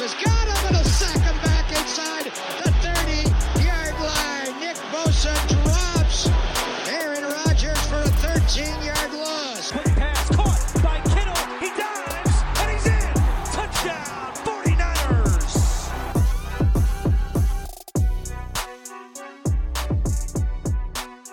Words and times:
Has 0.00 0.14
got 0.14 0.48
him 0.48 0.66
and 0.66 0.76
a 0.76 0.84
sack 0.88 1.20
him 1.22 1.36
back 1.44 1.70
inside 1.70 2.24
the 2.64 2.72
30 2.82 3.30
yard 3.62 3.94
line. 4.00 4.58
Nick 4.58 4.74
Bosa 4.90 5.30
drops 5.46 6.26
Aaron 6.88 7.22
Rodgers 7.22 7.78
for 7.86 8.00
a 8.02 8.08
13 8.18 8.82
yard 8.82 9.12
loss. 9.14 9.70
Quick 9.70 9.84
pass 9.94 10.34
caught 10.34 10.82
by 10.82 10.98
Kittle. 11.14 11.36
He 11.60 11.70
dives 11.78 12.42
and 12.58 12.70
he's 12.72 12.86
in. 12.86 13.14
Touchdown 13.52 14.34
49ers. 14.42 15.84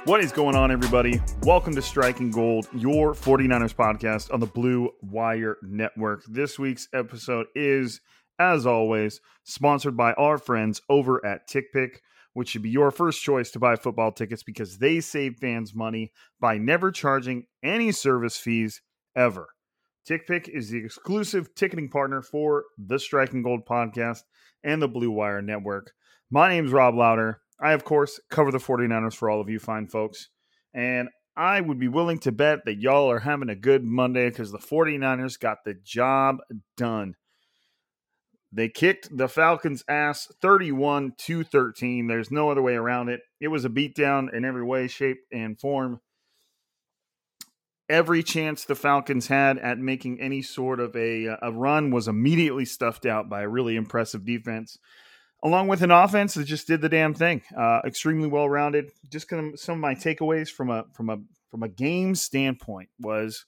What 0.06 0.24
is 0.24 0.32
going 0.32 0.56
on, 0.56 0.72
everybody? 0.72 1.20
Welcome 1.42 1.74
to 1.74 1.82
Striking 1.82 2.30
Gold, 2.30 2.68
your 2.76 3.16
49ers 3.16 3.74
podcast 3.74 4.32
on 4.32 4.40
the 4.40 4.46
Blue 4.46 4.92
Wire 5.02 5.58
Network. 5.64 6.24
This 6.26 6.60
week's 6.60 6.88
episode 6.94 7.48
is 7.56 8.02
as 8.42 8.66
always, 8.66 9.22
sponsored 9.44 9.96
by 9.96 10.14
our 10.14 10.40
friends 10.40 10.82
over 10.90 11.24
at 11.24 11.48
TickPick, 11.48 11.98
which 12.34 12.50
should 12.50 12.64
be 12.64 12.70
your 12.70 12.90
first 12.90 13.22
choice 13.22 13.52
to 13.52 13.60
buy 13.60 13.76
football 13.76 14.12
tickets 14.12 14.42
because 14.42 14.80
they 14.80 15.00
save 15.00 15.38
fans 15.38 15.76
money 15.76 16.12
by 16.40 16.58
never 16.58 16.92
charging 16.92 17.46
any 17.62 17.92
service 17.92 18.38
fees 18.38 18.82
ever. 19.16 19.50
TickPick 20.10 20.50
is 20.50 20.70
the 20.70 20.84
exclusive 20.84 21.54
ticketing 21.54 21.90
partner 21.90 22.24
for 22.24 22.64
the 22.80 22.98
Striking 22.98 23.44
Gold 23.44 23.68
podcast 23.70 24.22
and 24.64 24.82
the 24.82 24.88
Blue 24.88 25.12
Wire 25.12 25.44
Network. 25.44 25.92
My 26.32 26.50
name 26.50 26.66
is 26.66 26.72
Rob 26.72 26.96
Lowder. 26.96 27.42
I, 27.62 27.74
of 27.74 27.84
course, 27.84 28.20
cover 28.32 28.52
the 28.52 28.58
49ers 28.58 29.14
for 29.14 29.30
all 29.30 29.40
of 29.40 29.50
you 29.50 29.60
fine 29.60 29.88
folks. 29.88 30.30
And 30.74 31.10
I 31.38 31.62
would 31.62 31.80
be 31.80 31.88
willing 31.88 32.18
to 32.20 32.32
bet 32.32 32.66
that 32.66 32.80
y'all 32.80 33.12
are 33.12 33.20
having 33.20 33.50
a 33.50 33.56
good 33.56 33.84
Monday 33.84 34.30
because 34.30 34.52
the 34.52 34.58
49ers 34.58 35.40
got 35.40 35.60
the 35.64 35.76
job 35.76 36.38
done. 36.76 37.14
They 38.54 38.68
kicked 38.68 39.16
the 39.16 39.30
Falcons' 39.30 39.84
ass 39.88 40.28
31 40.42 41.14
to 41.20 41.44
13. 41.44 42.08
There's 42.08 42.32
no 42.32 42.52
other 42.52 42.62
way 42.62 42.76
around 42.76 43.10
it. 43.10 43.22
It 43.40 43.48
was 43.48 43.64
a 43.64 43.70
beatdown 43.70 44.34
in 44.34 44.44
every 44.44 44.64
way, 44.64 44.88
shape, 44.88 45.20
and 45.32 45.58
form. 45.58 46.02
Every 47.90 48.24
chance 48.24 48.64
the 48.64 48.76
Falcons 48.76 49.28
had 49.28 49.58
at 49.58 49.78
making 49.78 50.20
any 50.20 50.42
sort 50.42 50.80
of 50.80 50.96
a, 50.96 51.38
a 51.42 51.52
run 51.52 51.92
was 51.92 52.08
immediately 52.08 52.66
stuffed 52.66 53.06
out 53.06 53.30
by 53.30 53.42
a 53.42 53.50
really 53.50 53.76
impressive 53.76 54.26
defense, 54.26 54.78
along 55.44 55.68
with 55.68 55.82
an 55.82 55.92
offense 55.92 56.34
that 56.34 56.46
just 56.46 56.68
did 56.68 56.82
the 56.82 56.90
damn 56.90 57.14
thing. 57.14 57.42
Uh, 57.58 57.82
extremely 57.86 58.28
well 58.28 58.50
rounded. 58.50 58.92
Just 59.10 59.30
some 59.30 59.76
of 59.76 59.78
my 59.78 59.96
takeaways 59.96 60.50
from 60.50 60.70
a 60.70 60.86
from 60.94 61.10
a 61.10 61.18
from 61.50 61.64
a 61.64 61.70
game 61.70 62.16
standpoint 62.16 62.90
was 63.00 63.46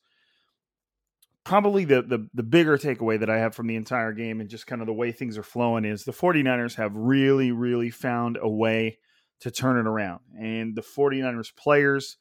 probably 1.43 1.85
the, 1.85 2.01
the 2.01 2.27
the 2.33 2.43
bigger 2.43 2.77
takeaway 2.77 3.19
that 3.19 3.29
I 3.29 3.39
have 3.39 3.55
from 3.55 3.67
the 3.67 3.75
entire 3.75 4.13
game 4.13 4.39
and 4.39 4.49
just 4.49 4.67
kind 4.67 4.81
of 4.81 4.87
the 4.87 4.93
way 4.93 5.11
things 5.11 5.37
are 5.37 5.43
flowing 5.43 5.85
is 5.85 6.03
the 6.03 6.11
49ers 6.11 6.75
have 6.75 6.95
really 6.95 7.51
really 7.51 7.89
found 7.89 8.37
a 8.41 8.49
way 8.49 8.97
to 9.41 9.51
turn 9.51 9.77
it 9.77 9.89
around. 9.89 10.21
And 10.39 10.75
the 10.75 10.81
49ers 10.81 11.53
players, 11.55 12.17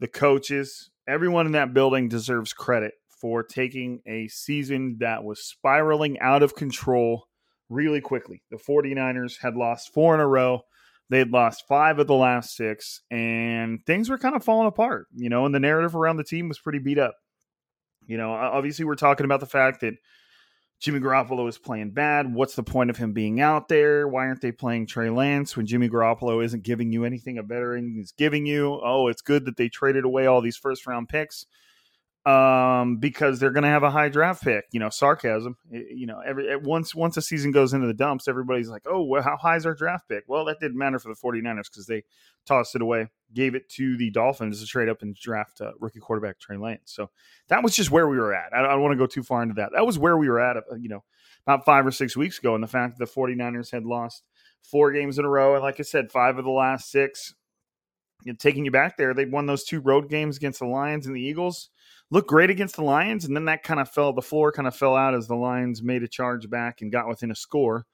the 0.00 0.08
coaches, 0.08 0.90
everyone 1.08 1.46
in 1.46 1.52
that 1.52 1.72
building 1.72 2.08
deserves 2.08 2.52
credit 2.52 2.94
for 3.20 3.42
taking 3.42 4.00
a 4.06 4.28
season 4.28 4.96
that 5.00 5.24
was 5.24 5.44
spiraling 5.44 6.18
out 6.18 6.42
of 6.42 6.54
control 6.54 7.28
really 7.68 8.00
quickly. 8.00 8.42
The 8.50 8.56
49ers 8.56 9.38
had 9.40 9.56
lost 9.56 9.92
four 9.94 10.14
in 10.14 10.20
a 10.20 10.26
row. 10.26 10.62
They 11.08 11.18
had 11.18 11.30
lost 11.30 11.64
five 11.68 12.00
of 12.00 12.08
the 12.08 12.14
last 12.14 12.56
six, 12.56 13.00
and 13.12 13.78
things 13.86 14.10
were 14.10 14.18
kind 14.18 14.34
of 14.34 14.42
falling 14.42 14.66
apart, 14.66 15.06
you 15.14 15.28
know, 15.28 15.46
and 15.46 15.54
the 15.54 15.60
narrative 15.60 15.94
around 15.94 16.16
the 16.16 16.24
team 16.24 16.48
was 16.48 16.58
pretty 16.58 16.80
beat 16.80 16.98
up. 16.98 17.14
You 18.06 18.16
know, 18.16 18.32
obviously, 18.32 18.84
we're 18.84 18.94
talking 18.94 19.24
about 19.24 19.40
the 19.40 19.46
fact 19.46 19.80
that 19.80 19.94
Jimmy 20.78 21.00
Garoppolo 21.00 21.48
is 21.48 21.58
playing 21.58 21.90
bad. 21.90 22.32
What's 22.32 22.54
the 22.54 22.62
point 22.62 22.90
of 22.90 22.96
him 22.96 23.12
being 23.12 23.40
out 23.40 23.68
there? 23.68 24.06
Why 24.06 24.26
aren't 24.26 24.42
they 24.42 24.52
playing 24.52 24.86
Trey 24.86 25.10
Lance 25.10 25.56
when 25.56 25.66
Jimmy 25.66 25.88
Garoppolo 25.88 26.44
isn't 26.44 26.64
giving 26.64 26.92
you 26.92 27.04
anything 27.04 27.38
a 27.38 27.42
veteran 27.42 27.96
is 27.98 28.12
giving 28.12 28.46
you? 28.46 28.80
Oh, 28.84 29.08
it's 29.08 29.22
good 29.22 29.46
that 29.46 29.56
they 29.56 29.68
traded 29.68 30.04
away 30.04 30.26
all 30.26 30.40
these 30.40 30.56
first 30.56 30.86
round 30.86 31.08
picks 31.08 31.46
um, 32.26 32.96
because 32.96 33.38
they're 33.38 33.52
going 33.52 33.62
to 33.62 33.70
have 33.70 33.84
a 33.84 33.90
high 33.90 34.08
draft 34.08 34.42
pick. 34.42 34.64
You 34.72 34.80
know, 34.80 34.90
sarcasm. 34.90 35.56
You 35.70 36.06
know, 36.06 36.20
every 36.26 36.56
once 36.56 36.92
once 36.92 37.16
a 37.16 37.22
season 37.22 37.52
goes 37.52 37.72
into 37.72 37.86
the 37.86 37.94
dumps, 37.94 38.26
everybody's 38.26 38.68
like, 38.68 38.82
"Oh, 38.84 39.04
well, 39.04 39.22
how 39.22 39.36
high 39.36 39.56
is 39.56 39.64
our 39.64 39.74
draft 39.74 40.08
pick?" 40.08 40.24
Well, 40.26 40.44
that 40.46 40.58
didn't 40.60 40.76
matter 40.76 40.98
for 40.98 41.08
the 41.08 41.14
49ers 41.14 41.70
because 41.70 41.86
they 41.86 42.02
tossed 42.44 42.74
it 42.74 42.82
away, 42.82 43.06
gave 43.32 43.54
it 43.54 43.68
to 43.70 43.96
the 43.96 44.10
Dolphins 44.10 44.60
to 44.60 44.66
trade 44.66 44.88
up 44.88 45.02
and 45.02 45.14
draft 45.14 45.60
uh, 45.60 45.70
rookie 45.78 46.00
quarterback 46.00 46.40
Trey 46.40 46.56
Lance. 46.56 46.92
So 46.92 47.10
that 47.48 47.62
was 47.62 47.76
just 47.76 47.92
where 47.92 48.08
we 48.08 48.18
were 48.18 48.34
at. 48.34 48.52
I, 48.52 48.62
don't 48.62 48.82
want 48.82 48.92
to 48.92 48.98
go 48.98 49.06
too 49.06 49.22
far 49.22 49.42
into 49.42 49.54
that. 49.54 49.70
That 49.72 49.86
was 49.86 49.98
where 49.98 50.16
we 50.16 50.28
were 50.28 50.40
at, 50.40 50.56
uh, 50.56 50.74
you 50.76 50.88
know, 50.88 51.04
about 51.46 51.64
five 51.64 51.86
or 51.86 51.92
six 51.92 52.16
weeks 52.16 52.40
ago, 52.40 52.56
and 52.56 52.62
the 52.62 52.68
fact 52.68 52.98
that 52.98 53.06
the 53.06 53.12
49ers 53.12 53.70
had 53.70 53.84
lost 53.84 54.24
four 54.62 54.90
games 54.90 55.20
in 55.20 55.24
a 55.24 55.28
row, 55.28 55.54
and 55.54 55.62
like 55.62 55.78
I 55.78 55.84
said, 55.84 56.10
five 56.10 56.38
of 56.38 56.44
the 56.44 56.50
last 56.50 56.90
six. 56.90 57.34
Taking 58.38 58.64
you 58.64 58.72
back 58.72 58.96
there, 58.96 59.14
they 59.14 59.26
won 59.26 59.46
those 59.46 59.62
two 59.62 59.78
road 59.78 60.08
games 60.08 60.36
against 60.36 60.58
the 60.58 60.66
Lions 60.66 61.06
and 61.06 61.14
the 61.14 61.20
Eagles 61.20 61.68
looked 62.10 62.28
great 62.28 62.50
against 62.50 62.76
the 62.76 62.84
Lions, 62.84 63.24
and 63.24 63.34
then 63.34 63.46
that 63.46 63.62
kind 63.62 63.80
of 63.80 63.90
fell. 63.90 64.12
The 64.12 64.22
floor 64.22 64.52
kind 64.52 64.68
of 64.68 64.76
fell 64.76 64.96
out 64.96 65.14
as 65.14 65.26
the 65.26 65.36
Lions 65.36 65.82
made 65.82 66.02
a 66.02 66.08
charge 66.08 66.48
back 66.48 66.80
and 66.80 66.92
got 66.92 67.08
within 67.08 67.30
a 67.30 67.36
score. 67.36 67.86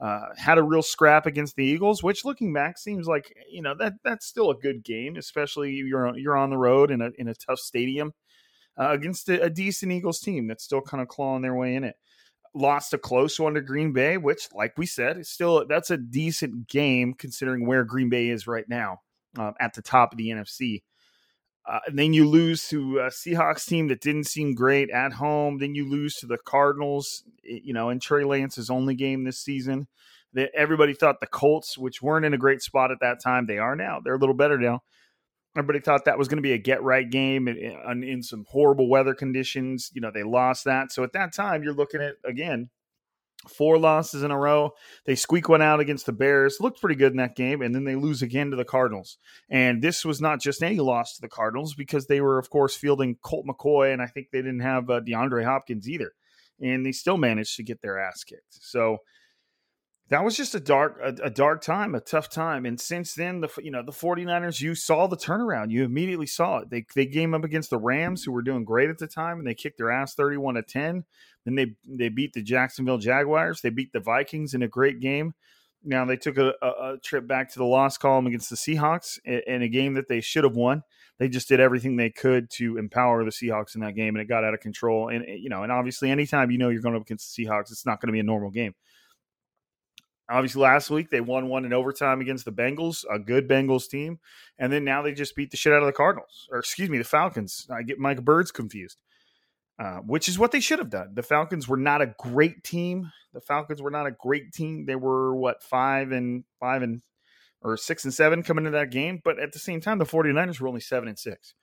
Uh, 0.00 0.26
had 0.36 0.56
a 0.56 0.62
real 0.62 0.82
scrap 0.82 1.26
against 1.26 1.56
the 1.56 1.64
Eagles, 1.64 2.02
which 2.02 2.24
looking 2.24 2.54
back 2.54 2.78
seems 2.78 3.06
like 3.06 3.34
you 3.50 3.60
know 3.60 3.74
that 3.78 3.92
that's 4.02 4.26
still 4.26 4.50
a 4.50 4.56
good 4.56 4.82
game, 4.82 5.16
especially 5.16 5.72
you're 5.72 6.16
you're 6.16 6.38
on 6.38 6.50
the 6.50 6.56
road 6.56 6.90
in 6.90 7.02
a 7.02 7.10
in 7.18 7.28
a 7.28 7.34
tough 7.34 7.58
stadium 7.58 8.12
uh, 8.78 8.90
against 8.90 9.28
a, 9.28 9.42
a, 9.42 9.50
decent 9.50 9.92
Eagles 9.92 10.20
team 10.20 10.46
that's 10.46 10.64
still 10.64 10.80
kind 10.80 11.02
of 11.02 11.08
clawing 11.08 11.42
their 11.42 11.54
way 11.54 11.74
in 11.74 11.84
it. 11.84 11.96
Lost 12.54 12.94
a 12.94 12.98
close 12.98 13.38
one 13.38 13.54
to 13.54 13.60
Green 13.60 13.92
Bay, 13.92 14.16
which, 14.16 14.48
like 14.54 14.72
we 14.76 14.86
said, 14.86 15.18
is 15.18 15.28
still 15.28 15.66
that's 15.68 15.90
a 15.90 15.96
decent 15.96 16.66
game 16.66 17.14
considering 17.14 17.66
where 17.66 17.84
Green 17.84 18.08
Bay 18.08 18.28
is 18.28 18.46
right 18.46 18.68
now 18.68 19.02
uh, 19.38 19.52
at 19.60 19.74
the 19.74 19.82
top 19.82 20.12
of 20.12 20.18
the 20.18 20.30
NFC. 20.30 20.82
Uh, 21.66 21.80
and 21.86 21.98
then 21.98 22.12
you 22.12 22.28
lose 22.28 22.66
to 22.68 22.98
a 22.98 23.10
Seahawks 23.10 23.66
team 23.66 23.88
that 23.88 24.00
didn't 24.00 24.26
seem 24.26 24.54
great 24.54 24.90
at 24.90 25.14
home. 25.14 25.58
Then 25.58 25.74
you 25.74 25.88
lose 25.88 26.14
to 26.16 26.26
the 26.26 26.38
Cardinals, 26.38 27.22
you 27.42 27.72
know, 27.72 27.90
in 27.90 28.00
Trey 28.00 28.24
Lance's 28.24 28.70
only 28.70 28.94
game 28.94 29.24
this 29.24 29.38
season. 29.38 29.86
That 30.32 30.50
everybody 30.54 30.94
thought 30.94 31.20
the 31.20 31.26
Colts, 31.26 31.76
which 31.76 32.00
weren't 32.00 32.24
in 32.24 32.34
a 32.34 32.38
great 32.38 32.62
spot 32.62 32.92
at 32.92 33.00
that 33.00 33.20
time, 33.22 33.46
they 33.46 33.58
are 33.58 33.74
now. 33.74 34.00
They're 34.02 34.14
a 34.14 34.18
little 34.18 34.34
better 34.34 34.58
now. 34.58 34.82
Everybody 35.56 35.80
thought 35.80 36.04
that 36.04 36.18
was 36.18 36.28
going 36.28 36.38
to 36.38 36.42
be 36.42 36.52
a 36.52 36.58
get 36.58 36.82
right 36.82 37.08
game 37.08 37.48
in, 37.48 37.56
in, 37.56 38.04
in 38.04 38.22
some 38.22 38.46
horrible 38.48 38.88
weather 38.88 39.14
conditions. 39.14 39.90
You 39.92 40.00
know, 40.00 40.12
they 40.12 40.22
lost 40.22 40.64
that. 40.64 40.92
So 40.92 41.02
at 41.02 41.12
that 41.14 41.34
time, 41.34 41.64
you're 41.64 41.74
looking 41.74 42.00
at 42.00 42.14
again 42.24 42.70
four 43.48 43.78
losses 43.78 44.22
in 44.22 44.30
a 44.30 44.38
row. 44.38 44.72
They 45.06 45.14
squeak 45.14 45.48
one 45.48 45.62
out 45.62 45.80
against 45.80 46.06
the 46.06 46.12
Bears. 46.12 46.58
Looked 46.60 46.80
pretty 46.80 46.96
good 46.96 47.12
in 47.12 47.18
that 47.18 47.36
game, 47.36 47.62
and 47.62 47.74
then 47.74 47.84
they 47.84 47.94
lose 47.94 48.22
again 48.22 48.50
to 48.50 48.56
the 48.56 48.64
Cardinals. 48.64 49.18
And 49.48 49.82
this 49.82 50.04
was 50.04 50.20
not 50.20 50.40
just 50.40 50.62
any 50.62 50.78
loss 50.78 51.14
to 51.14 51.22
the 51.22 51.28
Cardinals 51.28 51.74
because 51.74 52.06
they 52.06 52.20
were, 52.20 52.38
of 52.38 52.50
course, 52.50 52.76
fielding 52.76 53.16
Colt 53.22 53.46
McCoy, 53.46 53.92
and 53.92 54.02
I 54.02 54.06
think 54.06 54.28
they 54.30 54.42
didn't 54.42 54.60
have 54.60 54.90
uh, 54.90 55.00
DeAndre 55.00 55.44
Hopkins 55.44 55.88
either. 55.88 56.12
And 56.60 56.84
they 56.84 56.92
still 56.92 57.16
managed 57.16 57.56
to 57.56 57.62
get 57.62 57.80
their 57.80 57.98
ass 57.98 58.22
kicked. 58.24 58.58
So 58.60 58.98
that 60.10 60.24
was 60.24 60.36
just 60.36 60.54
a 60.54 60.60
dark 60.60 60.98
a, 61.02 61.14
a, 61.22 61.30
dark 61.30 61.62
time 61.62 61.94
a 61.94 62.00
tough 62.00 62.28
time 62.28 62.66
and 62.66 62.80
since 62.80 63.14
then 63.14 63.40
the 63.40 63.48
you 63.62 63.70
know 63.70 63.82
the 63.82 63.92
49ers 63.92 64.60
you 64.60 64.74
saw 64.74 65.06
the 65.06 65.16
turnaround 65.16 65.70
you 65.70 65.84
immediately 65.84 66.26
saw 66.26 66.58
it. 66.58 66.70
They 66.70 66.84
they 66.94 67.06
came 67.06 67.32
up 67.32 67.44
against 67.44 67.70
the 67.70 67.78
rams 67.78 68.24
who 68.24 68.32
were 68.32 68.42
doing 68.42 68.64
great 68.64 68.90
at 68.90 68.98
the 68.98 69.06
time 69.06 69.38
and 69.38 69.46
they 69.46 69.54
kicked 69.54 69.78
their 69.78 69.90
ass 69.90 70.14
31 70.14 70.54
to 70.54 70.62
10 70.62 71.04
then 71.44 71.54
they 71.54 71.74
they 71.86 72.08
beat 72.08 72.32
the 72.32 72.42
jacksonville 72.42 72.98
jaguars. 72.98 73.60
They 73.60 73.70
beat 73.70 73.92
the 73.92 74.00
vikings 74.00 74.54
in 74.54 74.62
a 74.62 74.68
great 74.68 75.00
game. 75.00 75.34
Now 75.82 76.04
they 76.04 76.16
took 76.16 76.36
a, 76.36 76.52
a, 76.60 76.66
a 76.66 76.98
trip 77.02 77.26
back 77.26 77.50
to 77.52 77.58
the 77.58 77.64
loss 77.64 77.96
column 77.96 78.26
against 78.26 78.50
the 78.50 78.56
seahawks 78.56 79.18
in, 79.24 79.40
in 79.46 79.62
a 79.62 79.68
game 79.68 79.94
that 79.94 80.08
they 80.08 80.20
should 80.20 80.44
have 80.44 80.54
won. 80.54 80.82
They 81.18 81.28
just 81.28 81.48
did 81.48 81.60
everything 81.60 81.96
they 81.96 82.10
could 82.10 82.50
to 82.56 82.76
empower 82.76 83.24
the 83.24 83.30
seahawks 83.30 83.74
in 83.74 83.80
that 83.80 83.94
game 83.94 84.14
and 84.14 84.22
it 84.22 84.28
got 84.28 84.44
out 84.44 84.52
of 84.52 84.60
control. 84.60 85.08
And 85.08 85.24
you 85.26 85.48
know 85.48 85.62
and 85.62 85.72
obviously 85.72 86.10
anytime 86.10 86.50
you 86.50 86.58
know 86.58 86.68
you're 86.68 86.82
going 86.82 86.96
up 86.96 87.02
against 87.02 87.34
the 87.34 87.44
seahawks 87.44 87.70
it's 87.70 87.86
not 87.86 88.00
going 88.00 88.08
to 88.08 88.12
be 88.12 88.20
a 88.20 88.24
normal 88.24 88.50
game 88.50 88.74
Obviously, 90.30 90.62
last 90.62 90.90
week 90.90 91.10
they 91.10 91.20
won 91.20 91.48
one 91.48 91.64
in 91.64 91.72
overtime 91.72 92.20
against 92.20 92.44
the 92.44 92.52
Bengals, 92.52 93.04
a 93.10 93.18
good 93.18 93.48
Bengals 93.48 93.88
team, 93.88 94.20
and 94.58 94.72
then 94.72 94.84
now 94.84 95.02
they 95.02 95.12
just 95.12 95.34
beat 95.34 95.50
the 95.50 95.56
shit 95.56 95.72
out 95.72 95.82
of 95.82 95.86
the 95.86 95.92
Cardinals, 95.92 96.48
or 96.52 96.60
excuse 96.60 96.88
me, 96.88 96.98
the 96.98 97.04
Falcons. 97.04 97.66
I 97.68 97.82
get 97.82 97.98
Mike 97.98 98.24
Birds 98.24 98.52
confused, 98.52 99.00
uh, 99.80 99.96
which 99.98 100.28
is 100.28 100.38
what 100.38 100.52
they 100.52 100.60
should 100.60 100.78
have 100.78 100.88
done. 100.88 101.10
The 101.14 101.24
Falcons 101.24 101.66
were 101.66 101.76
not 101.76 102.00
a 102.00 102.14
great 102.16 102.62
team. 102.62 103.10
The 103.34 103.40
Falcons 103.40 103.82
were 103.82 103.90
not 103.90 104.06
a 104.06 104.12
great 104.12 104.52
team. 104.52 104.86
They 104.86 104.94
were 104.94 105.34
what 105.34 105.64
five 105.64 106.12
and 106.12 106.44
five 106.60 106.82
and 106.82 107.02
or 107.62 107.76
six 107.76 108.04
and 108.04 108.14
seven 108.14 108.44
coming 108.44 108.66
into 108.66 108.78
that 108.78 108.90
game, 108.90 109.20
but 109.24 109.40
at 109.40 109.52
the 109.52 109.58
same 109.58 109.80
time, 109.80 109.98
the 109.98 110.06
49ers 110.06 110.60
were 110.60 110.68
only 110.68 110.80
seven 110.80 111.08
and 111.08 111.18
six. 111.18 111.54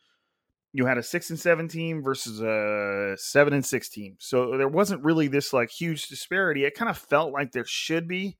You 0.73 0.85
had 0.85 0.97
a 0.97 1.03
six 1.03 1.29
and 1.29 1.39
seven 1.39 1.69
team 1.69 2.03
versus 2.03 2.41
a 2.41 3.15
seven 3.17 3.53
and 3.53 3.65
six 3.65 3.87
team, 3.87 4.17
so 4.19 4.57
there 4.57 4.67
wasn't 4.67 5.05
really 5.05 5.29
this 5.29 5.53
like 5.53 5.69
huge 5.69 6.09
disparity. 6.09 6.65
It 6.65 6.75
kind 6.75 6.89
of 6.89 6.97
felt 6.97 7.31
like 7.31 7.53
there 7.53 7.65
should 7.65 8.09
be 8.09 8.37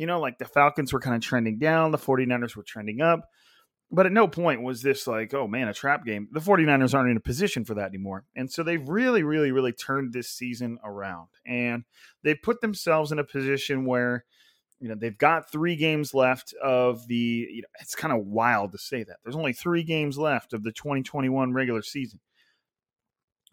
you 0.00 0.06
know, 0.06 0.18
like 0.18 0.38
the 0.38 0.46
Falcons 0.46 0.94
were 0.94 0.98
kind 0.98 1.14
of 1.14 1.20
trending 1.20 1.58
down, 1.58 1.90
the 1.90 1.98
49ers 1.98 2.56
were 2.56 2.62
trending 2.62 3.02
up. 3.02 3.28
But 3.92 4.06
at 4.06 4.12
no 4.12 4.26
point 4.26 4.62
was 4.62 4.80
this 4.80 5.06
like, 5.06 5.34
oh 5.34 5.46
man, 5.46 5.68
a 5.68 5.74
trap 5.74 6.06
game. 6.06 6.26
The 6.32 6.40
49ers 6.40 6.94
aren't 6.94 7.10
in 7.10 7.18
a 7.18 7.20
position 7.20 7.66
for 7.66 7.74
that 7.74 7.90
anymore. 7.90 8.24
And 8.34 8.50
so 8.50 8.62
they've 8.62 8.88
really, 8.88 9.22
really, 9.24 9.52
really 9.52 9.72
turned 9.72 10.14
this 10.14 10.30
season 10.30 10.78
around. 10.82 11.28
And 11.44 11.84
they 12.24 12.34
put 12.34 12.62
themselves 12.62 13.12
in 13.12 13.18
a 13.18 13.24
position 13.24 13.84
where, 13.84 14.24
you 14.78 14.88
know, 14.88 14.94
they've 14.94 15.18
got 15.18 15.52
three 15.52 15.76
games 15.76 16.14
left 16.14 16.54
of 16.62 17.06
the, 17.06 17.14
you 17.50 17.60
know, 17.60 17.68
it's 17.80 17.94
kind 17.94 18.14
of 18.14 18.24
wild 18.24 18.72
to 18.72 18.78
say 18.78 19.04
that. 19.04 19.16
There's 19.22 19.36
only 19.36 19.52
three 19.52 19.82
games 19.82 20.16
left 20.16 20.54
of 20.54 20.62
the 20.62 20.72
2021 20.72 21.52
regular 21.52 21.82
season. 21.82 22.20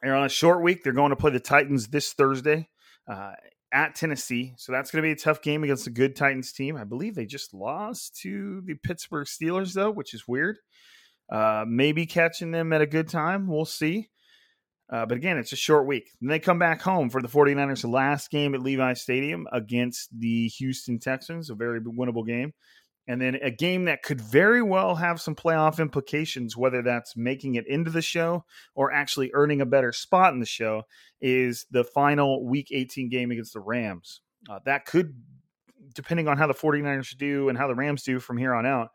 They're 0.02 0.16
on 0.16 0.24
a 0.24 0.30
short 0.30 0.64
week. 0.64 0.82
They're 0.82 0.94
going 0.94 1.10
to 1.10 1.18
play 1.18 1.32
the 1.32 1.42
Titans 1.42 1.90
this 1.90 2.14
Thursday. 2.14 2.70
Uh, 3.06 3.34
at 3.78 3.94
Tennessee. 3.94 4.56
So 4.58 4.72
that's 4.72 4.90
going 4.90 5.04
to 5.04 5.08
be 5.08 5.12
a 5.12 5.16
tough 5.16 5.44
game 5.44 5.64
against 5.64 5.86
a 5.86 5.92
good 5.92 6.16
Titans 6.16 6.52
team. 6.52 6.76
I 6.76 6.84
believe 6.84 7.14
they 7.14 7.28
just 7.28 7.54
lost 7.54 8.20
to 8.22 8.62
the 8.66 8.74
Pittsburgh 8.74 9.28
Steelers, 9.28 9.74
though, 9.74 9.92
which 9.92 10.16
is 10.16 10.28
weird. 10.28 10.58
Uh, 11.32 11.64
maybe 11.68 12.08
catching 12.08 12.50
them 12.50 12.74
at 12.74 12.82
a 12.82 12.88
good 12.88 13.08
time. 13.08 13.48
We'll 13.48 13.66
see. 13.66 14.10
Uh, 14.92 15.06
but 15.06 15.18
again, 15.18 15.38
it's 15.38 15.52
a 15.52 15.58
short 15.58 15.86
week. 15.86 16.10
Then 16.20 16.30
they 16.30 16.40
come 16.40 16.58
back 16.58 16.82
home 16.82 17.12
for 17.12 17.22
the 17.22 17.28
49ers' 17.28 17.88
last 17.88 18.32
game 18.32 18.56
at 18.56 18.64
Levi 18.64 18.94
Stadium 18.94 19.46
against 19.52 20.10
the 20.18 20.48
Houston 20.48 20.98
Texans, 20.98 21.52
a 21.52 21.56
very 21.56 21.80
winnable 21.80 22.26
game 22.26 22.54
and 23.08 23.22
then 23.22 23.36
a 23.36 23.50
game 23.50 23.86
that 23.86 24.04
could 24.04 24.20
very 24.20 24.62
well 24.62 24.96
have 24.96 25.22
some 25.22 25.34
playoff 25.34 25.80
implications, 25.80 26.58
whether 26.58 26.82
that's 26.82 27.16
making 27.16 27.56
it 27.56 27.66
into 27.66 27.90
the 27.90 28.02
show 28.02 28.44
or 28.76 28.92
actually 28.92 29.32
earning 29.34 29.62
a 29.62 29.66
better 29.66 29.94
spot 29.94 30.34
in 30.34 30.42
the 30.42 30.46
show, 30.46 30.84
is 31.22 31.66
the 31.72 31.86
final 31.86 32.46
Week 32.46 32.68
18 32.72 33.10
game 33.10 33.32
against 33.32 33.54
the 33.54 33.62
Rams. 33.62 34.22
Uh, 34.50 34.60
that 34.66 34.86
could, 34.86 35.16
depending 35.94 36.28
on 36.28 36.38
how 36.38 36.48
the 36.48 36.54
49ers 36.54 37.16
do 37.18 37.48
and 37.48 37.58
how 37.58 37.68
the 37.68 37.76
Rams 37.76 38.04
do 38.04 38.20
from 38.20 38.38
here 38.38 38.54
on 38.54 38.66
out, 38.66 38.90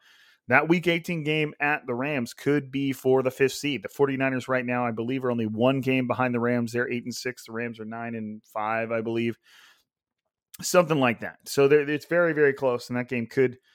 that 0.48 0.68
Week 0.68 0.86
18 0.86 1.24
game 1.24 1.54
at 1.58 1.86
the 1.86 1.94
Rams 1.94 2.34
could 2.34 2.70
be 2.70 2.92
for 2.92 3.22
the 3.22 3.30
fifth 3.30 3.54
seed. 3.54 3.82
The 3.82 3.88
49ers 3.88 4.46
right 4.46 4.66
now, 4.66 4.86
I 4.86 4.90
believe, 4.90 5.24
are 5.24 5.30
only 5.30 5.46
one 5.46 5.80
game 5.80 6.06
behind 6.06 6.34
the 6.34 6.40
Rams. 6.40 6.72
They're 6.72 6.90
eight 6.90 7.04
and 7.04 7.14
six. 7.14 7.46
The 7.46 7.52
Rams 7.52 7.80
are 7.80 7.86
nine 7.86 8.14
and 8.14 8.42
five, 8.44 8.92
I 8.92 9.00
believe. 9.00 9.38
Something 10.60 11.00
like 11.00 11.20
that. 11.20 11.36
So 11.46 11.64
it's 11.64 12.06
very, 12.06 12.34
very 12.34 12.52
close, 12.52 12.90
and 12.90 12.98
that 12.98 13.08
game 13.08 13.26
could– 13.26 13.56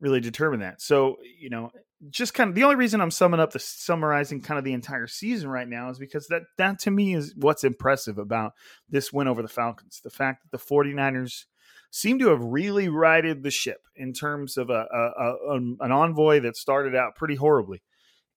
really 0.00 0.20
determine 0.20 0.60
that. 0.60 0.80
So, 0.80 1.16
you 1.38 1.50
know, 1.50 1.70
just 2.08 2.32
kind 2.32 2.48
of 2.48 2.54
the 2.54 2.64
only 2.64 2.76
reason 2.76 3.00
I'm 3.00 3.10
summing 3.10 3.40
up 3.40 3.52
the 3.52 3.58
summarizing 3.58 4.40
kind 4.40 4.58
of 4.58 4.64
the 4.64 4.72
entire 4.72 5.06
season 5.06 5.50
right 5.50 5.68
now 5.68 5.90
is 5.90 5.98
because 5.98 6.26
that 6.28 6.42
that 6.56 6.78
to 6.80 6.90
me 6.90 7.14
is 7.14 7.34
what's 7.36 7.64
impressive 7.64 8.18
about 8.18 8.52
this 8.88 9.12
win 9.12 9.28
over 9.28 9.42
the 9.42 9.48
Falcons. 9.48 10.00
The 10.02 10.10
fact 10.10 10.42
that 10.42 10.56
the 10.56 10.64
49ers 10.64 11.44
seem 11.90 12.18
to 12.20 12.28
have 12.28 12.42
really 12.42 12.88
righted 12.88 13.42
the 13.42 13.50
ship 13.50 13.80
in 13.96 14.12
terms 14.12 14.56
of 14.56 14.70
a, 14.70 14.86
a, 14.92 15.34
a 15.50 15.56
an 15.56 15.92
envoy 15.92 16.40
that 16.40 16.56
started 16.56 16.94
out 16.94 17.16
pretty 17.16 17.34
horribly. 17.34 17.82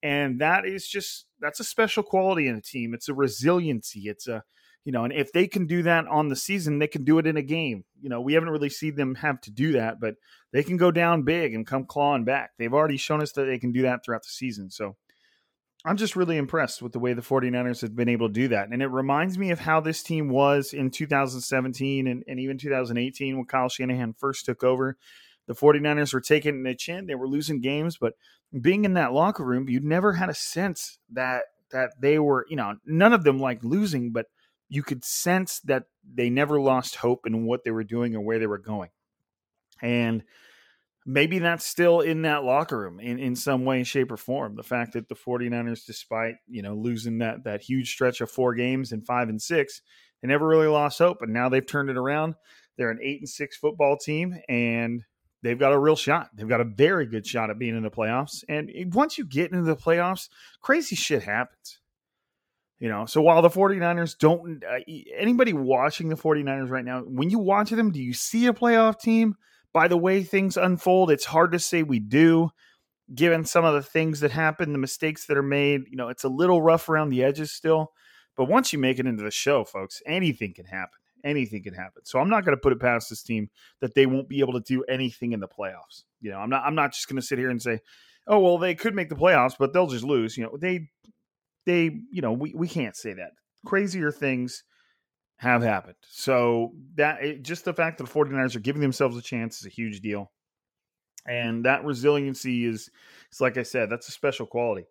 And 0.01 0.41
that 0.41 0.65
is 0.65 0.87
just 0.87 1.27
that's 1.39 1.61
a 1.61 1.63
special 1.63 2.03
quality 2.03 2.47
in 2.47 2.55
a 2.55 2.61
team. 2.61 2.93
It's 2.93 3.07
a 3.07 3.13
resiliency. 3.13 4.01
It's 4.01 4.27
a 4.27 4.43
you 4.85 4.91
know, 4.91 5.05
and 5.05 5.13
if 5.13 5.31
they 5.31 5.47
can 5.47 5.65
do 5.65 5.83
that 5.83 6.07
on 6.07 6.27
the 6.27 6.35
season, 6.35 6.79
they 6.79 6.87
can 6.87 7.05
do 7.05 7.17
it 7.17 7.27
in 7.27 7.37
a 7.37 7.41
game. 7.41 7.85
You 8.01 8.09
know, 8.09 8.19
we 8.19 8.33
haven't 8.33 8.49
really 8.49 8.69
seen 8.69 8.95
them 8.95 9.15
have 9.15 9.39
to 9.41 9.51
do 9.51 9.73
that, 9.73 9.99
but 9.99 10.15
they 10.51 10.63
can 10.63 10.75
go 10.75 10.91
down 10.91 11.23
big 11.23 11.53
and 11.53 11.65
come 11.65 11.85
clawing 11.85 12.25
back. 12.25 12.51
They've 12.57 12.73
already 12.73 12.97
shown 12.97 13.21
us 13.21 13.31
that 13.33 13.45
they 13.45 13.59
can 13.59 13.71
do 13.71 13.83
that 13.83 14.03
throughout 14.03 14.23
the 14.23 14.29
season. 14.29 14.69
So 14.69 14.97
I'm 15.85 15.95
just 15.95 16.17
really 16.17 16.37
impressed 16.37 16.81
with 16.81 16.91
the 16.91 16.99
way 16.99 17.13
the 17.13 17.21
49ers 17.21 17.81
have 17.81 17.95
been 17.95 18.09
able 18.09 18.27
to 18.27 18.33
do 18.33 18.49
that. 18.49 18.69
And 18.69 18.81
it 18.81 18.87
reminds 18.87 19.37
me 19.37 19.51
of 19.51 19.59
how 19.59 19.79
this 19.79 20.03
team 20.03 20.29
was 20.29 20.73
in 20.73 20.91
2017 20.91 22.07
and, 22.07 22.23
and 22.27 22.39
even 22.39 22.57
2018 22.57 23.37
when 23.37 23.45
Kyle 23.45 23.69
Shanahan 23.69 24.13
first 24.17 24.45
took 24.45 24.65
over. 24.65 24.97
The 25.47 25.55
49ers 25.55 26.13
were 26.13 26.21
taking 26.21 26.63
the 26.63 26.75
chin, 26.75 27.05
they 27.05 27.15
were 27.15 27.27
losing 27.27 27.59
games, 27.59 27.97
but 27.97 28.13
being 28.61 28.85
in 28.85 28.93
that 28.93 29.11
locker 29.11 29.43
room, 29.43 29.67
you 29.67 29.81
never 29.81 30.13
had 30.13 30.29
a 30.29 30.33
sense 30.33 30.99
that 31.11 31.43
that 31.71 31.89
they 31.99 32.19
were, 32.19 32.45
you 32.47 32.55
know, 32.55 32.75
none 32.85 33.13
of 33.13 33.23
them 33.23 33.39
like 33.39 33.63
losing, 33.63 34.11
but– 34.11 34.25
you 34.69 34.83
could 34.83 35.03
sense 35.03 35.59
that 35.61 35.85
they 36.03 36.29
never 36.29 36.59
lost 36.59 36.95
hope 36.95 37.25
in 37.25 37.45
what 37.45 37.63
they 37.63 37.71
were 37.71 37.83
doing 37.83 38.15
or 38.15 38.21
where 38.21 38.39
they 38.39 38.47
were 38.47 38.57
going. 38.57 38.89
And 39.81 40.23
maybe 41.05 41.39
that's 41.39 41.65
still 41.65 42.01
in 42.01 42.23
that 42.23 42.43
locker 42.43 42.77
room 42.77 42.99
in, 42.99 43.19
in 43.19 43.35
some 43.35 43.65
way, 43.65 43.83
shape, 43.83 44.11
or 44.11 44.17
form. 44.17 44.55
The 44.55 44.63
fact 44.63 44.93
that 44.93 45.09
the 45.09 45.15
49ers, 45.15 45.85
despite, 45.85 46.35
you 46.47 46.61
know, 46.61 46.75
losing 46.75 47.19
that 47.19 47.43
that 47.43 47.61
huge 47.61 47.91
stretch 47.91 48.21
of 48.21 48.31
four 48.31 48.53
games 48.53 48.91
and 48.91 49.05
five 49.05 49.29
and 49.29 49.41
six, 49.41 49.81
they 50.21 50.27
never 50.27 50.47
really 50.47 50.67
lost 50.67 50.99
hope. 50.99 51.21
And 51.21 51.33
now 51.33 51.49
they've 51.49 51.65
turned 51.65 51.89
it 51.89 51.97
around. 51.97 52.35
They're 52.77 52.91
an 52.91 52.99
eight 53.01 53.19
and 53.19 53.29
six 53.29 53.57
football 53.57 53.97
team 53.97 54.39
and 54.49 55.03
they've 55.43 55.59
got 55.59 55.73
a 55.73 55.79
real 55.79 55.95
shot. 55.95 56.29
They've 56.33 56.47
got 56.47 56.61
a 56.61 56.65
very 56.65 57.05
good 57.05 57.27
shot 57.27 57.49
at 57.49 57.59
being 57.59 57.75
in 57.75 57.83
the 57.83 57.91
playoffs. 57.91 58.43
And 58.49 58.71
once 58.93 59.17
you 59.17 59.25
get 59.25 59.51
into 59.51 59.65
the 59.65 59.75
playoffs, 59.75 60.29
crazy 60.61 60.95
shit 60.95 61.23
happens. 61.23 61.79
You 62.79 62.89
know, 62.89 63.05
so 63.05 63.21
while 63.21 63.41
the 63.41 63.49
49ers 63.49 64.17
don't, 64.17 64.63
uh, 64.63 64.79
anybody 65.15 65.53
watching 65.53 66.09
the 66.09 66.15
49ers 66.15 66.69
right 66.69 66.83
now, 66.83 67.01
when 67.01 67.29
you 67.29 67.39
watch 67.39 67.69
them, 67.69 67.91
do 67.91 68.01
you 68.01 68.13
see 68.13 68.47
a 68.47 68.53
playoff 68.53 68.99
team? 68.99 69.35
By 69.73 69.87
the 69.87 69.97
way 69.97 70.21
things 70.23 70.57
unfold, 70.57 71.09
it's 71.09 71.25
hard 71.25 71.53
to 71.53 71.59
say 71.59 71.81
we 71.83 71.99
do, 71.99 72.49
given 73.13 73.45
some 73.45 73.65
of 73.65 73.73
the 73.73 73.81
things 73.81 74.19
that 74.19 74.31
happen, 74.31 74.73
the 74.73 74.79
mistakes 74.79 75.25
that 75.27 75.37
are 75.37 75.43
made. 75.43 75.83
You 75.89 75.97
know, 75.97 76.09
it's 76.09 76.23
a 76.23 76.29
little 76.29 76.61
rough 76.61 76.89
around 76.89 77.09
the 77.09 77.23
edges 77.23 77.51
still. 77.51 77.91
But 78.35 78.45
once 78.45 78.73
you 78.73 78.79
make 78.79 78.99
it 78.99 79.07
into 79.07 79.23
the 79.23 79.31
show, 79.31 79.63
folks, 79.63 80.01
anything 80.05 80.53
can 80.53 80.65
happen. 80.65 80.99
Anything 81.23 81.63
can 81.63 81.73
happen. 81.73 82.03
So 82.03 82.19
I'm 82.19 82.29
not 82.29 82.43
going 82.43 82.57
to 82.57 82.61
put 82.61 82.73
it 82.73 82.79
past 82.79 83.09
this 83.09 83.23
team 83.23 83.49
that 83.79 83.93
they 83.95 84.05
won't 84.05 84.27
be 84.27 84.41
able 84.41 84.53
to 84.53 84.59
do 84.59 84.83
anything 84.83 85.31
in 85.31 85.39
the 85.39 85.47
playoffs. 85.47 86.03
You 86.19 86.31
know, 86.31 86.37
I'm 86.37 86.49
not. 86.49 86.63
I'm 86.65 86.75
not 86.75 86.91
just 86.91 87.07
going 87.07 87.15
to 87.15 87.25
sit 87.25 87.39
here 87.39 87.49
and 87.49 87.61
say, 87.61 87.79
"Oh, 88.27 88.39
well, 88.39 88.57
they 88.57 88.75
could 88.75 88.93
make 88.93 89.09
the 89.09 89.15
playoffs, 89.15 89.55
but 89.57 89.71
they'll 89.71 89.87
just 89.87 90.03
lose." 90.03 90.37
You 90.37 90.43
know, 90.43 90.57
they 90.59 90.89
they, 91.65 91.99
you 92.11 92.21
know, 92.21 92.33
we, 92.33 92.53
we 92.53 92.67
can't 92.67 92.95
say 92.95 93.13
that. 93.13 93.31
Crazier 93.65 94.11
things 94.11 94.63
have 95.37 95.61
happened. 95.61 95.95
So 96.09 96.73
that 96.95 97.23
it, 97.23 97.43
just 97.43 97.65
the 97.65 97.73
fact 97.73 97.97
that 97.97 98.05
the 98.05 98.11
49ers 98.11 98.55
are 98.55 98.61
giving 98.61 98.81
themselves 98.81 99.17
a 99.17 99.21
chance 99.21 99.59
is 99.59 99.65
a 99.65 99.69
huge 99.69 100.01
deal. 100.01 100.31
And 101.25 101.65
that 101.65 101.85
resiliency 101.85 102.65
is, 102.65 102.89
it's 103.29 103.41
like 103.41 103.57
I 103.57 103.63
said, 103.63 103.89
that's 103.89 104.09
a 104.09 104.11
special 104.11 104.45
quality. 104.45 104.85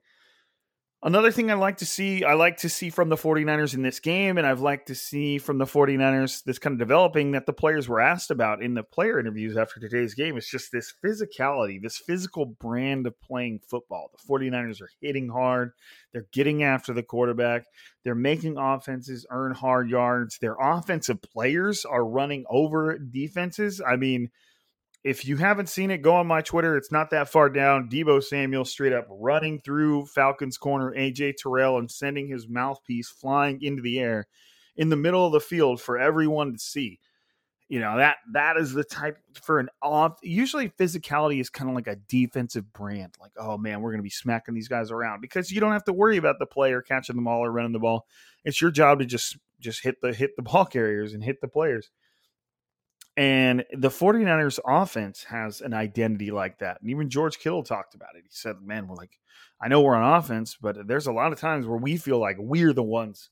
Another 1.05 1.33
thing 1.33 1.51
I 1.51 1.55
like 1.55 1.79
to 1.79 1.87
see, 1.87 2.23
I 2.23 2.35
like 2.35 2.59
to 2.59 2.69
see 2.69 2.89
from 2.89 3.09
the 3.09 3.17
49ers 3.17 3.75
in 3.75 3.83
this 3.83 3.99
game, 3.99 4.39
and 4.39 4.47
I've 4.47 4.61
liked 4.61 4.87
to 4.87 4.95
see 4.95 5.39
from 5.39 5.59
the 5.59 5.65
49ers 5.65 6.45
this 6.45 6.61
kind 6.61 6.75
of 6.75 6.79
developing 6.79 7.33
that 7.33 7.45
the 7.45 7.53
players 7.53 7.89
were 7.89 8.01
asked 8.01 8.31
about 8.31 8.63
in 8.63 8.75
the 8.75 8.85
player 8.85 9.19
interviews 9.19 9.57
after 9.57 9.81
today's 9.81 10.15
game. 10.15 10.37
It's 10.37 10.49
just 10.49 10.71
this 10.71 10.95
physicality, 11.05 11.83
this 11.83 11.97
physical 11.97 12.47
brand 12.47 13.09
of 13.09 13.21
playing 13.21 13.63
football. 13.67 14.13
The 14.13 14.33
49ers 14.33 14.81
are 14.81 14.91
hitting 15.01 15.29
hard, 15.29 15.73
they're 16.13 16.29
getting 16.31 16.63
after 16.63 16.93
the 16.93 17.03
quarterback, 17.03 17.65
they're 18.05 18.15
making 18.15 18.57
offenses 18.57 19.27
earn 19.29 19.55
hard 19.55 19.91
yards. 19.91 20.39
Their 20.39 20.55
offensive 20.55 21.21
players 21.21 21.85
are 21.85 22.05
running 22.05 22.45
over 22.49 22.97
defenses. 22.97 23.81
I 23.85 23.97
mean, 23.97 24.31
if 25.05 25.27
you 25.27 25.37
haven't 25.37 25.69
seen 25.69 25.91
it, 25.91 26.03
go 26.03 26.15
on 26.15 26.27
my 26.27 26.43
Twitter. 26.43 26.77
It's 26.77 26.93
not 26.93 27.11
that 27.11 27.29
far 27.29 27.49
down. 27.51 27.89
Deebo 27.89 28.23
Samuel 28.23 28.65
straight 28.65 28.93
up 28.93 29.07
running 29.11 29.61
through 29.61 30.07
Falcons 30.07 30.57
corner, 30.57 30.95
AJ 30.95 31.37
Terrell, 31.39 31.79
and 31.79 31.91
sending 31.91 32.29
his 32.29 32.49
mouthpiece 32.49 33.09
flying 33.09 33.61
into 33.63 33.83
the 33.83 33.99
air 33.99 34.29
in 34.77 34.89
the 34.91 34.97
middle 34.97 35.27
of 35.27 35.33
the 35.33 35.41
field 35.41 35.81
for 35.81 35.99
everyone 35.99 36.53
to 36.53 36.59
see. 36.59 37.01
you 37.69 37.81
know 37.81 37.97
that 37.97 38.19
that 38.33 38.57
is 38.59 38.73
the 38.75 38.85
type 38.85 39.19
for 39.43 39.59
an 39.59 39.69
off. 39.81 40.19
Usually, 40.23 40.69
physicality 40.69 41.41
is 41.41 41.51
kind 41.51 41.71
of 41.71 41.75
like 41.75 41.87
a 41.87 41.97
defensive 41.97 42.71
brand. 42.73 43.17
Like, 43.21 43.33
oh 43.39 43.57
man, 43.59 43.81
we're 43.81 43.91
to 43.99 44.03
be 44.05 44.11
smacking 44.11 44.55
these 44.55 44.69
guys 44.69 44.91
around 44.91 45.21
because 45.21 45.51
you 45.51 45.61
don't 45.61 45.73
have 45.73 45.85
to 45.85 45.93
worry 45.93 46.19
about 46.19 46.39
the 46.39 46.47
player 46.47 46.83
catching 46.83 47.17
the 47.17 47.23
ball 47.23 47.45
or 47.45 47.51
running 47.51 47.73
the 47.73 47.79
ball. 47.79 48.07
It's 48.45 48.61
your 48.61 48.71
job 48.71 48.99
to 49.01 49.07
just 49.07 49.39
just 49.59 49.83
hit 49.83 50.01
the 50.03 50.13
hit 50.13 50.37
the 50.37 50.43
ball 50.43 50.65
carriers 50.73 51.15
and 51.15 51.25
hit 51.25 51.41
the 51.41 51.49
players. 51.49 51.91
And 53.17 53.65
the 53.73 53.91
49ers 53.91 54.59
offense 54.67 55.25
has 55.25 55.61
an 55.61 55.75
identity 55.75 56.31
like 56.31 56.59
that. 56.61 56.81
And 56.81 56.91
even 56.91 57.11
George 57.11 57.39
Kittle 57.39 57.63
talked 57.63 57.95
about 57.95 58.17
it. 58.17 58.23
He 58.25 58.31
said, 58.31 58.57
Man, 58.63 58.89
we're 58.89 58.97
like, 58.97 59.19
I 59.61 59.69
know 59.69 59.83
we're 59.83 59.95
on 59.95 60.19
offense, 60.19 60.57
but 60.61 60.89
there's 60.89 61.07
a 61.07 61.13
lot 61.13 61.33
of 61.33 61.39
times 61.39 61.67
where 61.67 61.79
we 61.79 61.97
feel 61.97 62.19
like 62.19 62.37
we're 62.39 62.73
the 62.73 62.83
ones 62.83 63.31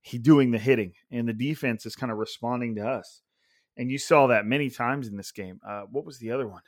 he 0.00 0.18
doing 0.18 0.52
the 0.52 0.58
hitting 0.58 0.92
and 1.10 1.28
the 1.28 1.32
defense 1.32 1.84
is 1.84 1.96
kind 1.96 2.12
of 2.12 2.18
responding 2.18 2.76
to 2.76 2.86
us 2.86 3.22
and 3.76 3.90
you 3.90 3.98
saw 3.98 4.28
that 4.28 4.46
many 4.46 4.70
times 4.70 5.08
in 5.08 5.16
this 5.16 5.32
game. 5.32 5.60
Uh, 5.66 5.82
what 5.90 6.04
was 6.04 6.18
the 6.18 6.30
other 6.30 6.48
one? 6.48 6.62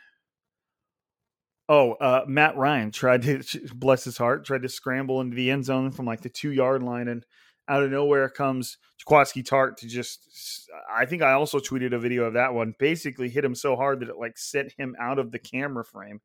Oh, 1.69 1.93
uh, 1.95 2.25
Matt 2.27 2.57
Ryan 2.57 2.91
tried 2.91 3.23
to 3.23 3.43
bless 3.75 4.05
his 4.05 4.19
heart, 4.19 4.45
tried 4.45 4.62
to 4.62 4.69
scramble 4.69 5.21
into 5.21 5.37
the 5.37 5.50
end 5.50 5.65
zone 5.65 5.91
from 5.91 6.07
like 6.07 6.21
the 6.21 6.29
two 6.29 6.53
yard 6.53 6.83
line, 6.83 7.09
and 7.09 7.25
out 7.69 7.83
of 7.83 7.91
nowhere 7.91 8.29
comes 8.29 8.79
Jaquiski 9.05 9.45
Tartt 9.45 9.77
to 9.79 9.87
just. 9.87 10.69
I 10.93 11.07
think 11.07 11.23
I 11.23 11.33
also 11.33 11.59
tweeted 11.59 11.95
a 11.95 11.99
video 11.99 12.25
of 12.25 12.35
that 12.35 12.55
one. 12.55 12.75
Basically, 12.79 13.29
hit 13.29 13.45
him 13.45 13.55
so 13.55 13.77
hard 13.77 14.01
that 14.01 14.09
it 14.09 14.17
like 14.19 14.39
sent 14.39 14.73
him 14.77 14.97
out 15.01 15.19
of 15.19 15.31
the 15.31 15.39
camera 15.39 15.85
frame. 15.85 16.21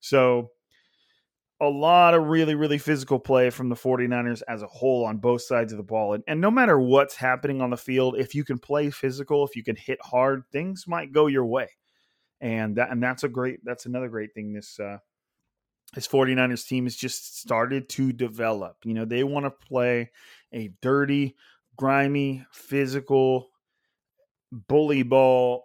So 0.00 0.50
a 1.60 1.68
lot 1.68 2.14
of 2.14 2.26
really, 2.26 2.54
really 2.54 2.78
physical 2.78 3.18
play 3.18 3.50
from 3.50 3.68
the 3.68 3.74
49ers 3.74 4.42
as 4.48 4.62
a 4.62 4.66
whole 4.66 5.04
on 5.04 5.18
both 5.18 5.42
sides 5.42 5.72
of 5.72 5.78
the 5.78 5.84
ball. 5.84 6.14
And, 6.14 6.24
and 6.26 6.40
no 6.40 6.50
matter 6.50 6.78
what's 6.78 7.14
happening 7.14 7.60
on 7.60 7.70
the 7.70 7.76
field, 7.76 8.16
if 8.18 8.34
you 8.34 8.44
can 8.44 8.58
play 8.58 8.90
physical, 8.90 9.46
if 9.46 9.56
you 9.56 9.62
can 9.62 9.76
hit 9.76 9.98
hard, 10.02 10.44
things 10.52 10.86
might 10.86 11.12
go 11.12 11.26
your 11.26 11.46
way. 11.46 11.68
And 12.40 12.76
that 12.76 12.90
and 12.90 13.02
that's 13.02 13.24
a 13.24 13.28
great 13.28 13.60
that's 13.64 13.86
another 13.86 14.08
great 14.08 14.34
thing 14.34 14.52
this 14.52 14.78
uh 14.78 14.98
this 15.94 16.08
49ers 16.08 16.66
team 16.66 16.84
has 16.84 16.96
just 16.96 17.38
started 17.38 17.88
to 17.90 18.12
develop. 18.12 18.76
You 18.84 18.94
know, 18.94 19.04
they 19.04 19.22
want 19.22 19.46
to 19.46 19.50
play 19.50 20.10
a 20.54 20.72
dirty, 20.80 21.36
grimy, 21.76 22.46
physical 22.52 23.50
bully 24.52 25.02
ball 25.02 25.64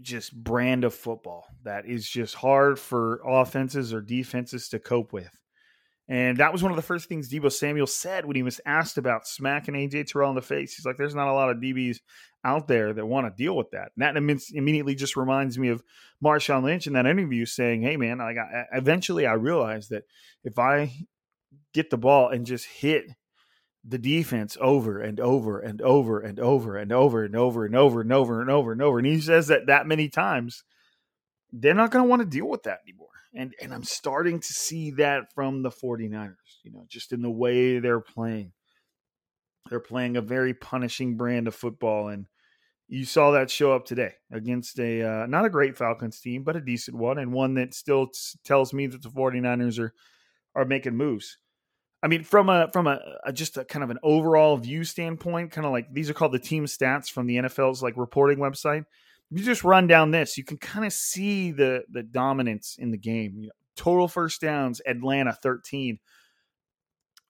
just 0.00 0.34
brand 0.34 0.82
of 0.82 0.94
football 0.94 1.46
that 1.62 1.86
is 1.86 2.08
just 2.08 2.34
hard 2.34 2.78
for 2.78 3.20
offenses 3.24 3.94
or 3.94 4.00
defenses 4.00 4.68
to 4.70 4.78
cope 4.78 5.12
with. 5.12 5.30
And 6.08 6.38
that 6.38 6.52
was 6.52 6.62
one 6.62 6.72
of 6.72 6.76
the 6.76 6.82
first 6.82 7.08
things 7.08 7.30
Deebo 7.30 7.50
Samuel 7.50 7.86
said 7.86 8.26
when 8.26 8.36
he 8.36 8.42
was 8.42 8.60
asked 8.66 8.98
about 8.98 9.26
smacking 9.26 9.74
AJ 9.74 10.08
Terrell 10.08 10.30
in 10.30 10.34
the 10.34 10.42
face. 10.42 10.74
He's 10.74 10.84
like, 10.84 10.98
there's 10.98 11.14
not 11.14 11.28
a 11.28 11.32
lot 11.32 11.48
of 11.48 11.58
DBs 11.58 12.00
out 12.44 12.68
there 12.68 12.92
that 12.92 13.06
want 13.06 13.26
to 13.26 13.42
deal 13.42 13.56
with 13.56 13.70
that. 13.70 13.92
And 13.96 14.02
that 14.02 14.16
immediately 14.52 14.94
just 14.94 15.16
reminds 15.16 15.58
me 15.58 15.68
of 15.68 15.82
Marshawn 16.22 16.62
Lynch 16.62 16.86
in 16.86 16.92
that 16.92 17.06
interview 17.06 17.46
saying, 17.46 17.80
hey, 17.82 17.96
man, 17.96 18.18
like, 18.18 18.36
eventually 18.72 19.26
I 19.26 19.34
realized 19.34 19.90
that 19.90 20.04
if 20.42 20.58
I 20.58 20.92
get 21.72 21.88
the 21.88 21.96
ball 21.96 22.28
and 22.28 22.44
just 22.44 22.66
hit 22.66 23.06
the 23.86 23.98
defense 23.98 24.56
over 24.60 24.98
and 25.00 25.20
over 25.20 25.60
and 25.60 25.82
over 25.82 26.20
and 26.20 26.40
over 26.40 26.76
and 26.76 26.92
over 26.92 27.24
and 27.24 27.36
over 27.36 27.64
and 27.64 27.76
over 27.76 28.00
and 28.00 28.10
over 28.10 28.40
and 28.40 28.50
over 28.50 28.72
and 28.72 28.82
over. 28.82 28.98
And 28.98 29.06
he 29.06 29.20
says 29.20 29.48
that 29.48 29.66
that 29.66 29.86
many 29.86 30.08
times, 30.08 30.64
they're 31.52 31.74
not 31.74 31.90
going 31.90 32.04
to 32.04 32.08
want 32.08 32.20
to 32.20 32.26
deal 32.26 32.48
with 32.48 32.62
that 32.62 32.80
anymore. 32.86 33.08
And 33.34 33.54
and 33.60 33.74
I'm 33.74 33.84
starting 33.84 34.40
to 34.40 34.52
see 34.52 34.92
that 34.92 35.32
from 35.34 35.62
the 35.62 35.70
49ers, 35.70 36.34
you 36.62 36.72
know, 36.72 36.84
just 36.88 37.12
in 37.12 37.22
the 37.22 37.30
way 37.30 37.78
they're 37.78 38.00
playing. 38.00 38.52
They're 39.70 39.80
playing 39.80 40.16
a 40.16 40.22
very 40.22 40.54
punishing 40.54 41.16
brand 41.16 41.48
of 41.48 41.54
football 41.54 42.08
and 42.08 42.26
you 42.88 43.04
saw 43.04 43.30
that 43.30 43.50
show 43.50 43.72
up 43.72 43.86
today 43.86 44.12
against 44.30 44.78
a 44.78 45.02
uh, 45.02 45.26
not 45.26 45.44
a 45.44 45.50
great 45.50 45.76
Falcons 45.76 46.20
team, 46.20 46.42
but 46.42 46.56
a 46.56 46.60
decent 46.60 46.96
one 46.96 47.18
and 47.18 47.32
one 47.32 47.54
that 47.54 47.74
still 47.74 48.08
t- 48.08 48.38
tells 48.44 48.72
me 48.72 48.86
that 48.86 49.02
the 49.02 49.08
49ers 49.08 49.78
are 49.78 49.94
are 50.54 50.64
making 50.64 50.96
moves. 50.96 51.38
I 52.04 52.06
mean, 52.06 52.22
from 52.22 52.50
a 52.50 52.68
from 52.70 52.86
a, 52.86 53.00
a, 53.24 53.32
just 53.32 53.56
a 53.56 53.64
kind 53.64 53.82
of 53.82 53.88
an 53.88 53.98
overall 54.02 54.58
view 54.58 54.84
standpoint, 54.84 55.52
kind 55.52 55.66
of 55.66 55.72
like 55.72 55.90
these 55.90 56.10
are 56.10 56.14
called 56.14 56.32
the 56.32 56.38
team 56.38 56.66
stats 56.66 57.10
from 57.10 57.26
the 57.26 57.36
NFL's 57.38 57.82
like 57.82 57.96
reporting 57.96 58.38
website. 58.38 58.84
If 59.30 59.38
you 59.38 59.44
just 59.44 59.64
run 59.64 59.86
down 59.86 60.10
this, 60.10 60.36
you 60.36 60.44
can 60.44 60.58
kind 60.58 60.84
of 60.84 60.92
see 60.92 61.50
the 61.50 61.84
the 61.90 62.02
dominance 62.02 62.76
in 62.78 62.90
the 62.90 62.98
game. 62.98 63.38
You 63.38 63.46
know, 63.46 63.52
total 63.74 64.06
first 64.06 64.42
downs, 64.42 64.82
Atlanta 64.86 65.32
13, 65.32 65.98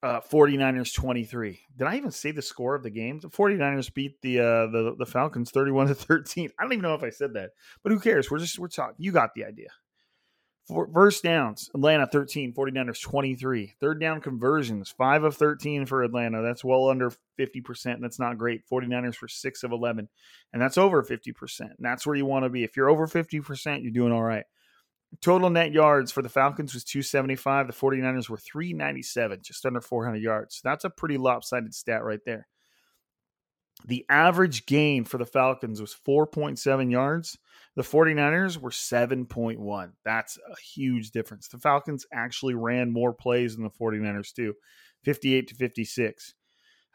uh, 0.02 0.21
49ers 0.23 0.93
23. 0.93 1.61
Did 1.76 1.87
I 1.87 1.97
even 1.97 2.11
say 2.11 2.33
the 2.33 2.43
score 2.43 2.75
of 2.75 2.83
the 2.83 2.90
game? 2.90 3.21
The 3.21 3.28
49ers 3.28 3.95
beat 3.95 4.21
the 4.23 4.40
uh, 4.40 4.66
the 4.66 4.97
the 4.99 5.07
Falcons 5.07 5.52
31 5.52 5.87
to 5.87 5.95
13. 5.95 6.50
I 6.59 6.64
don't 6.64 6.73
even 6.73 6.83
know 6.83 6.95
if 6.95 7.04
I 7.04 7.11
said 7.11 7.35
that, 7.35 7.50
but 7.85 7.93
who 7.93 8.00
cares? 8.00 8.28
We're 8.28 8.40
just 8.40 8.59
we're 8.59 8.66
talking. 8.66 8.97
You 8.99 9.12
got 9.12 9.35
the 9.37 9.45
idea. 9.45 9.69
First 10.94 11.23
downs, 11.23 11.71
Atlanta 11.75 12.06
13, 12.06 12.54
49ers 12.54 13.02
23. 13.02 13.75
Third 13.80 14.00
down 14.00 14.23
conversions, 14.23 14.90
5 14.97 15.25
of 15.25 15.37
13 15.37 15.85
for 15.85 16.02
Atlanta. 16.02 16.40
That's 16.40 16.64
well 16.64 16.88
under 16.88 17.12
50%. 17.38 18.00
That's 18.00 18.18
not 18.18 18.38
great. 18.38 18.62
49ers 18.66 19.14
for 19.14 19.28
6 19.28 19.62
of 19.62 19.73
11. 19.73 20.09
And 20.54 20.62
that's 20.62 20.78
over 20.78 21.02
50%. 21.02 21.61
And 21.61 21.71
that's 21.80 22.06
where 22.06 22.16
you 22.16 22.25
want 22.25 22.44
to 22.44 22.49
be. 22.49 22.64
If 22.64 22.78
you're 22.78 22.88
over 22.88 23.06
50%, 23.06 23.83
you're 23.83 23.92
doing 23.92 24.12
all 24.12 24.23
right. 24.23 24.44
Total 25.21 25.50
net 25.50 25.73
yards 25.73 26.11
for 26.11 26.23
the 26.23 26.30
Falcons 26.30 26.73
was 26.73 26.83
275. 26.85 27.66
The 27.66 27.73
49ers 27.75 28.30
were 28.30 28.38
397, 28.38 29.40
just 29.42 29.66
under 29.66 29.83
400 29.83 30.23
yards. 30.23 30.62
That's 30.64 30.85
a 30.85 30.90
pretty 30.90 31.18
lopsided 31.18 31.75
stat 31.75 32.02
right 32.04 32.21
there. 32.25 32.49
The 33.85 34.07
average 34.09 34.67
gain 34.67 35.05
for 35.05 35.19
the 35.19 35.26
Falcons 35.26 35.81
was 35.81 35.95
4.7 36.07 36.91
yards. 36.91 37.38
The 37.76 37.83
49ers 37.83 38.57
were 38.59 38.71
7.1. 38.71 39.93
That's 40.05 40.38
a 40.38 40.61
huge 40.61 41.11
difference. 41.11 41.49
The 41.49 41.59
Falcons 41.59 42.07
actually 42.12 42.55
ran 42.55 42.93
more 42.93 43.12
plays 43.12 43.57
than 43.57 43.64
the 43.64 43.71
49ers 43.71 44.33
too, 44.33 44.55
58 45.03 45.49
to 45.49 45.55
56. 45.55 46.35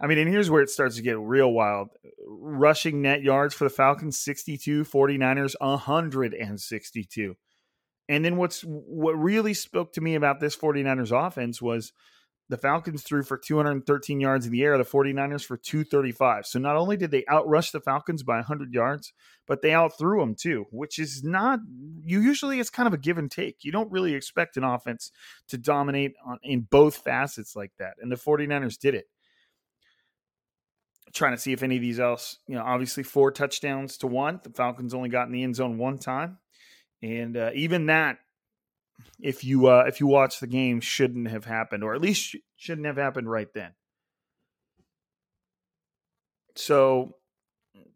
I 0.02 0.08
mean, 0.08 0.18
and 0.18 0.30
here's 0.30 0.50
where 0.50 0.62
it 0.62 0.70
starts 0.70 0.96
to 0.96 1.02
get 1.02 1.20
real 1.20 1.52
wild. 1.52 1.90
Rushing 2.26 3.02
net 3.02 3.22
yards 3.22 3.54
for 3.54 3.66
the 3.66 3.70
Falcons 3.70 4.18
62, 4.18 4.86
49ers 4.86 5.56
162. 5.60 7.36
And 8.08 8.26
then 8.26 8.38
what's 8.38 8.62
what 8.62 9.12
really 9.20 9.54
spoke 9.54 9.94
to 9.94 10.02
me 10.02 10.16
about 10.16 10.40
this 10.40 10.56
49ers 10.56 11.12
offense 11.12 11.62
was 11.62 11.92
the 12.50 12.58
Falcons 12.58 13.04
threw 13.04 13.22
for 13.22 13.38
213 13.38 14.20
yards 14.20 14.48
in 14.48 14.52
the 14.52 14.64
air, 14.64 14.78
the 14.78 14.84
49ers 14.84 15.46
for 15.46 15.56
235. 15.56 16.48
So 16.48 16.58
not 16.58 16.76
only 16.76 16.98
did 16.98 17.12
they 17.12 17.24
outrush 17.24 17.72
the 17.72 17.80
Falcons 17.80 18.24
by 18.24 18.38
100 18.38 18.74
yards, 18.74 19.14
but 19.46 19.62
they 19.62 19.72
outthrew 19.72 20.20
them 20.20 20.34
too, 20.34 20.66
which 20.72 20.98
is 20.98 21.24
not 21.24 21.60
you 22.04 22.20
usually 22.20 22.60
it's 22.60 22.72
kind 22.72 22.88
of 22.88 22.94
a 22.94 22.98
give 22.98 23.20
and 23.20 23.30
take. 23.30 23.64
You 23.64 23.72
don't 23.72 23.92
really 23.92 24.16
expect 24.16 24.58
an 24.58 24.64
offense 24.64 25.12
to 25.50 25.58
dominate 25.58 26.14
on, 26.26 26.40
in 26.42 26.62
both 26.62 26.98
facets 26.98 27.56
like 27.56 27.72
that. 27.78 27.96
And 28.02 28.12
the 28.12 28.16
49ers 28.16 28.80
did 28.80 28.96
it. 28.96 29.06
Trying 31.14 31.34
to 31.34 31.42
see 31.42 31.54
if 31.54 31.64
any 31.64 31.76
of 31.76 31.82
these 31.82 32.00
else, 32.00 32.38
you 32.48 32.56
know, 32.56 32.64
obviously 32.64 33.04
four 33.04 33.32
touchdowns 33.32 33.98
to 33.98 34.08
one. 34.08 34.40
The 34.44 34.52
Falcons 34.52 34.94
only 34.94 35.10
got 35.10 35.28
in 35.28 35.34
the 35.34 35.44
end 35.44 35.56
zone 35.56 35.78
one 35.78 35.98
time. 35.98 36.38
And 37.02 37.38
uh, 37.38 37.52
even 37.54 37.88
that 37.88 38.20
if 39.20 39.44
you 39.44 39.68
uh, 39.68 39.86
if 39.88 40.00
you 40.00 40.08
watch 40.08 40.40
the 40.40 40.48
game 40.48 40.82
shouldn't 40.82 41.30
have 41.30 41.46
happened, 41.46 41.84
or 41.84 41.94
at 41.94 42.02
least 42.02 42.36
shouldn't 42.56 42.88
have 42.88 42.98
happened 42.98 43.30
right 43.30 43.52
then. 43.54 43.72
So, 46.56 47.16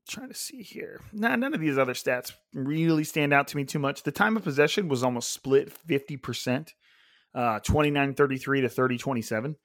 trying 0.07 0.29
to 0.29 0.35
see 0.35 0.61
here. 0.61 1.01
Nah, 1.11 1.35
none 1.35 1.53
of 1.53 1.59
these 1.59 1.77
other 1.77 1.93
stats 1.93 2.31
really 2.53 3.03
stand 3.03 3.33
out 3.33 3.47
to 3.49 3.57
me 3.57 3.65
too 3.65 3.79
much. 3.79 4.03
The 4.03 4.11
time 4.11 4.37
of 4.37 4.43
possession 4.43 4.87
was 4.87 5.03
almost 5.03 5.31
split 5.31 5.73
50%, 5.87 6.69
uh, 7.35 7.59
29 7.59 8.13
33 8.13 8.61
to 8.61 8.69
30 8.69 8.97
27. 8.97 9.55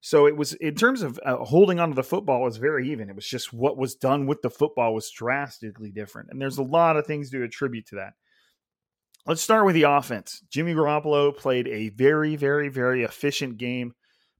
So 0.00 0.26
it 0.26 0.36
was 0.36 0.52
in 0.54 0.74
terms 0.76 1.02
of 1.02 1.18
uh, 1.24 1.36
holding 1.38 1.80
onto 1.80 1.94
the 1.94 2.04
football 2.04 2.42
was 2.42 2.56
very 2.56 2.90
even. 2.90 3.10
It 3.10 3.16
was 3.16 3.26
just 3.26 3.52
what 3.52 3.76
was 3.76 3.96
done 3.96 4.26
with 4.26 4.42
the 4.42 4.50
football 4.50 4.94
was 4.94 5.10
drastically 5.10 5.90
different, 5.90 6.28
and 6.30 6.40
there's 6.40 6.58
a 6.58 6.62
lot 6.62 6.96
of 6.96 7.06
things 7.06 7.30
to 7.30 7.42
attribute 7.42 7.86
to 7.88 7.96
that. 7.96 8.12
Let's 9.28 9.42
start 9.42 9.66
with 9.66 9.74
the 9.74 9.82
offense. 9.82 10.42
Jimmy 10.48 10.72
Garoppolo 10.72 11.36
played 11.36 11.68
a 11.68 11.90
very, 11.90 12.34
very, 12.34 12.70
very 12.70 13.02
efficient 13.02 13.58
game, 13.58 13.94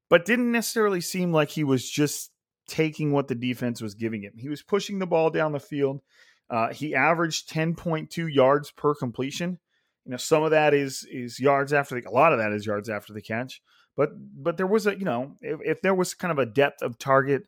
but 0.08 0.24
didn't 0.24 0.50
necessarily 0.50 1.02
seem 1.02 1.30
like 1.30 1.50
he 1.50 1.62
was 1.62 1.88
just 1.88 2.30
taking 2.66 3.12
what 3.12 3.28
the 3.28 3.34
defense 3.34 3.82
was 3.82 3.94
giving 3.94 4.22
him. 4.22 4.32
He 4.38 4.48
was 4.48 4.62
pushing 4.62 4.98
the 4.98 5.06
ball 5.06 5.28
down 5.28 5.52
the 5.52 5.60
field. 5.60 6.00
Uh, 6.48 6.72
he 6.72 6.94
averaged 6.94 7.50
10.2 7.50 8.34
yards 8.34 8.70
per 8.70 8.94
completion. 8.94 9.58
You 10.06 10.12
know, 10.12 10.16
some 10.16 10.42
of 10.42 10.52
that 10.52 10.72
is 10.72 11.06
is 11.12 11.38
yards 11.38 11.74
after 11.74 12.00
the, 12.00 12.08
a 12.08 12.10
lot 12.10 12.32
of 12.32 12.38
that 12.38 12.52
is 12.52 12.64
yards 12.64 12.88
after 12.88 13.12
the 13.12 13.20
catch. 13.20 13.60
But 13.94 14.12
but 14.16 14.56
there 14.56 14.66
was 14.66 14.86
a 14.86 14.98
you 14.98 15.04
know 15.04 15.34
if, 15.42 15.60
if 15.62 15.82
there 15.82 15.94
was 15.94 16.14
kind 16.14 16.32
of 16.32 16.38
a 16.38 16.46
depth 16.46 16.80
of 16.80 16.98
target 16.98 17.42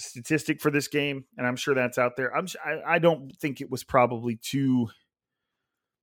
statistic 0.00 0.60
for 0.60 0.72
this 0.72 0.88
game, 0.88 1.26
and 1.38 1.46
I'm 1.46 1.54
sure 1.54 1.76
that's 1.76 1.96
out 1.98 2.16
there. 2.16 2.36
I'm 2.36 2.48
I, 2.64 2.94
I 2.94 2.98
don't 2.98 3.30
think 3.36 3.60
it 3.60 3.70
was 3.70 3.84
probably 3.84 4.34
too 4.34 4.88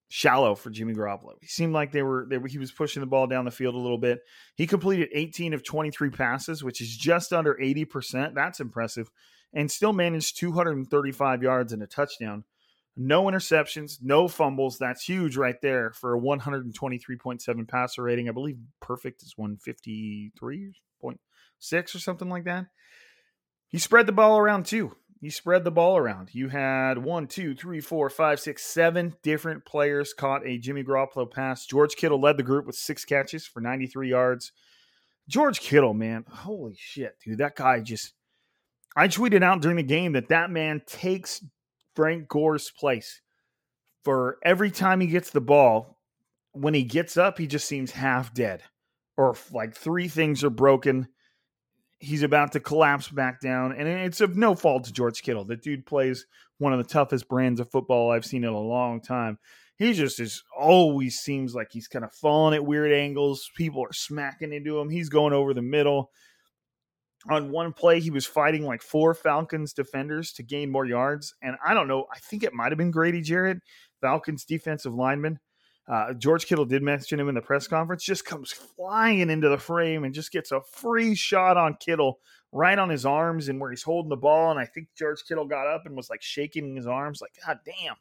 shallow 0.10 0.56
for 0.56 0.70
Jimmy 0.70 0.94
Garoppolo. 0.94 1.34
He 1.42 1.48
seemed 1.48 1.74
like 1.74 1.92
they 1.92 2.02
were, 2.02 2.26
they 2.30 2.38
were 2.38 2.48
he 2.48 2.58
was 2.58 2.72
pushing 2.72 3.02
the 3.02 3.08
ball 3.08 3.28
down 3.28 3.46
the 3.46 3.52
field 3.52 3.76
a 3.76 3.80
little 3.80 3.98
bit. 3.98 4.20
He 4.56 4.66
completed 4.68 5.10
18 5.14 5.54
of 5.54 5.64
23 5.64 6.10
passes, 6.12 6.64
which 6.64 6.82
is 6.82 6.96
just 6.96 7.34
under 7.34 7.56
80%. 7.56 8.34
That's 8.34 8.60
impressive. 8.60 9.12
And 9.54 9.70
still 9.72 9.94
managed 9.94 10.38
235 10.38 11.44
yards 11.44 11.74
and 11.74 11.84
a 11.84 11.88
touchdown. 11.88 12.44
no 12.98 13.26
interceptions, 13.26 14.00
no 14.02 14.28
fumbles. 14.28 14.78
That's 14.80 15.04
huge 15.04 15.38
right 15.38 15.62
there 15.62 15.92
for 15.92 16.16
a 16.16 16.20
123.7 16.20 17.68
passer 17.68 18.04
rating. 18.04 18.28
I 18.28 18.32
believe 18.32 18.58
perfect 18.82 19.22
is 19.22 19.36
153.6 19.40 21.20
or 21.96 22.00
something 22.00 22.30
like 22.30 22.46
that. 22.46 22.66
He 23.70 23.78
spread 23.78 24.08
the 24.08 24.14
ball 24.14 24.38
around 24.38 24.66
too. 24.66 24.96
He 25.20 25.30
spread 25.32 25.64
the 25.64 25.72
ball 25.72 25.98
around. 25.98 26.30
You 26.34 26.50
had 26.50 27.00
one, 27.00 27.28
two, 27.28 27.56
three, 27.56 27.82
four, 27.82 28.10
five, 28.10 28.40
six, 28.40 28.64
seven 28.64 29.16
different 29.24 29.66
players 29.66 30.14
caught 30.14 30.46
a 30.46 30.60
Jimmy 30.60 30.84
Garoppolo 30.84 31.30
pass. 31.30 31.66
George 31.66 31.96
Kittle 31.96 32.22
led 32.22 32.38
the 32.38 32.44
group 32.44 32.68
with 32.68 32.76
six 32.76 33.04
catches 33.04 33.46
for 33.46 33.60
93 33.60 34.10
yards. 34.10 34.52
George 35.28 35.60
Kittle, 35.60 35.94
man, 35.94 36.24
holy 36.30 36.76
shit, 36.78 37.18
dude, 37.24 37.40
that 37.40 37.56
guy 37.56 37.80
just. 37.80 38.14
I 38.96 39.08
tweeted 39.08 39.44
out 39.44 39.62
during 39.62 39.78
the 39.78 39.84
game 39.84 40.14
that 40.14 40.30
that 40.30 40.50
man 40.50 40.82
takes 40.86 41.44
Frank 41.96 42.28
Gore's 42.28 42.72
place. 42.72 43.22
For 44.04 44.38
every 44.44 44.72
time 44.72 45.02
he 45.02 45.08
gets 45.08 45.32
the 45.32 45.42
ball, 45.42 46.00
when 46.54 46.74
he 46.74 46.84
gets 46.84 47.18
up, 47.18 47.38
he 47.38 47.46
just 47.46 47.68
seems 47.68 47.92
half 47.92 48.34
dead, 48.34 48.64
or 49.18 49.36
like 49.52 49.76
three 49.76 50.08
things 50.08 50.44
are 50.44 50.50
broken. 50.50 51.08
He's 52.00 52.24
about 52.24 52.52
to 52.52 52.60
collapse 52.60 53.10
back 53.10 53.42
down, 53.42 53.74
and 53.74 53.88
it's 53.88 54.22
of 54.22 54.38
no 54.38 54.56
fault 54.56 54.86
to 54.86 54.94
George 54.94 55.22
Kittle. 55.24 55.46
The 55.46 55.56
dude 55.56 55.86
plays 55.86 56.26
one 56.60 56.74
of 56.74 56.78
the 56.78 56.92
toughest 56.92 57.28
brands 57.28 57.60
of 57.60 57.72
football 57.72 58.12
I've 58.12 58.26
seen 58.26 58.44
in 58.44 58.54
a 58.54 58.60
long 58.60 59.02
time. 59.02 59.40
He 59.78 59.94
just 59.94 60.20
is 60.20 60.44
always 60.58 61.18
seems 61.18 61.54
like 61.54 61.68
he's 61.72 61.88
kind 61.88 62.06
of 62.06 62.14
falling 62.14 62.56
at 62.56 62.66
weird 62.66 62.92
angles. 62.92 63.50
People 63.56 63.84
are 63.84 63.94
smacking 63.94 64.54
into 64.54 64.80
him. 64.80 64.90
He's 64.90 65.10
going 65.10 65.34
over 65.34 65.54
the 65.54 65.62
middle 65.62 66.12
on 67.30 67.52
one 67.52 67.74
play 67.74 68.00
he 68.00 68.10
was 68.10 68.26
fighting 68.26 68.66
like 68.66 68.82
four 68.82 69.14
Falcons 69.14 69.74
defenders 69.74 70.32
to 70.34 70.44
gain 70.44 70.72
more 70.72 70.86
yards, 70.86 71.34
and 71.42 71.56
I 71.66 71.74
don't 71.74 71.88
know. 71.88 72.06
I 72.14 72.20
think 72.20 72.44
it 72.44 72.54
might 72.54 72.72
have 72.72 72.78
been 72.78 72.92
Grady 72.92 73.22
Jarrett, 73.22 73.60
Falcons 74.02 74.46
defensive 74.46 74.94
lineman. 74.94 75.40
Uh, 75.88 76.14
George 76.14 76.46
Kittle 76.46 76.66
did 76.66 76.84
mention 76.84 77.20
him 77.20 77.30
in 77.30 77.36
the 77.36 77.42
press 77.42 77.68
conference. 77.68 78.04
Just 78.04 78.26
comes 78.26 78.52
flying 78.52 79.30
into 79.30 79.48
the 79.48 79.58
frame 79.58 80.04
and 80.04 80.14
just 80.14 80.32
gets 80.32 80.52
a 80.52 80.62
free 80.62 81.16
shot 81.16 81.56
on 81.56 81.76
Kittle 81.76 82.20
right 82.52 82.78
on 82.78 82.90
his 82.90 83.06
arms 83.06 83.48
and 83.48 83.60
where 83.60 83.70
he's 83.70 83.84
holding 83.84 84.10
the 84.10 84.18
ball. 84.18 84.52
And 84.52 84.60
I 84.60 84.66
think 84.66 84.90
George 84.98 85.24
Kittle 85.26 85.46
got 85.46 85.68
up 85.68 85.86
and 85.86 85.96
was 85.96 86.10
like 86.10 86.22
shaking 86.22 86.76
his 86.76 86.88
arms, 86.88 87.22
like 87.22 87.34
God 87.46 87.60
damn. 87.66 87.96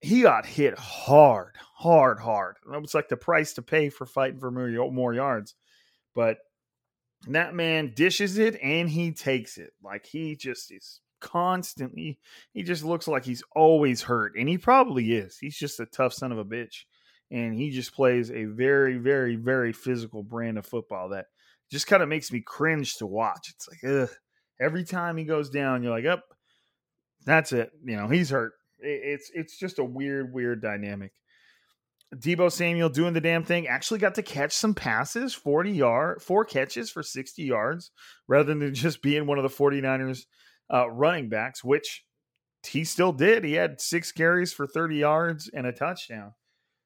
He 0.00 0.22
got 0.22 0.44
hit 0.44 0.78
hard, 0.78 1.54
hard, 1.56 2.18
hard. 2.18 2.56
That 2.70 2.80
was 2.80 2.94
like 2.94 3.08
the 3.08 3.16
price 3.16 3.54
to 3.54 3.62
pay 3.62 3.88
for 3.88 4.04
fighting 4.04 4.38
for 4.38 4.50
more, 4.50 4.90
more 4.90 5.14
yards. 5.14 5.54
But 6.14 6.38
that 7.28 7.54
man 7.54 7.92
dishes 7.94 8.38
it 8.38 8.58
and 8.62 8.88
he 8.88 9.12
takes 9.12 9.56
it. 9.56 9.72
Like 9.82 10.06
he 10.06 10.36
just 10.36 10.72
is 10.72 11.00
constantly, 11.24 12.18
he 12.52 12.62
just 12.62 12.84
looks 12.84 13.08
like 13.08 13.24
he's 13.24 13.42
always 13.56 14.02
hurt. 14.02 14.34
And 14.38 14.48
he 14.48 14.58
probably 14.58 15.14
is. 15.14 15.38
He's 15.38 15.56
just 15.56 15.80
a 15.80 15.86
tough 15.86 16.12
son 16.12 16.30
of 16.30 16.38
a 16.38 16.44
bitch. 16.44 16.84
And 17.30 17.54
he 17.54 17.70
just 17.70 17.94
plays 17.94 18.30
a 18.30 18.44
very, 18.44 18.98
very, 18.98 19.36
very 19.36 19.72
physical 19.72 20.22
brand 20.22 20.58
of 20.58 20.66
football 20.66 21.08
that 21.08 21.26
just 21.70 21.86
kind 21.86 22.02
of 22.02 22.08
makes 22.10 22.30
me 22.30 22.42
cringe 22.42 22.96
to 22.96 23.06
watch. 23.06 23.54
It's 23.54 23.68
like, 23.68 23.92
ugh. 23.92 24.10
Every 24.60 24.84
time 24.84 25.16
he 25.16 25.24
goes 25.24 25.50
down, 25.50 25.82
you're 25.82 25.90
like, 25.90 26.04
up, 26.04 26.22
oh, 26.30 26.34
that's 27.24 27.52
it. 27.52 27.72
You 27.84 27.96
know, 27.96 28.06
he's 28.06 28.30
hurt. 28.30 28.52
It's 28.78 29.30
it's 29.34 29.58
just 29.58 29.78
a 29.78 29.84
weird, 29.84 30.32
weird 30.32 30.60
dynamic. 30.62 31.12
Deebo 32.14 32.52
Samuel 32.52 32.90
doing 32.90 33.14
the 33.14 33.20
damn 33.20 33.42
thing 33.42 33.66
actually 33.66 33.98
got 33.98 34.14
to 34.16 34.22
catch 34.22 34.52
some 34.52 34.74
passes, 34.74 35.34
40 35.34 35.72
yard, 35.72 36.22
four 36.22 36.44
catches 36.44 36.90
for 36.90 37.02
60 37.02 37.42
yards, 37.42 37.90
rather 38.28 38.54
than 38.54 38.74
just 38.74 39.02
being 39.02 39.26
one 39.26 39.38
of 39.38 39.42
the 39.42 39.48
49ers 39.48 40.26
uh, 40.74 40.90
running 40.90 41.28
backs, 41.28 41.62
which 41.62 42.04
he 42.66 42.84
still 42.84 43.12
did. 43.12 43.44
He 43.44 43.54
had 43.54 43.80
six 43.80 44.10
carries 44.10 44.52
for 44.52 44.66
30 44.66 44.96
yards 44.96 45.50
and 45.52 45.66
a 45.66 45.72
touchdown. 45.72 46.34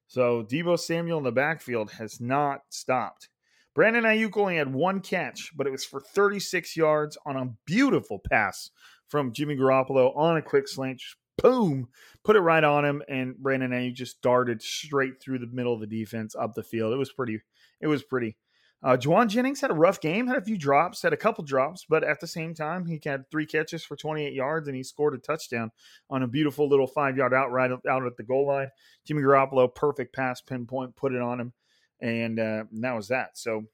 So 0.07 0.43
Deebo 0.43 0.79
Samuel 0.79 1.19
in 1.19 1.23
the 1.23 1.31
backfield 1.31 1.91
has 1.91 2.19
not 2.21 2.61
stopped. 2.69 3.29
Brandon 3.75 4.03
Aiyuk 4.03 4.35
only 4.37 4.57
had 4.57 4.73
one 4.73 4.99
catch, 4.99 5.51
but 5.55 5.67
it 5.67 5.71
was 5.71 5.85
for 5.85 6.01
36 6.01 6.75
yards 6.75 7.17
on 7.25 7.37
a 7.37 7.53
beautiful 7.65 8.19
pass 8.19 8.71
from 9.07 9.31
Jimmy 9.31 9.55
Garoppolo 9.55 10.15
on 10.17 10.37
a 10.37 10.41
quick 10.41 10.67
slant, 10.67 11.01
boom, 11.41 11.87
put 12.23 12.35
it 12.35 12.41
right 12.41 12.63
on 12.63 12.85
him, 12.85 13.01
and 13.07 13.37
Brandon 13.37 13.71
Aiyuk 13.71 13.93
just 13.93 14.21
darted 14.21 14.61
straight 14.61 15.21
through 15.21 15.39
the 15.39 15.47
middle 15.47 15.73
of 15.73 15.79
the 15.79 15.87
defense 15.87 16.35
up 16.35 16.53
the 16.53 16.63
field. 16.63 16.93
It 16.93 16.97
was 16.97 17.11
pretty. 17.11 17.39
It 17.81 17.87
was 17.87 18.03
pretty. 18.03 18.35
Uh, 18.81 18.95
Jauan 18.95 19.27
Jennings 19.27 19.59
had 19.59 19.71
a 19.71 19.75
rough 19.75 19.99
game, 19.99 20.27
had 20.27 20.37
a 20.37 20.41
few 20.41 20.57
drops, 20.57 21.01
had 21.01 21.11
a 21.11 21.17
couple 21.17 21.43
drops, 21.43 21.85
but 21.89 22.01
at 22.03 22.21
the 22.21 22.27
same 22.27 22.53
time, 22.53 22.85
he 22.85 22.99
had 23.03 23.29
three 23.29 23.45
catches 23.45 23.83
for 23.83 23.97
28 23.97 24.33
yards 24.33 24.67
and 24.67 24.77
he 24.77 24.83
scored 24.83 25.13
a 25.13 25.17
touchdown 25.17 25.71
on 26.09 26.23
a 26.23 26.27
beautiful 26.27 26.69
little 26.69 26.87
five 26.87 27.17
yard 27.17 27.33
out 27.33 27.51
right 27.51 27.71
out 27.71 28.05
at 28.05 28.15
the 28.15 28.23
goal 28.23 28.47
line. 28.47 28.69
Jimmy 29.05 29.21
Garoppolo, 29.21 29.73
perfect 29.73 30.15
pass, 30.15 30.39
pinpoint, 30.41 30.95
put 30.95 31.13
it 31.13 31.21
on 31.21 31.41
him, 31.41 31.53
and, 31.99 32.39
uh, 32.39 32.63
and 32.71 32.83
that 32.83 32.95
was 32.95 33.09
that. 33.09 33.37
So 33.37 33.65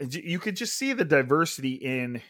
you 0.00 0.40
could 0.40 0.56
just 0.56 0.76
see 0.76 0.92
the 0.92 1.04
diversity 1.04 1.74
in 1.74 2.22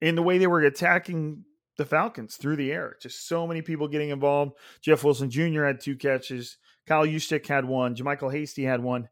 in 0.00 0.14
the 0.14 0.22
way 0.22 0.38
they 0.38 0.46
were 0.46 0.60
attacking 0.60 1.44
the 1.76 1.84
Falcons 1.84 2.36
through 2.36 2.56
the 2.56 2.72
air. 2.72 2.96
Just 3.00 3.28
so 3.28 3.46
many 3.46 3.62
people 3.62 3.88
getting 3.88 4.10
involved. 4.10 4.52
Jeff 4.80 5.04
Wilson 5.04 5.30
Jr. 5.30 5.64
had 5.64 5.80
two 5.80 5.96
catches. 5.96 6.56
Kyle 6.86 7.06
Juszczyk 7.06 7.46
had 7.46 7.64
one. 7.64 7.94
JaMycal 7.94 8.32
Hasty 8.32 8.64
had 8.64 8.82
one. 8.82 9.08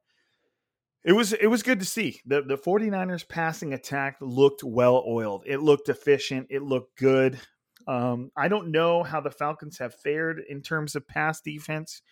It 1.04 1.12
was 1.12 1.32
it 1.32 1.46
was 1.46 1.62
good 1.62 1.80
to 1.80 1.86
see. 1.86 2.20
The 2.26 2.42
the 2.42 2.58
49ers 2.58 3.28
passing 3.28 3.72
attack 3.72 4.16
looked 4.20 4.62
well 4.62 5.04
oiled. 5.06 5.44
It 5.46 5.60
looked 5.60 5.88
efficient. 5.88 6.48
It 6.50 6.62
looked 6.62 6.98
good. 6.98 7.38
Um, 7.86 8.30
I 8.36 8.48
don't 8.48 8.70
know 8.70 9.02
how 9.02 9.20
the 9.20 9.30
Falcons 9.30 9.78
have 9.78 9.94
fared 9.94 10.42
in 10.48 10.60
terms 10.60 10.94
of 10.94 11.08
pass 11.08 11.40
defense. 11.40 12.02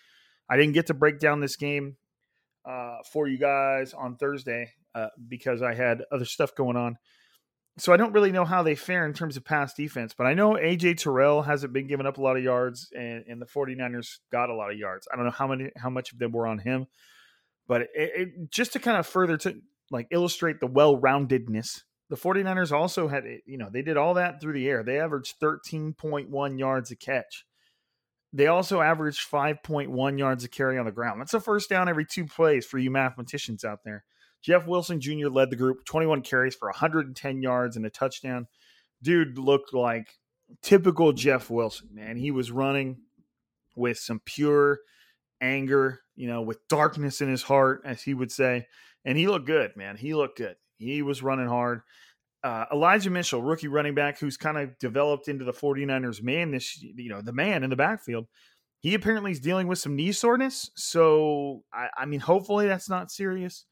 I 0.48 0.56
didn't 0.56 0.72
get 0.72 0.86
to 0.86 0.94
break 0.94 1.18
down 1.18 1.40
this 1.40 1.56
game 1.56 1.96
uh, 2.64 2.98
for 3.12 3.28
you 3.28 3.36
guys 3.36 3.92
on 3.92 4.16
Thursday 4.16 4.72
uh, 4.94 5.08
because 5.28 5.60
I 5.60 5.74
had 5.74 6.02
other 6.10 6.24
stuff 6.24 6.54
going 6.54 6.76
on 6.76 6.96
so 7.78 7.92
I 7.92 7.96
don't 7.98 8.12
really 8.12 8.32
know 8.32 8.44
how 8.44 8.62
they 8.62 8.74
fare 8.74 9.04
in 9.04 9.12
terms 9.12 9.36
of 9.36 9.44
pass 9.44 9.74
defense, 9.74 10.14
but 10.16 10.26
I 10.26 10.34
know 10.34 10.54
AJ 10.54 10.98
Terrell 10.98 11.42
hasn't 11.42 11.72
been 11.72 11.86
giving 11.86 12.06
up 12.06 12.16
a 12.16 12.22
lot 12.22 12.36
of 12.36 12.42
yards 12.42 12.90
and, 12.96 13.24
and 13.28 13.40
the 13.40 13.46
49ers 13.46 14.18
got 14.32 14.48
a 14.48 14.54
lot 14.54 14.70
of 14.70 14.78
yards. 14.78 15.06
I 15.12 15.16
don't 15.16 15.26
know 15.26 15.30
how 15.30 15.46
many 15.46 15.70
how 15.76 15.90
much 15.90 16.12
of 16.12 16.18
them 16.18 16.32
were 16.32 16.46
on 16.46 16.58
him, 16.58 16.86
but 17.68 17.82
it, 17.82 17.90
it, 17.94 18.50
just 18.50 18.72
to 18.74 18.78
kind 18.78 18.96
of 18.96 19.06
further 19.06 19.36
to 19.38 19.60
like 19.90 20.08
illustrate 20.10 20.60
the 20.60 20.66
well-roundedness, 20.66 21.82
the 22.08 22.16
49ers 22.16 22.72
also 22.72 23.08
had 23.08 23.24
you 23.46 23.58
know, 23.58 23.68
they 23.72 23.82
did 23.82 23.96
all 23.96 24.14
that 24.14 24.40
through 24.40 24.52
the 24.52 24.68
air. 24.68 24.82
They 24.82 25.00
averaged 25.00 25.34
13.1 25.40 26.58
yards 26.58 26.90
a 26.90 26.96
catch. 26.96 27.44
They 28.32 28.46
also 28.46 28.80
averaged 28.80 29.30
5.1 29.30 30.18
yards 30.18 30.44
a 30.44 30.48
carry 30.48 30.78
on 30.78 30.84
the 30.84 30.92
ground. 30.92 31.20
That's 31.20 31.34
a 31.34 31.40
first 31.40 31.70
down 31.70 31.88
every 31.88 32.04
two 32.04 32.26
plays 32.26 32.66
for 32.66 32.78
you 32.78 32.90
mathematicians 32.90 33.64
out 33.64 33.80
there. 33.84 34.04
Jeff 34.42 34.66
Wilson 34.66 35.00
Jr. 35.00 35.28
led 35.28 35.50
the 35.50 35.56
group, 35.56 35.84
21 35.86 36.22
carries 36.22 36.54
for 36.54 36.68
110 36.68 37.42
yards 37.42 37.76
and 37.76 37.86
a 37.86 37.90
touchdown. 37.90 38.46
Dude 39.02 39.38
looked 39.38 39.74
like 39.74 40.08
typical 40.62 41.12
Jeff 41.12 41.50
Wilson, 41.50 41.88
man. 41.92 42.16
He 42.16 42.30
was 42.30 42.50
running 42.50 42.98
with 43.74 43.98
some 43.98 44.20
pure 44.24 44.78
anger, 45.46 46.00
you 46.14 46.28
know, 46.28 46.42
with 46.42 46.66
darkness 46.68 47.20
in 47.20 47.28
his 47.28 47.42
heart, 47.42 47.82
as 47.84 48.02
he 48.02 48.14
would 48.14 48.32
say. 48.32 48.66
And 49.04 49.16
he 49.16 49.28
looked 49.28 49.46
good, 49.46 49.76
man. 49.76 49.96
He 49.96 50.14
looked 50.14 50.38
good. 50.38 50.56
He 50.78 51.02
was 51.02 51.22
running 51.22 51.48
hard. 51.48 51.82
Uh, 52.44 52.66
Elijah 52.72 53.10
Mitchell, 53.10 53.42
rookie 53.42 53.68
running 53.68 53.94
back, 53.94 54.18
who's 54.18 54.36
kind 54.36 54.58
of 54.58 54.78
developed 54.78 55.28
into 55.28 55.44
the 55.44 55.52
49ers 55.52 56.22
man 56.22 56.50
this, 56.50 56.80
you 56.80 57.08
know, 57.08 57.20
the 57.20 57.32
man 57.32 57.64
in 57.64 57.70
the 57.70 57.76
backfield. 57.76 58.26
He 58.80 58.94
apparently 58.94 59.32
is 59.32 59.40
dealing 59.40 59.66
with 59.66 59.78
some 59.78 59.96
knee 59.96 60.12
soreness. 60.12 60.70
So, 60.76 61.62
I, 61.72 61.88
I 61.96 62.06
mean, 62.06 62.20
hopefully 62.20 62.66
that's 62.66 62.88
not 62.88 63.10
serious 63.10 63.64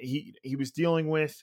he 0.00 0.34
he 0.42 0.56
was 0.56 0.70
dealing 0.70 1.08
with 1.08 1.42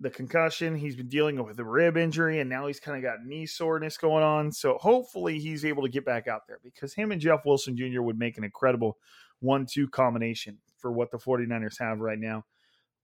the 0.00 0.10
concussion. 0.10 0.76
He's 0.76 0.96
been 0.96 1.08
dealing 1.08 1.42
with 1.42 1.58
a 1.58 1.64
rib 1.64 1.96
injury, 1.96 2.40
and 2.40 2.48
now 2.48 2.66
he's 2.66 2.80
kind 2.80 2.96
of 2.96 3.02
got 3.02 3.24
knee 3.24 3.46
soreness 3.46 3.98
going 3.98 4.22
on. 4.22 4.52
So 4.52 4.78
hopefully 4.78 5.38
he's 5.38 5.64
able 5.64 5.82
to 5.82 5.88
get 5.88 6.04
back 6.04 6.28
out 6.28 6.46
there 6.46 6.58
because 6.62 6.94
him 6.94 7.12
and 7.12 7.20
Jeff 7.20 7.44
Wilson 7.44 7.76
Jr. 7.76 8.02
would 8.02 8.18
make 8.18 8.38
an 8.38 8.44
incredible 8.44 8.98
one-two 9.40 9.88
combination 9.88 10.58
for 10.78 10.92
what 10.92 11.10
the 11.10 11.18
49ers 11.18 11.78
have 11.80 11.98
right 12.00 12.18
now. 12.18 12.44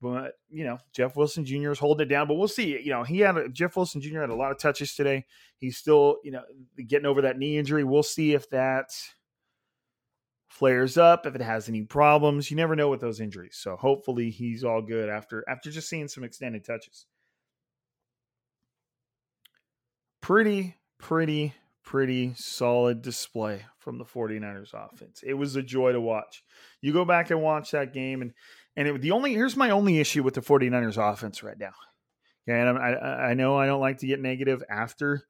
But 0.01 0.33
you 0.49 0.65
know, 0.65 0.77
Jeff 0.93 1.15
Wilson 1.15 1.45
Jr. 1.45 1.71
is 1.71 1.79
holding 1.79 2.05
it 2.05 2.09
down. 2.09 2.27
But 2.27 2.35
we'll 2.35 2.47
see. 2.47 2.79
You 2.79 2.91
know, 2.91 3.03
he 3.03 3.19
had 3.19 3.37
a, 3.37 3.49
Jeff 3.49 3.75
Wilson 3.75 4.01
Jr. 4.01 4.21
had 4.21 4.29
a 4.29 4.35
lot 4.35 4.51
of 4.51 4.59
touches 4.59 4.93
today. 4.93 5.25
He's 5.57 5.77
still, 5.77 6.17
you 6.23 6.31
know, 6.31 6.43
getting 6.87 7.05
over 7.05 7.21
that 7.21 7.37
knee 7.37 7.57
injury. 7.57 7.83
We'll 7.83 8.03
see 8.03 8.33
if 8.33 8.49
that 8.49 8.91
flares 10.55 10.97
up, 10.97 11.25
if 11.25 11.35
it 11.35 11.41
has 11.41 11.67
any 11.67 11.81
problems. 11.81 12.49
You 12.49 12.55
never 12.55 12.77
know 12.77 12.89
with 12.89 13.01
those 13.01 13.19
injuries. 13.19 13.57
So 13.59 13.75
hopefully 13.75 14.29
he's 14.29 14.63
all 14.63 14.81
good 14.81 15.09
after 15.09 15.43
after 15.49 15.69
just 15.69 15.89
seeing 15.89 16.07
some 16.07 16.23
extended 16.23 16.63
touches. 16.63 17.05
Pretty, 20.21 20.75
pretty, 20.97 21.53
pretty 21.83 22.33
solid 22.35 23.01
display 23.01 23.65
from 23.79 23.97
the 23.97 24.05
49ers 24.05 24.73
offense. 24.73 25.21
It 25.25 25.33
was 25.33 25.57
a 25.57 25.61
joy 25.61 25.91
to 25.91 26.01
watch. 26.01 26.43
You 26.81 26.93
go 26.93 27.03
back 27.03 27.31
and 27.31 27.41
watch 27.41 27.71
that 27.71 27.93
game 27.93 28.21
and 28.21 28.31
and 28.77 28.87
it, 28.87 29.01
the 29.01 29.11
only 29.11 29.33
here's 29.33 29.57
my 29.57 29.71
only 29.71 29.99
issue 29.99 30.23
with 30.23 30.35
the 30.35 30.41
49ers 30.41 30.97
offense 30.97 31.43
right 31.43 31.59
now. 31.59 31.73
Okay, 32.47 32.59
and 32.59 32.77
I, 32.77 33.29
I 33.29 33.33
know 33.33 33.57
I 33.57 33.65
don't 33.65 33.81
like 33.81 33.97
to 33.99 34.07
get 34.07 34.21
negative 34.21 34.63
after 34.69 35.23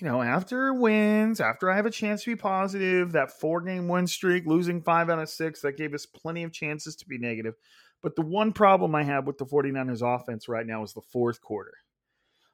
you 0.00 0.06
know, 0.06 0.22
after 0.22 0.74
wins, 0.74 1.40
after 1.40 1.70
I 1.70 1.76
have 1.76 1.86
a 1.86 1.90
chance 1.90 2.24
to 2.24 2.30
be 2.30 2.36
positive, 2.36 3.12
that 3.12 3.30
four 3.30 3.60
game 3.60 3.86
win 3.86 4.06
streak, 4.06 4.44
losing 4.46 4.82
five 4.82 5.08
out 5.08 5.20
of 5.20 5.28
six, 5.28 5.60
that 5.60 5.76
gave 5.76 5.94
us 5.94 6.06
plenty 6.06 6.42
of 6.42 6.52
chances 6.52 6.96
to 6.96 7.06
be 7.06 7.18
negative. 7.18 7.54
But 8.02 8.16
the 8.16 8.22
one 8.22 8.52
problem 8.52 8.94
I 8.94 9.04
have 9.04 9.26
with 9.26 9.38
the 9.38 9.46
49ers 9.46 10.02
offense 10.02 10.48
right 10.48 10.66
now 10.66 10.82
is 10.82 10.92
the 10.92 11.00
fourth 11.00 11.40
quarter. 11.40 11.72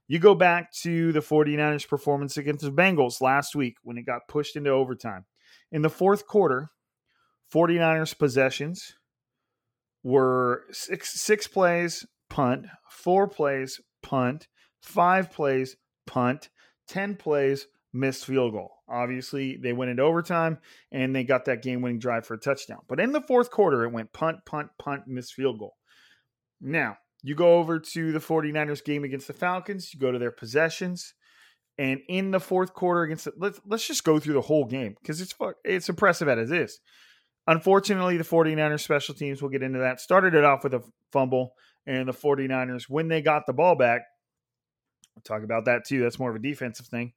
You 0.07 0.18
go 0.18 0.35
back 0.35 0.72
to 0.83 1.12
the 1.12 1.20
49ers 1.20 1.88
performance 1.88 2.37
against 2.37 2.64
the 2.64 2.72
Bengals 2.72 3.20
last 3.20 3.55
week 3.55 3.76
when 3.83 3.96
it 3.96 4.07
got 4.07 4.29
pushed 4.29 4.57
into 4.57 4.70
overtime. 4.70 5.24
In 5.72 5.83
the 5.83 5.88
fourth 5.88 6.26
quarter, 6.26 6.70
49ers 7.55 8.18
possessions 8.18 8.94
were 10.03 10.64
six, 10.72 11.20
six 11.20 11.46
plays, 11.46 12.07
punt, 12.29 12.66
four 12.88 13.29
plays, 13.29 13.81
punt, 14.03 14.48
five 14.81 15.33
plays, 15.33 15.76
punt, 16.07 16.48
10 16.90 17.16
plays, 17.16 17.66
missed 17.92 18.26
field 18.26 18.53
goal. 18.53 18.72
Obviously, 18.88 19.57
they 19.57 19.72
went 19.72 19.90
into 19.90 20.03
overtime 20.03 20.59
and 20.90 21.14
they 21.14 21.24
got 21.24 21.44
that 21.44 21.62
game 21.62 21.83
winning 21.83 22.00
drive 22.00 22.26
for 22.26 22.35
a 22.35 22.38
touchdown. 22.38 22.81
But 22.88 23.00
in 23.00 23.12
the 23.12 23.20
fourth 23.20 23.50
quarter, 23.50 23.85
it 23.85 23.92
went 23.92 24.12
punt, 24.12 24.38
punt, 24.44 24.70
punt, 24.79 25.07
missed 25.07 25.35
field 25.35 25.59
goal. 25.59 25.76
Now, 26.61 26.96
you 27.22 27.35
go 27.35 27.59
over 27.59 27.79
to 27.79 28.12
the 28.12 28.18
49ers 28.18 28.85
game 28.85 29.05
against 29.05 29.26
the 29.26 29.33
Falcons, 29.33 29.94
you 29.94 30.00
go 30.00 30.11
to 30.11 30.18
their 30.18 30.33
possessions. 30.33 31.14
And 31.79 32.00
in 32.09 32.31
the 32.31 32.40
fourth 32.40 32.74
quarter 32.74 33.05
against 33.05 33.24
the, 33.24 33.33
let's 33.38 33.59
let's 33.64 33.87
just 33.87 34.05
go 34.05 34.18
through 34.18 34.35
the 34.35 34.40
whole 34.42 34.66
game 34.66 34.96
because 35.00 35.20
it's 35.22 35.35
it's 35.64 35.88
impressive 35.88 36.29
as 36.29 36.50
it 36.50 36.61
is. 36.61 36.79
Unfortunately, 37.46 38.18
the 38.18 38.24
49ers 38.24 38.81
special 38.81 39.14
teams 39.14 39.40
will 39.40 39.48
get 39.48 39.62
into 39.62 39.79
that. 39.79 39.98
Started 39.98 40.35
it 40.35 40.44
off 40.44 40.62
with 40.62 40.74
a 40.74 40.83
fumble, 41.11 41.55
and 41.87 42.07
the 42.07 42.12
49ers, 42.12 42.85
when 42.88 43.09
they 43.09 43.22
got 43.22 43.46
the 43.46 43.55
ball 43.55 43.76
back, 43.76 44.03
we'll 45.20 45.38
talk 45.38 45.44
about 45.44 45.66
that 45.66 45.85
too. 45.85 46.00
That's 46.00 46.18
more 46.18 46.30
of 46.30 46.37
a 46.37 46.40
defensive 46.40 46.87
thing. 46.87 47.12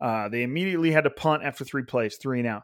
Uh, 0.00 0.28
they 0.28 0.42
immediately 0.42 0.92
had 0.92 1.04
to 1.04 1.10
punt 1.10 1.42
after 1.44 1.64
three 1.64 1.82
plays, 1.82 2.16
three 2.16 2.38
and 2.38 2.48
out. 2.48 2.62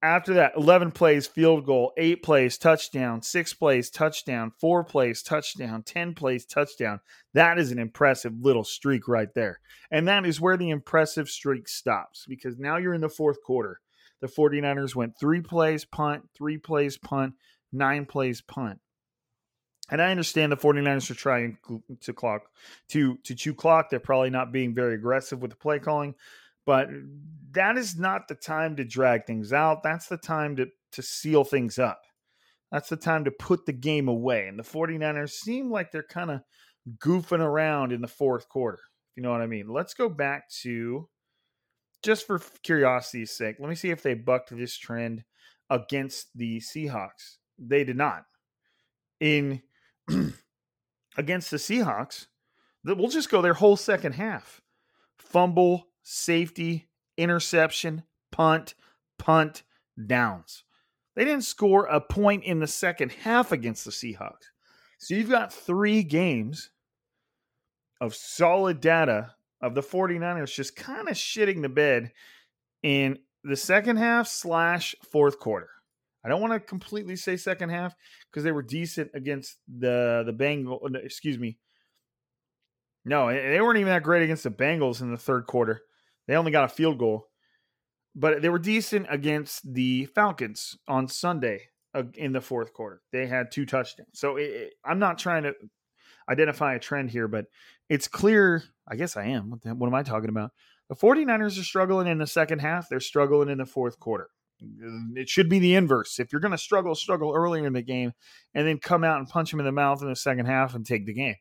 After 0.00 0.34
that, 0.34 0.52
11 0.56 0.92
plays, 0.92 1.26
field 1.26 1.66
goal, 1.66 1.92
eight 1.96 2.22
plays, 2.22 2.56
touchdown, 2.56 3.20
six 3.20 3.52
plays, 3.52 3.90
touchdown, 3.90 4.52
four 4.60 4.84
plays, 4.84 5.24
touchdown, 5.24 5.82
10 5.82 6.14
plays, 6.14 6.46
touchdown. 6.46 7.00
That 7.34 7.58
is 7.58 7.72
an 7.72 7.80
impressive 7.80 8.32
little 8.40 8.62
streak 8.62 9.08
right 9.08 9.28
there. 9.34 9.58
And 9.90 10.06
that 10.06 10.24
is 10.24 10.40
where 10.40 10.56
the 10.56 10.70
impressive 10.70 11.28
streak 11.28 11.68
stops 11.68 12.26
because 12.28 12.58
now 12.58 12.76
you're 12.76 12.94
in 12.94 13.00
the 13.00 13.08
fourth 13.08 13.42
quarter. 13.42 13.80
The 14.20 14.28
49ers 14.28 14.94
went 14.94 15.18
three 15.18 15.40
plays, 15.40 15.84
punt, 15.84 16.28
three 16.36 16.58
plays, 16.58 16.96
punt, 16.96 17.34
nine 17.72 18.06
plays, 18.06 18.40
punt. 18.40 18.78
And 19.90 20.02
I 20.02 20.10
understand 20.10 20.52
the 20.52 20.56
49ers 20.56 21.10
are 21.10 21.14
trying 21.14 21.58
to 22.00 22.12
clock 22.12 22.42
to 22.88 23.16
to 23.24 23.34
chew 23.34 23.54
clock. 23.54 23.88
They're 23.90 24.00
probably 24.00 24.30
not 24.30 24.52
being 24.52 24.74
very 24.74 24.94
aggressive 24.94 25.40
with 25.40 25.50
the 25.50 25.56
play 25.56 25.78
calling. 25.78 26.14
But 26.66 26.90
that 27.52 27.78
is 27.78 27.98
not 27.98 28.28
the 28.28 28.34
time 28.34 28.76
to 28.76 28.84
drag 28.84 29.24
things 29.24 29.54
out. 29.54 29.82
That's 29.82 30.06
the 30.06 30.18
time 30.18 30.56
to, 30.56 30.66
to 30.92 31.02
seal 31.02 31.42
things 31.42 31.78
up. 31.78 32.02
That's 32.70 32.90
the 32.90 32.96
time 32.96 33.24
to 33.24 33.30
put 33.30 33.64
the 33.64 33.72
game 33.72 34.08
away. 34.08 34.46
And 34.48 34.58
the 34.58 34.62
49ers 34.62 35.30
seem 35.30 35.70
like 35.70 35.90
they're 35.90 36.02
kind 36.02 36.30
of 36.30 36.42
goofing 36.98 37.40
around 37.40 37.92
in 37.92 38.02
the 38.02 38.06
fourth 38.06 38.50
quarter. 38.50 38.80
If 38.80 39.16
you 39.16 39.22
know 39.22 39.30
what 39.30 39.40
I 39.40 39.46
mean. 39.46 39.68
Let's 39.68 39.94
go 39.94 40.10
back 40.10 40.50
to 40.62 41.08
just 42.02 42.26
for 42.26 42.40
curiosity's 42.62 43.32
sake, 43.32 43.56
let 43.58 43.68
me 43.68 43.74
see 43.74 43.90
if 43.90 44.02
they 44.02 44.14
bucked 44.14 44.56
this 44.56 44.76
trend 44.76 45.24
against 45.70 46.36
the 46.36 46.58
Seahawks. 46.60 47.36
They 47.58 47.84
did 47.84 47.96
not. 47.96 48.24
In 49.20 49.62
against 51.16 51.50
the 51.50 51.56
Seahawks, 51.56 52.26
we'll 52.84 53.08
just 53.08 53.30
go 53.30 53.42
their 53.42 53.54
whole 53.54 53.76
second 53.76 54.12
half. 54.12 54.60
Fumble, 55.18 55.88
safety, 56.02 56.88
interception, 57.16 58.04
punt, 58.30 58.74
punt, 59.18 59.62
downs. 60.06 60.64
They 61.16 61.24
didn't 61.24 61.44
score 61.44 61.86
a 61.86 62.00
point 62.00 62.44
in 62.44 62.60
the 62.60 62.66
second 62.66 63.10
half 63.10 63.50
against 63.52 63.84
the 63.84 63.90
Seahawks. 63.90 64.50
So 64.98 65.14
you've 65.14 65.30
got 65.30 65.52
three 65.52 66.02
games 66.02 66.70
of 68.00 68.14
solid 68.14 68.80
data 68.80 69.34
of 69.60 69.74
the 69.74 69.82
49ers 69.82 70.54
just 70.54 70.76
kind 70.76 71.08
of 71.08 71.14
shitting 71.14 71.62
the 71.62 71.68
bed 71.68 72.12
in 72.82 73.18
the 73.42 73.56
second 73.56 73.96
half 73.96 74.28
slash 74.28 74.94
fourth 75.10 75.38
quarter. 75.38 75.70
I 76.24 76.28
don't 76.28 76.40
want 76.40 76.52
to 76.52 76.60
completely 76.60 77.16
say 77.16 77.36
second 77.36 77.70
half 77.70 77.94
because 78.30 78.44
they 78.44 78.52
were 78.52 78.62
decent 78.62 79.10
against 79.14 79.58
the 79.68 80.22
the 80.26 80.32
Bengal. 80.32 80.80
Oh, 80.82 80.88
excuse 81.02 81.38
me. 81.38 81.58
No, 83.04 83.28
they 83.28 83.60
weren't 83.60 83.78
even 83.78 83.92
that 83.92 84.02
great 84.02 84.22
against 84.22 84.44
the 84.44 84.50
Bengals 84.50 85.00
in 85.00 85.10
the 85.10 85.16
third 85.16 85.46
quarter. 85.46 85.82
They 86.26 86.34
only 86.34 86.50
got 86.50 86.64
a 86.64 86.68
field 86.68 86.98
goal, 86.98 87.28
but 88.14 88.42
they 88.42 88.50
were 88.50 88.58
decent 88.58 89.06
against 89.08 89.72
the 89.72 90.06
Falcons 90.06 90.76
on 90.86 91.08
Sunday 91.08 91.68
in 92.14 92.32
the 92.32 92.40
fourth 92.40 92.72
quarter. 92.72 93.00
They 93.12 93.26
had 93.26 93.50
two 93.50 93.64
touchdowns. 93.64 94.10
So 94.12 94.36
it, 94.36 94.74
I'm 94.84 94.98
not 94.98 95.18
trying 95.18 95.44
to 95.44 95.54
identify 96.28 96.74
a 96.74 96.78
trend 96.78 97.10
here, 97.10 97.28
but 97.28 97.46
it's 97.88 98.08
clear. 98.08 98.62
I 98.86 98.96
guess 98.96 99.16
I 99.16 99.26
am. 99.26 99.50
What, 99.50 99.62
the, 99.62 99.74
what 99.74 99.86
am 99.86 99.94
I 99.94 100.02
talking 100.02 100.28
about? 100.28 100.50
The 100.88 100.96
49ers 100.96 101.58
are 101.58 101.64
struggling 101.64 102.06
in 102.06 102.18
the 102.18 102.26
second 102.26 102.60
half. 102.60 102.88
They're 102.88 103.00
struggling 103.00 103.48
in 103.48 103.58
the 103.58 103.66
fourth 103.66 103.98
quarter. 103.98 104.28
It 104.60 105.28
should 105.28 105.48
be 105.48 105.58
the 105.58 105.74
inverse. 105.74 106.18
If 106.18 106.32
you're 106.32 106.40
going 106.40 106.52
to 106.52 106.58
struggle, 106.58 106.94
struggle 106.94 107.32
earlier 107.34 107.66
in 107.66 107.72
the 107.72 107.82
game 107.82 108.12
and 108.54 108.66
then 108.66 108.78
come 108.78 109.04
out 109.04 109.18
and 109.18 109.28
punch 109.28 109.50
them 109.50 109.60
in 109.60 109.66
the 109.66 109.72
mouth 109.72 110.02
in 110.02 110.08
the 110.08 110.16
second 110.16 110.46
half 110.46 110.74
and 110.74 110.84
take 110.84 111.06
the 111.06 111.14
game 111.14 111.36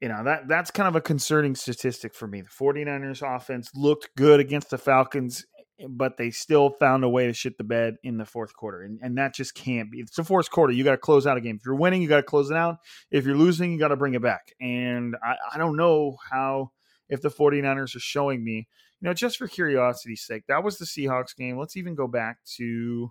you 0.00 0.08
know 0.08 0.22
that 0.24 0.46
that's 0.46 0.70
kind 0.70 0.88
of 0.88 0.96
a 0.96 1.00
concerning 1.00 1.54
statistic 1.54 2.14
for 2.14 2.26
me. 2.26 2.42
The 2.42 2.48
49ers 2.48 3.22
offense 3.36 3.70
looked 3.74 4.10
good 4.16 4.40
against 4.40 4.70
the 4.70 4.78
Falcons, 4.78 5.46
but 5.88 6.16
they 6.16 6.30
still 6.30 6.70
found 6.70 7.04
a 7.04 7.08
way 7.08 7.26
to 7.26 7.32
shit 7.32 7.56
the 7.56 7.64
bed 7.64 7.96
in 8.02 8.18
the 8.18 8.26
fourth 8.26 8.54
quarter. 8.54 8.82
And, 8.82 8.98
and 9.02 9.16
that 9.16 9.34
just 9.34 9.54
can't 9.54 9.90
be. 9.90 10.00
It's 10.00 10.16
the 10.16 10.24
fourth 10.24 10.50
quarter. 10.50 10.72
You 10.72 10.84
got 10.84 10.92
to 10.92 10.98
close 10.98 11.26
out 11.26 11.38
a 11.38 11.40
game. 11.40 11.56
If 11.56 11.64
you're 11.64 11.76
winning, 11.76 12.02
you 12.02 12.08
got 12.08 12.16
to 12.16 12.22
close 12.22 12.50
it 12.50 12.56
out. 12.56 12.76
If 13.10 13.24
you're 13.24 13.36
losing, 13.36 13.72
you 13.72 13.78
got 13.78 13.88
to 13.88 13.96
bring 13.96 14.14
it 14.14 14.22
back. 14.22 14.52
And 14.60 15.16
I, 15.22 15.36
I 15.54 15.58
don't 15.58 15.76
know 15.76 16.16
how, 16.30 16.72
if 17.08 17.22
the 17.22 17.30
49ers 17.30 17.96
are 17.96 18.00
showing 18.00 18.44
me, 18.44 18.68
you 19.00 19.08
know, 19.08 19.14
just 19.14 19.36
for 19.36 19.46
curiosity's 19.46 20.22
sake, 20.22 20.44
that 20.48 20.64
was 20.64 20.78
the 20.78 20.86
Seahawks 20.86 21.36
game. 21.36 21.58
Let's 21.58 21.76
even 21.76 21.94
go 21.94 22.06
back 22.06 22.38
to 22.56 23.10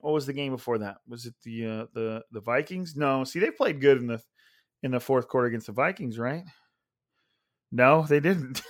what 0.00 0.12
was 0.12 0.26
the 0.26 0.32
game 0.32 0.52
before 0.52 0.78
that? 0.78 0.96
Was 1.08 1.26
it 1.26 1.34
the 1.44 1.66
uh, 1.66 1.86
the 1.94 2.22
the 2.32 2.40
Vikings? 2.40 2.96
No, 2.96 3.24
see, 3.24 3.38
they 3.38 3.50
played 3.50 3.80
good 3.80 3.98
in 3.98 4.06
the 4.06 4.20
in 4.82 4.90
the 4.90 5.00
fourth 5.00 5.28
quarter 5.28 5.46
against 5.46 5.66
the 5.66 5.72
Vikings, 5.72 6.18
right? 6.18 6.44
No, 7.70 8.04
they 8.06 8.20
didn't. 8.20 8.60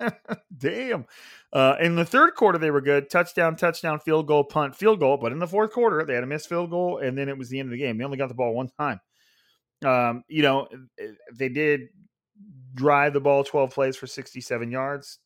Damn. 0.58 1.06
Uh, 1.52 1.76
in 1.80 1.96
the 1.96 2.04
third 2.04 2.34
quarter, 2.34 2.58
they 2.58 2.70
were 2.70 2.82
good. 2.82 3.08
Touchdown, 3.08 3.56
touchdown, 3.56 3.98
field 4.00 4.26
goal, 4.26 4.44
punt, 4.44 4.76
field 4.76 5.00
goal. 5.00 5.16
But 5.16 5.32
in 5.32 5.38
the 5.38 5.46
fourth 5.46 5.72
quarter, 5.72 6.04
they 6.04 6.14
had 6.14 6.22
a 6.22 6.26
missed 6.26 6.50
field 6.50 6.70
goal, 6.70 6.98
and 6.98 7.16
then 7.16 7.30
it 7.30 7.38
was 7.38 7.48
the 7.48 7.58
end 7.58 7.68
of 7.68 7.72
the 7.72 7.78
game. 7.78 7.96
They 7.96 8.04
only 8.04 8.18
got 8.18 8.28
the 8.28 8.34
ball 8.34 8.54
one 8.54 8.68
time. 8.78 9.00
Um, 9.84 10.22
you 10.28 10.42
know, 10.42 10.68
they 11.32 11.48
did 11.48 11.88
drive 12.74 13.12
the 13.12 13.20
ball 13.20 13.44
12 13.44 13.70
plays 13.70 13.96
for 13.96 14.06
67 14.06 14.70
yards. 14.70 15.18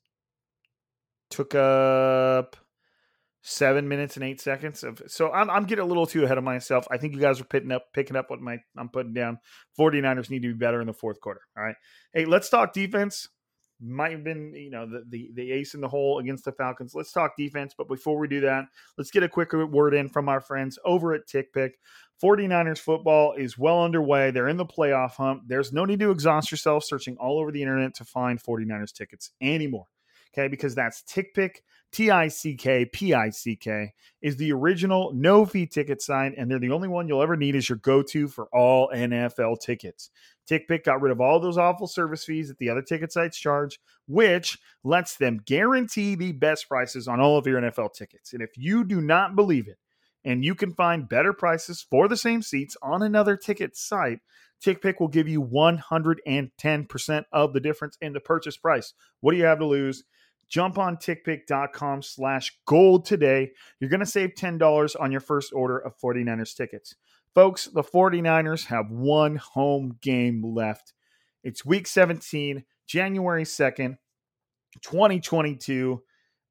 Took 1.30 1.54
up 1.54 2.56
seven 3.48 3.86
minutes 3.86 4.16
and 4.16 4.24
eight 4.24 4.40
seconds 4.40 4.82
of 4.82 5.00
so 5.06 5.30
I'm, 5.30 5.48
I'm 5.48 5.66
getting 5.66 5.84
a 5.84 5.86
little 5.86 6.06
too 6.06 6.24
ahead 6.24 6.36
of 6.36 6.42
myself. 6.42 6.84
I 6.90 6.96
think 6.96 7.14
you 7.14 7.20
guys 7.20 7.40
are 7.40 7.44
picking 7.44 7.70
up 7.70 7.84
picking 7.92 8.16
up 8.16 8.28
what 8.28 8.40
my 8.40 8.58
i'm 8.76 8.88
putting 8.88 9.14
down. 9.14 9.38
49ers 9.78 10.30
need 10.30 10.42
to 10.42 10.48
be 10.48 10.58
better 10.58 10.80
in 10.80 10.88
the 10.88 10.92
fourth 10.92 11.20
quarter 11.20 11.42
all 11.56 11.62
right? 11.62 11.76
Hey 12.12 12.24
let's 12.24 12.48
talk 12.48 12.72
defense 12.72 13.28
might 13.80 14.12
have 14.12 14.24
been 14.24 14.52
you 14.54 14.70
know 14.70 14.86
the, 14.86 15.04
the 15.08 15.30
the 15.34 15.52
ace 15.52 15.74
in 15.74 15.80
the 15.80 15.88
hole 15.88 16.18
against 16.18 16.44
the 16.44 16.52
falcons. 16.52 16.94
Let's 16.94 17.12
talk 17.12 17.36
defense 17.36 17.74
but 17.76 17.88
before 17.88 18.18
we 18.18 18.28
do 18.28 18.40
that 18.40 18.66
let's 18.96 19.10
get 19.10 19.22
a 19.22 19.28
quick 19.28 19.52
word 19.52 19.94
in 19.94 20.08
from 20.08 20.28
our 20.28 20.40
friends 20.40 20.78
over 20.84 21.14
at 21.14 21.26
tickpick. 21.26 21.72
49ers 22.22 22.78
football 22.78 23.34
is 23.34 23.58
well 23.58 23.82
underway. 23.84 24.30
They're 24.30 24.48
in 24.48 24.56
the 24.56 24.64
playoff 24.64 25.16
hunt. 25.16 25.42
There's 25.46 25.72
no 25.72 25.84
need 25.84 26.00
to 26.00 26.10
exhaust 26.10 26.50
yourself 26.50 26.84
searching 26.84 27.18
all 27.18 27.38
over 27.38 27.52
the 27.52 27.60
internet 27.60 27.94
to 27.96 28.04
find 28.04 28.42
49ers 28.42 28.92
tickets 28.92 29.32
anymore 29.40 29.86
okay? 30.36 30.48
Because 30.48 30.74
that's 30.74 31.02
tickpick 31.02 31.56
T 31.92 32.10
I 32.10 32.28
C 32.28 32.54
K 32.54 32.84
P 32.84 33.14
I 33.14 33.30
C 33.30 33.56
K 33.56 33.92
is 34.20 34.36
the 34.36 34.52
original 34.52 35.12
no 35.14 35.46
fee 35.46 35.66
ticket 35.66 36.02
sign, 36.02 36.34
and 36.36 36.50
they're 36.50 36.58
the 36.58 36.70
only 36.70 36.88
one 36.88 37.08
you'll 37.08 37.22
ever 37.22 37.36
need 37.36 37.56
as 37.56 37.68
your 37.68 37.78
go 37.78 38.02
to 38.02 38.28
for 38.28 38.48
all 38.52 38.90
NFL 38.94 39.60
tickets. 39.60 40.10
TickPick 40.50 40.84
got 40.84 41.00
rid 41.00 41.12
of 41.12 41.20
all 41.20 41.40
those 41.40 41.58
awful 41.58 41.86
service 41.86 42.24
fees 42.24 42.48
that 42.48 42.58
the 42.58 42.70
other 42.70 42.82
ticket 42.82 43.12
sites 43.12 43.38
charge, 43.38 43.80
which 44.06 44.58
lets 44.84 45.16
them 45.16 45.40
guarantee 45.44 46.14
the 46.14 46.32
best 46.32 46.68
prices 46.68 47.08
on 47.08 47.20
all 47.20 47.36
of 47.36 47.46
your 47.46 47.60
NFL 47.60 47.94
tickets. 47.94 48.32
And 48.32 48.42
if 48.42 48.50
you 48.56 48.84
do 48.84 49.00
not 49.00 49.34
believe 49.34 49.68
it, 49.68 49.78
and 50.24 50.44
you 50.44 50.54
can 50.54 50.74
find 50.74 51.08
better 51.08 51.32
prices 51.32 51.86
for 51.88 52.08
the 52.08 52.16
same 52.16 52.42
seats 52.42 52.76
on 52.82 53.02
another 53.02 53.36
ticket 53.36 53.76
site, 53.76 54.18
TickPick 54.64 54.98
will 54.98 55.08
give 55.08 55.28
you 55.28 55.42
110% 55.42 57.24
of 57.32 57.52
the 57.52 57.60
difference 57.60 57.96
in 58.00 58.12
the 58.12 58.20
purchase 58.20 58.56
price. 58.56 58.94
What 59.20 59.32
do 59.32 59.38
you 59.38 59.44
have 59.44 59.58
to 59.58 59.66
lose? 59.66 60.04
Jump 60.48 60.78
on 60.78 60.96
tickpick.com 60.96 62.02
slash 62.02 62.56
gold 62.66 63.04
today. 63.04 63.52
You're 63.80 63.90
going 63.90 64.00
to 64.00 64.06
save 64.06 64.34
$10 64.38 64.96
on 65.00 65.10
your 65.10 65.20
first 65.20 65.52
order 65.52 65.78
of 65.78 65.98
49ers 65.98 66.56
tickets. 66.56 66.94
Folks, 67.34 67.66
the 67.66 67.82
49ers 67.82 68.66
have 68.66 68.90
one 68.90 69.36
home 69.36 69.98
game 70.00 70.42
left. 70.42 70.92
It's 71.42 71.64
week 71.64 71.86
17, 71.86 72.64
January 72.86 73.44
2nd. 73.44 73.98
2022 74.82 76.02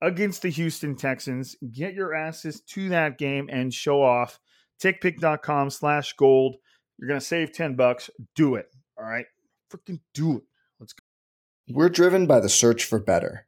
against 0.01 0.41
the 0.41 0.49
Houston 0.49 0.95
Texans. 0.95 1.55
Get 1.71 1.93
your 1.93 2.13
asses 2.13 2.61
to 2.61 2.89
that 2.89 3.17
game 3.17 3.49
and 3.51 3.73
show 3.73 4.01
off. 4.01 4.39
TickPick.com 4.81 5.69
slash 5.69 6.13
gold. 6.13 6.57
You're 6.97 7.07
going 7.07 7.19
to 7.19 7.25
save 7.25 7.53
10 7.53 7.75
bucks. 7.75 8.09
Do 8.35 8.55
it. 8.55 8.67
All 8.97 9.05
right. 9.05 9.25
Freaking 9.71 9.99
do 10.13 10.37
it. 10.37 10.43
Let's 10.79 10.93
go. 10.93 11.03
We're 11.69 11.89
driven 11.89 12.27
by 12.27 12.39
the 12.39 12.49
search 12.49 12.83
for 12.83 12.99
better. 12.99 13.47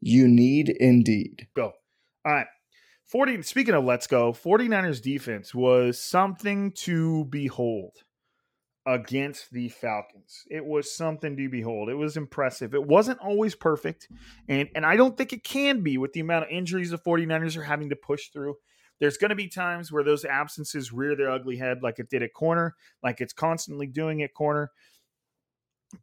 You 0.00 0.28
need 0.28 0.68
Indeed. 0.68 1.48
Go. 1.54 1.72
All 2.24 2.32
right. 2.32 2.46
40 3.08 3.42
speaking 3.42 3.74
of 3.74 3.84
let's 3.84 4.06
go 4.06 4.32
49ers 4.32 5.00
defense 5.00 5.54
was 5.54 5.98
something 5.98 6.72
to 6.72 7.24
behold 7.24 7.92
against 8.86 9.50
the 9.50 9.68
falcons 9.68 10.44
it 10.50 10.64
was 10.64 10.94
something 10.94 11.36
to 11.36 11.48
behold 11.48 11.88
it 11.88 11.94
was 11.94 12.16
impressive 12.16 12.74
it 12.74 12.86
wasn't 12.86 13.18
always 13.20 13.54
perfect 13.54 14.08
and 14.48 14.68
and 14.74 14.84
i 14.84 14.96
don't 14.96 15.16
think 15.16 15.32
it 15.32 15.42
can 15.42 15.82
be 15.82 15.98
with 15.98 16.12
the 16.12 16.20
amount 16.20 16.44
of 16.44 16.50
injuries 16.50 16.90
the 16.90 16.98
49ers 16.98 17.56
are 17.56 17.62
having 17.62 17.88
to 17.88 17.96
push 17.96 18.28
through 18.28 18.54
there's 19.00 19.16
going 19.16 19.28
to 19.30 19.34
be 19.34 19.48
times 19.48 19.92
where 19.92 20.04
those 20.04 20.24
absences 20.24 20.92
rear 20.92 21.16
their 21.16 21.30
ugly 21.30 21.56
head 21.56 21.78
like 21.82 21.98
it 21.98 22.10
did 22.10 22.22
at 22.22 22.32
corner 22.34 22.74
like 23.02 23.20
it's 23.20 23.32
constantly 23.32 23.86
doing 23.86 24.22
at 24.22 24.34
corner 24.34 24.70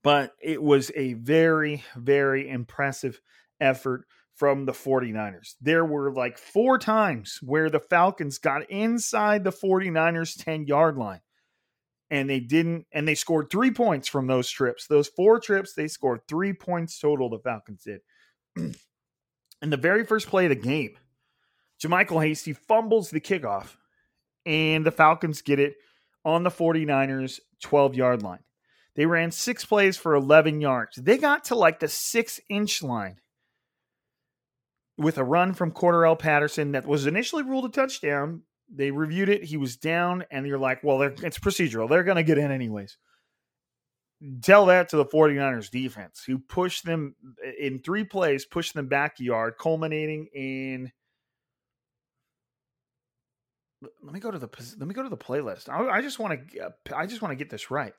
but 0.03 0.31
it 0.41 0.61
was 0.61 0.91
a 0.95 1.13
very 1.13 1.83
very 1.95 2.49
impressive 2.49 3.19
effort 3.59 4.05
from 4.35 4.65
the 4.65 4.73
49ers. 4.73 5.55
There 5.61 5.85
were 5.85 6.11
like 6.11 6.37
four 6.37 6.77
times 6.77 7.39
where 7.41 7.69
the 7.69 7.79
Falcons 7.79 8.37
got 8.37 8.69
inside 8.69 9.43
the 9.43 9.51
49ers 9.51 10.41
10 10.43 10.67
yard 10.67 10.97
line 10.97 11.21
and 12.09 12.29
they 12.29 12.39
didn't, 12.39 12.85
and 12.91 13.07
they 13.07 13.15
scored 13.15 13.49
three 13.49 13.71
points 13.71 14.07
from 14.07 14.27
those 14.27 14.49
trips. 14.49 14.87
Those 14.87 15.07
four 15.07 15.39
trips, 15.39 15.73
they 15.73 15.87
scored 15.87 16.21
three 16.27 16.53
points 16.53 16.99
total, 16.99 17.29
the 17.29 17.39
Falcons 17.39 17.83
did. 17.83 18.01
In 19.61 19.69
the 19.69 19.77
very 19.77 20.05
first 20.05 20.27
play 20.27 20.45
of 20.45 20.49
the 20.49 20.55
game, 20.55 20.97
JaMycal 21.81 22.23
Hasty 22.25 22.53
fumbles 22.53 23.09
the 23.09 23.21
kickoff 23.21 23.75
and 24.45 24.85
the 24.85 24.91
Falcons 24.91 25.41
get 25.41 25.59
it 25.59 25.75
on 26.23 26.43
the 26.43 26.51
49ers 26.51 27.39
12 27.61 27.95
yard 27.95 28.21
line. 28.21 28.43
They 28.95 29.05
ran 29.05 29.31
six 29.31 29.65
plays 29.65 29.97
for 29.97 30.15
11 30.15 30.61
yards. 30.61 30.95
They 30.97 31.17
got 31.17 31.45
to 31.45 31.55
like 31.55 31.79
the 31.79 31.87
six 31.87 32.39
inch 32.49 32.81
line 32.81 33.19
with 34.97 35.17
a 35.17 35.23
run 35.23 35.53
from 35.53 35.71
Cordarrelle 35.71 36.17
Patterson 36.17 36.71
that 36.71 36.85
was 36.85 37.05
initially 37.05 37.43
ruled 37.43 37.65
a 37.65 37.69
touchdown. 37.69 38.43
They 38.73 38.91
reviewed 38.91 39.29
it. 39.29 39.43
He 39.43 39.57
was 39.57 39.77
down, 39.77 40.25
and 40.31 40.47
you're 40.47 40.57
like, 40.57 40.83
well, 40.83 41.01
it's 41.01 41.39
procedural. 41.39 41.89
They're 41.89 42.03
going 42.03 42.17
to 42.17 42.23
get 42.23 42.37
in 42.37 42.51
anyways. 42.51 42.97
Tell 44.41 44.67
that 44.67 44.89
to 44.89 44.97
the 44.97 45.05
49ers 45.05 45.69
defense, 45.69 46.23
who 46.25 46.39
pushed 46.39 46.85
them 46.85 47.15
in 47.59 47.79
three 47.79 48.05
plays, 48.05 48.45
pushed 48.45 48.73
them 48.73 48.87
back 48.87 49.19
yard, 49.19 49.55
culminating 49.59 50.27
in. 50.33 50.91
Let 54.01 54.13
me 54.13 54.19
go 54.19 54.31
to 54.31 54.39
the 54.39 54.49
let 54.79 54.87
me 54.87 54.95
go 54.95 55.03
to 55.03 55.09
the 55.09 55.17
playlist. 55.17 55.69
I, 55.69 55.97
I 55.97 56.01
just 56.01 56.17
want 56.17 56.49
to 56.49 56.59
uh, 56.59 56.69
I 56.95 57.05
just 57.05 57.21
want 57.21 57.33
to 57.33 57.35
get 57.35 57.51
this 57.51 57.69
right. 57.69 57.93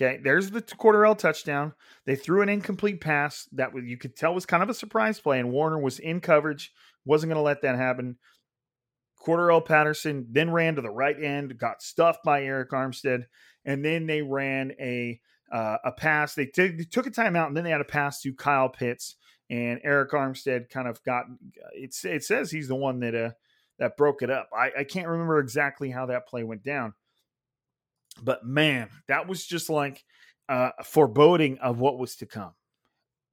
Okay, 0.00 0.18
there's 0.22 0.50
the 0.50 0.62
Cordarrelle 0.62 1.18
touchdown. 1.18 1.74
They 2.06 2.16
threw 2.16 2.40
an 2.40 2.48
incomplete 2.48 3.00
pass 3.00 3.46
that 3.52 3.70
you 3.84 3.98
could 3.98 4.16
tell 4.16 4.34
was 4.34 4.46
kind 4.46 4.62
of 4.62 4.70
a 4.70 4.74
surprise 4.74 5.20
play, 5.20 5.38
and 5.38 5.52
Warner 5.52 5.78
was 5.78 5.98
in 5.98 6.20
coverage, 6.20 6.72
wasn't 7.04 7.30
going 7.30 7.38
to 7.38 7.42
let 7.42 7.62
that 7.62 7.76
happen. 7.76 8.16
Cordarrelle 9.22 9.64
Patterson 9.64 10.26
then 10.30 10.50
ran 10.50 10.76
to 10.76 10.82
the 10.82 10.90
right 10.90 11.22
end, 11.22 11.58
got 11.58 11.82
stuffed 11.82 12.24
by 12.24 12.42
Arik 12.42 12.68
Armstead, 12.68 13.26
and 13.64 13.84
then 13.84 14.06
they 14.06 14.22
ran 14.22 14.72
a 14.80 15.20
uh, 15.52 15.76
a 15.84 15.92
pass. 15.92 16.34
They, 16.34 16.46
t- 16.46 16.68
they 16.68 16.84
took 16.84 17.06
a 17.06 17.10
timeout, 17.10 17.48
and 17.48 17.56
then 17.56 17.64
they 17.64 17.70
had 17.70 17.80
a 17.80 17.84
pass 17.84 18.22
to 18.22 18.32
Kyle 18.32 18.68
Pitts, 18.68 19.16
and 19.50 19.80
Arik 19.82 20.10
Armstead 20.10 20.70
kind 20.70 20.88
of 20.88 21.02
got. 21.04 21.26
It's 21.74 22.04
it 22.04 22.24
says 22.24 22.50
he's 22.50 22.68
the 22.68 22.74
one 22.74 23.00
that 23.00 23.14
uh 23.14 23.30
that 23.78 23.96
broke 23.96 24.22
it 24.22 24.30
up. 24.30 24.48
I, 24.56 24.70
I 24.78 24.84
can't 24.84 25.08
remember 25.08 25.38
exactly 25.38 25.90
how 25.90 26.06
that 26.06 26.26
play 26.26 26.44
went 26.44 26.62
down, 26.62 26.94
but 28.22 28.44
man, 28.44 28.88
that 29.08 29.28
was 29.28 29.46
just 29.46 29.70
like 29.70 30.04
uh, 30.48 30.70
foreboding 30.84 31.58
of 31.58 31.78
what 31.78 31.98
was 31.98 32.16
to 32.16 32.26
come. 32.26 32.52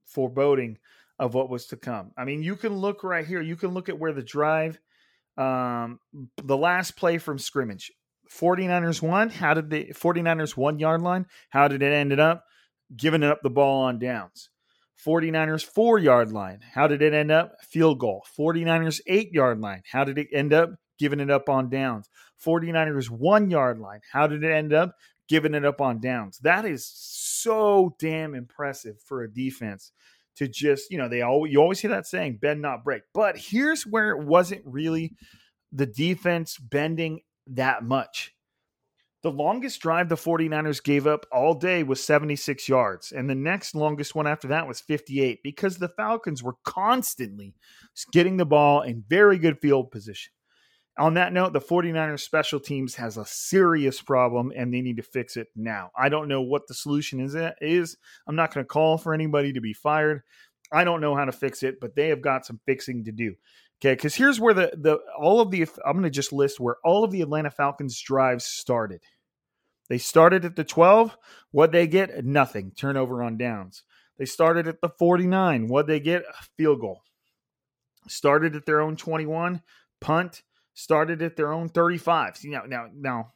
Foreboding 0.06 0.78
of 1.18 1.34
what 1.34 1.50
was 1.50 1.66
to 1.66 1.76
come. 1.76 2.12
I 2.16 2.24
mean, 2.24 2.42
you 2.42 2.56
can 2.56 2.76
look 2.76 3.02
right 3.02 3.26
here. 3.26 3.42
You 3.42 3.56
can 3.56 3.70
look 3.70 3.88
at 3.88 3.98
where 3.98 4.12
the 4.12 4.22
drive, 4.22 4.78
um, 5.36 5.98
the 6.42 6.56
last 6.56 6.96
play 6.96 7.18
from 7.18 7.38
scrimmage, 7.38 7.90
49ers 8.30 9.02
won. 9.02 9.30
How 9.30 9.54
did 9.54 9.70
the 9.70 9.86
49ers 9.86 10.56
one 10.56 10.78
yard 10.78 11.02
line? 11.02 11.26
How 11.50 11.68
did 11.68 11.82
it 11.82 11.92
end 11.92 12.18
up? 12.18 12.44
Giving 12.96 13.22
up 13.22 13.40
the 13.42 13.50
ball 13.50 13.82
on 13.82 13.98
downs. 13.98 14.50
49ers 15.04 15.64
four 15.64 15.98
yard 15.98 16.32
line. 16.32 16.60
How 16.74 16.86
did 16.86 17.02
it 17.02 17.14
end 17.14 17.30
up? 17.30 17.52
Field 17.62 17.98
goal. 17.98 18.24
49ers 18.38 19.00
eight 19.06 19.32
yard 19.32 19.60
line. 19.60 19.82
How 19.90 20.04
did 20.04 20.18
it 20.18 20.28
end 20.32 20.52
up? 20.52 20.70
Giving 20.98 21.20
it 21.20 21.30
up 21.30 21.48
on 21.48 21.70
downs. 21.70 22.08
49ers 22.44 23.10
one 23.10 23.50
yard 23.50 23.78
line. 23.78 24.00
How 24.10 24.26
did 24.26 24.44
it 24.44 24.52
end 24.52 24.72
up? 24.72 24.96
Giving 25.28 25.54
it 25.54 25.64
up 25.64 25.80
on 25.80 26.00
downs. 26.00 26.38
That 26.38 26.64
is 26.64 26.86
so 26.86 27.94
damn 27.98 28.34
impressive 28.34 29.00
for 29.02 29.22
a 29.22 29.30
defense 29.30 29.92
to 30.36 30.48
just, 30.48 30.90
you 30.90 30.98
know, 30.98 31.08
they 31.08 31.22
always 31.22 31.52
you 31.52 31.60
always 31.60 31.80
hear 31.80 31.90
that 31.90 32.06
saying, 32.06 32.38
bend 32.40 32.62
not 32.62 32.84
break. 32.84 33.02
But 33.12 33.36
here's 33.36 33.84
where 33.84 34.10
it 34.10 34.24
wasn't 34.24 34.62
really 34.64 35.14
the 35.72 35.86
defense 35.86 36.56
bending 36.56 37.20
that 37.48 37.84
much. 37.84 38.34
The 39.22 39.32
longest 39.32 39.80
drive 39.80 40.08
the 40.08 40.14
49ers 40.14 40.82
gave 40.82 41.06
up 41.06 41.26
all 41.32 41.54
day 41.54 41.82
was 41.82 42.02
76 42.02 42.68
yards, 42.68 43.10
and 43.10 43.28
the 43.28 43.34
next 43.34 43.74
longest 43.74 44.14
one 44.14 44.28
after 44.28 44.46
that 44.48 44.68
was 44.68 44.80
58 44.80 45.42
because 45.42 45.76
the 45.76 45.88
Falcons 45.88 46.40
were 46.40 46.54
constantly 46.64 47.54
getting 48.12 48.36
the 48.36 48.46
ball 48.46 48.82
in 48.82 49.04
very 49.08 49.38
good 49.38 49.58
field 49.58 49.90
position 49.90 50.32
on 50.98 51.14
that 51.14 51.32
note, 51.32 51.52
the 51.52 51.60
49ers 51.60 52.20
special 52.20 52.58
teams 52.58 52.94
has 52.96 53.16
a 53.16 53.24
serious 53.24 54.02
problem 54.02 54.52
and 54.54 54.72
they 54.72 54.80
need 54.80 54.96
to 54.96 55.02
fix 55.02 55.36
it 55.36 55.48
now. 55.54 55.90
I 55.96 56.08
don't 56.08 56.28
know 56.28 56.42
what 56.42 56.66
the 56.66 56.74
solution 56.74 57.20
is. 57.20 57.36
is. 57.60 57.96
I'm 58.26 58.36
not 58.36 58.52
going 58.52 58.64
to 58.64 58.68
call 58.68 58.98
for 58.98 59.14
anybody 59.14 59.52
to 59.52 59.60
be 59.60 59.72
fired. 59.72 60.22
I 60.72 60.84
don't 60.84 61.00
know 61.00 61.14
how 61.14 61.24
to 61.24 61.32
fix 61.32 61.62
it, 61.62 61.80
but 61.80 61.94
they 61.94 62.08
have 62.08 62.20
got 62.20 62.44
some 62.44 62.60
fixing 62.66 63.04
to 63.04 63.12
do. 63.12 63.34
Okay, 63.80 63.94
because 63.94 64.14
here's 64.14 64.40
where 64.40 64.54
the 64.54 64.72
the 64.76 64.98
all 65.16 65.40
of 65.40 65.52
the 65.52 65.62
I'm 65.86 65.92
going 65.92 66.02
to 66.02 66.10
just 66.10 66.32
list 66.32 66.58
where 66.58 66.76
all 66.84 67.04
of 67.04 67.12
the 67.12 67.22
Atlanta 67.22 67.50
Falcons 67.50 67.98
drives 68.00 68.44
started. 68.44 69.00
They 69.88 69.98
started 69.98 70.44
at 70.44 70.56
the 70.56 70.64
12. 70.64 71.16
What 71.52 71.72
they 71.72 71.86
get? 71.86 72.24
Nothing. 72.24 72.72
Turnover 72.76 73.22
on 73.22 73.38
downs. 73.38 73.84
They 74.18 74.26
started 74.26 74.66
at 74.66 74.80
the 74.82 74.90
49. 74.98 75.68
What 75.68 75.86
they 75.86 76.00
get? 76.00 76.24
A 76.24 76.44
field 76.56 76.80
goal. 76.80 77.02
Started 78.08 78.56
at 78.56 78.66
their 78.66 78.80
own 78.80 78.96
21. 78.96 79.62
Punt 80.00 80.42
started 80.78 81.22
at 81.22 81.36
their 81.36 81.52
own 81.52 81.68
35. 81.68 82.36
See, 82.36 82.50
now, 82.50 82.62
now, 82.68 82.86
now 82.94 83.32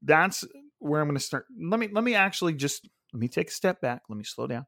that's 0.00 0.44
where 0.78 1.00
I'm 1.00 1.08
going 1.08 1.18
to 1.18 1.24
start. 1.24 1.46
Let 1.60 1.80
me, 1.80 1.88
let 1.90 2.04
me 2.04 2.14
actually 2.14 2.54
just, 2.54 2.88
let 3.12 3.20
me 3.20 3.26
take 3.26 3.48
a 3.48 3.52
step 3.52 3.80
back. 3.80 4.02
Let 4.08 4.16
me 4.16 4.22
slow 4.22 4.46
down. 4.46 4.64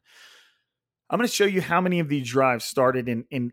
I'm 1.09 1.19
going 1.19 1.29
to 1.29 1.33
show 1.33 1.45
you 1.45 1.61
how 1.61 1.81
many 1.81 2.01
of 2.01 2.09
these 2.09 2.29
drives 2.29 2.65
started 2.65 3.09
in, 3.09 3.27
in 3.31 3.53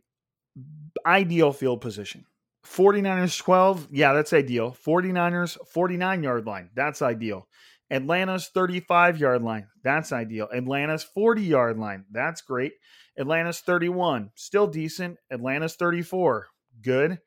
ideal 1.05 1.51
field 1.51 1.81
position. 1.81 2.25
49ers 2.65 3.37
12, 3.37 3.89
yeah, 3.91 4.13
that's 4.13 4.33
ideal. 4.33 4.75
49ers 4.85 5.57
49 5.67 6.23
yard 6.23 6.47
line, 6.47 6.69
that's 6.73 7.03
ideal. 7.03 7.47
Atlanta's 7.91 8.47
35 8.47 9.19
yard 9.19 9.43
line, 9.43 9.67
that's 9.83 10.11
ideal. 10.11 10.47
Atlanta's 10.51 11.03
40 11.03 11.43
yard 11.43 11.77
line, 11.77 12.05
that's 12.09 12.41
great. 12.41 12.73
Atlanta's 13.19 13.59
31, 13.59 14.31
still 14.33 14.65
decent. 14.65 15.17
Atlanta's 15.29 15.75
34, 15.75 16.47
good. 16.81 17.19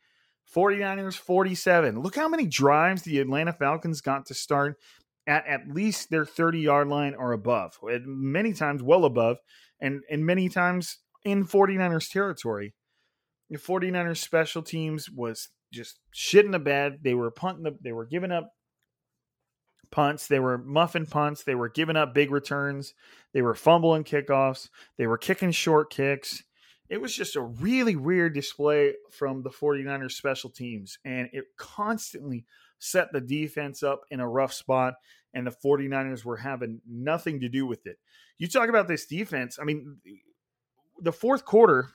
49ers 0.54 1.16
47. 1.16 2.00
Look 2.00 2.16
how 2.16 2.28
many 2.28 2.46
drives 2.46 3.02
the 3.02 3.18
Atlanta 3.18 3.52
Falcons 3.52 4.00
got 4.00 4.26
to 4.26 4.35
start 4.35 4.76
at 5.26 5.46
at 5.46 5.68
least 5.68 6.11
their 6.11 6.24
30 6.24 6.61
yard 6.61 6.88
line 6.88 7.14
or 7.14 7.32
above, 7.32 7.78
many 8.04 8.52
times 8.52 8.82
well 8.82 9.04
above, 9.04 9.38
and, 9.80 10.02
and 10.11 10.24
many 10.24 10.48
times 10.48 10.98
in 11.24 11.44
49ers 11.44 12.11
territory. 12.11 12.74
The 13.50 13.59
49ers 13.59 14.18
special 14.18 14.62
teams 14.62 15.11
was 15.11 15.48
just 15.72 15.98
shit 16.11 16.44
in 16.44 16.52
the 16.52 16.59
bed. 16.59 16.98
They 17.02 17.14
were 17.14 17.30
punting, 17.30 17.64
the, 17.64 17.76
they 17.82 17.92
were 17.92 18.06
giving 18.06 18.32
up 18.32 18.50
punts. 19.90 20.26
They 20.26 20.40
were 20.40 20.59
muffing 20.59 21.06
punts. 21.06 21.44
They 21.44 21.54
were 21.54 21.68
giving 21.68 21.96
up 21.96 22.14
big 22.14 22.30
returns. 22.30 22.94
They 23.32 23.42
were 23.42 23.54
fumbling 23.54 24.04
kickoffs. 24.04 24.68
They 24.98 25.06
were 25.06 25.18
kicking 25.18 25.52
short 25.52 25.90
kicks. 25.90 26.42
It 26.88 27.01
was 27.01 27.14
just 27.14 27.37
a 27.37 27.40
really 27.40 27.96
weird 27.96 28.35
display 28.35 28.94
from 29.11 29.42
the 29.42 29.51
49ers 29.51 30.12
special 30.12 30.51
teams, 30.51 30.99
and 31.05 31.29
it 31.33 31.44
constantly 31.57 32.44
set 32.79 33.12
the 33.12 33.20
defense 33.20 33.83
up 33.83 34.03
in 34.11 34.20
a 34.20 34.29
rough 34.29 34.53
spot, 34.53 34.94
and 35.35 35.46
the 35.46 35.51
49ers 35.64 36.25
were 36.25 36.37
having 36.37 36.81
nothing 36.88 37.40
to 37.40 37.49
do 37.49 37.66
with 37.66 37.87
it. 37.87 37.99
You 38.38 38.49
talk 38.49 38.68
about 38.68 38.88
this 38.88 39.07
defense, 39.07 39.59
I 39.61 39.64
mean, 39.64 39.99
the 41.01 41.12
fourth 41.12 41.44
quarter, 41.44 41.90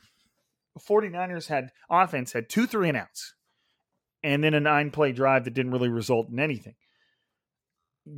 the 0.73 0.81
49ers 0.81 1.47
had 1.47 1.71
offense 1.89 2.33
had 2.33 2.49
two 2.49 2.67
three 2.67 2.89
and 2.89 2.97
outs, 2.97 3.35
and 4.23 4.43
then 4.43 4.53
a 4.53 4.59
nine 4.59 4.91
play 4.91 5.11
drive 5.11 5.45
that 5.45 5.53
didn't 5.53 5.71
really 5.71 5.89
result 5.89 6.29
in 6.29 6.39
anything 6.39 6.75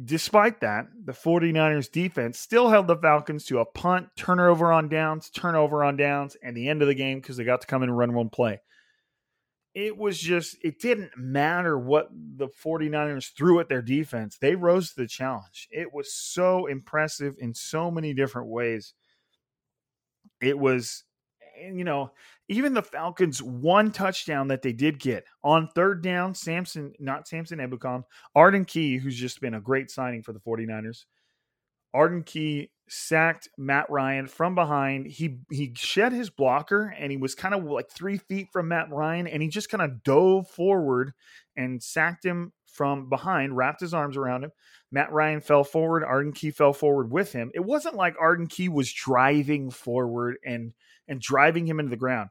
despite 0.06 0.62
that, 0.62 0.88
the 1.04 1.12
49ers 1.12 1.92
defense 1.92 2.40
still 2.40 2.70
held 2.70 2.88
the 2.88 2.96
Falcons 2.96 3.46
to 3.46 3.60
a 3.60 3.66
punt, 3.66 4.08
turnover 4.16 4.72
on 4.72 4.90
downs, 4.90 5.30
turnover 5.30 5.84
on 5.84 5.98
downs, 5.98 6.38
and 6.42 6.56
the 6.56 6.70
end 6.70 6.82
of 6.82 6.88
the 6.88 6.96
game 6.96 7.20
because 7.20 7.38
they 7.38 7.44
got 7.44 7.62
to 7.62 7.68
come 7.68 7.84
in 7.84 7.90
and 7.90 7.98
run 7.98 8.14
one 8.14 8.30
play. 8.30 8.60
It 9.74 9.98
was 9.98 10.20
just, 10.20 10.56
it 10.64 10.80
didn't 10.80 11.18
matter 11.18 11.78
what 11.78 12.10
the 12.12 12.48
49ers 12.48 13.32
threw 13.36 13.60
at 13.60 13.70
their 13.70 13.82
defense. 13.82 14.38
They 14.38 14.56
rose 14.56 14.92
to 14.92 15.02
the 15.02 15.08
challenge. 15.08 15.68
It 15.72 15.92
was 15.92 16.14
so 16.14 16.68
impressive 16.68 17.36
in 17.40 17.56
so 17.56 17.90
many 17.90 18.14
different 18.14 18.50
ways. 18.50 18.94
It 20.40 20.60
was, 20.60 21.04
you 21.60 21.84
know, 21.84 22.12
even 22.54 22.74
the 22.74 22.84
Falcons' 22.84 23.42
one 23.42 23.92
touchdown 23.92 24.48
that 24.48 24.62
they 24.62 24.74
did 24.74 25.00
get 25.00 25.26
on 25.44 25.68
third 25.76 26.02
down, 26.02 26.36
Samson, 26.36 26.94
not 27.00 27.28
Samson 27.28 27.60
Ebukam, 27.60 28.04
Arden 28.36 28.66
Key, 28.66 28.98
who's 28.98 29.16
just 29.16 29.42
been 29.42 29.54
a 29.54 29.62
great 29.62 29.90
signing 29.90 30.24
for 30.24 30.34
the 30.34 30.40
49ers. 30.40 31.06
Arden 31.94 32.24
Key 32.24 32.72
sacked 32.90 33.50
Matt 33.58 33.90
Ryan 33.90 34.28
from 34.28 34.56
behind. 34.56 35.08
He 35.08 35.40
he 35.52 35.74
shed 35.76 36.12
his 36.12 36.30
blocker 36.30 36.94
and 36.98 37.12
he 37.12 37.18
was 37.18 37.36
kind 37.36 37.54
of 37.54 37.64
like 37.64 37.90
three 37.90 38.18
feet 38.18 38.48
from 38.52 38.68
Matt 38.68 38.90
Ryan, 38.92 39.28
and 39.28 39.42
he 39.42 39.50
just 39.50 39.70
kind 39.70 39.82
of 39.82 40.04
dove 40.04 40.50
forward 40.50 41.14
and 41.56 41.82
sacked 41.82 42.26
him 42.26 42.52
from 42.66 43.10
behind, 43.10 43.56
wrapped 43.56 43.82
his 43.82 43.94
arms 43.94 44.18
around 44.18 44.44
him. 44.44 44.52
Matt 44.92 45.12
Ryan 45.12 45.42
fell 45.42 45.64
forward. 45.64 46.04
Arden 46.04 46.34
Key 46.34 46.52
fell 46.52 46.74
forward 46.74 47.12
with 47.12 47.32
him. 47.32 47.52
It 47.54 47.64
wasn't 47.64 47.96
like 47.96 48.16
Arden 48.20 48.48
Key 48.48 48.70
was 48.70 48.92
driving 48.92 49.70
forward 49.70 50.38
and 50.44 50.74
and 51.08 51.22
driving 51.22 51.66
him 51.66 51.80
into 51.80 51.90
the 51.90 51.98
ground. 51.98 52.30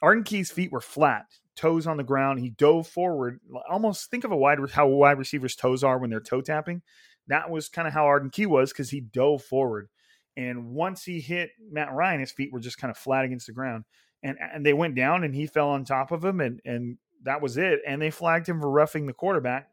Arden 0.00 0.24
Key's 0.24 0.50
feet 0.50 0.72
were 0.72 0.80
flat, 0.80 1.26
toes 1.56 1.86
on 1.86 1.96
the 1.96 2.04
ground. 2.04 2.40
He 2.40 2.50
dove 2.50 2.86
forward. 2.86 3.40
Almost 3.68 4.10
think 4.10 4.24
of 4.24 4.32
a 4.32 4.36
wide 4.36 4.58
how 4.72 4.86
wide 4.86 5.18
receivers' 5.18 5.56
toes 5.56 5.82
are 5.82 5.98
when 5.98 6.10
they're 6.10 6.20
toe 6.20 6.40
tapping. 6.40 6.82
That 7.26 7.50
was 7.50 7.68
kind 7.68 7.88
of 7.88 7.94
how 7.94 8.06
Arden 8.06 8.30
Key 8.30 8.46
was 8.46 8.72
because 8.72 8.90
he 8.90 9.00
dove 9.00 9.42
forward. 9.42 9.88
And 10.36 10.70
once 10.70 11.04
he 11.04 11.20
hit 11.20 11.50
Matt 11.70 11.92
Ryan, 11.92 12.20
his 12.20 12.30
feet 12.30 12.52
were 12.52 12.60
just 12.60 12.78
kind 12.78 12.90
of 12.90 12.96
flat 12.96 13.24
against 13.24 13.46
the 13.46 13.52
ground. 13.52 13.84
And 14.22 14.38
and 14.40 14.64
they 14.64 14.72
went 14.72 14.94
down 14.94 15.24
and 15.24 15.34
he 15.34 15.46
fell 15.46 15.68
on 15.68 15.84
top 15.84 16.10
of 16.12 16.24
him 16.24 16.40
and 16.40 16.60
and 16.64 16.98
that 17.24 17.42
was 17.42 17.56
it. 17.56 17.80
And 17.86 18.00
they 18.00 18.10
flagged 18.10 18.48
him 18.48 18.60
for 18.60 18.70
roughing 18.70 19.06
the 19.06 19.12
quarterback 19.12 19.70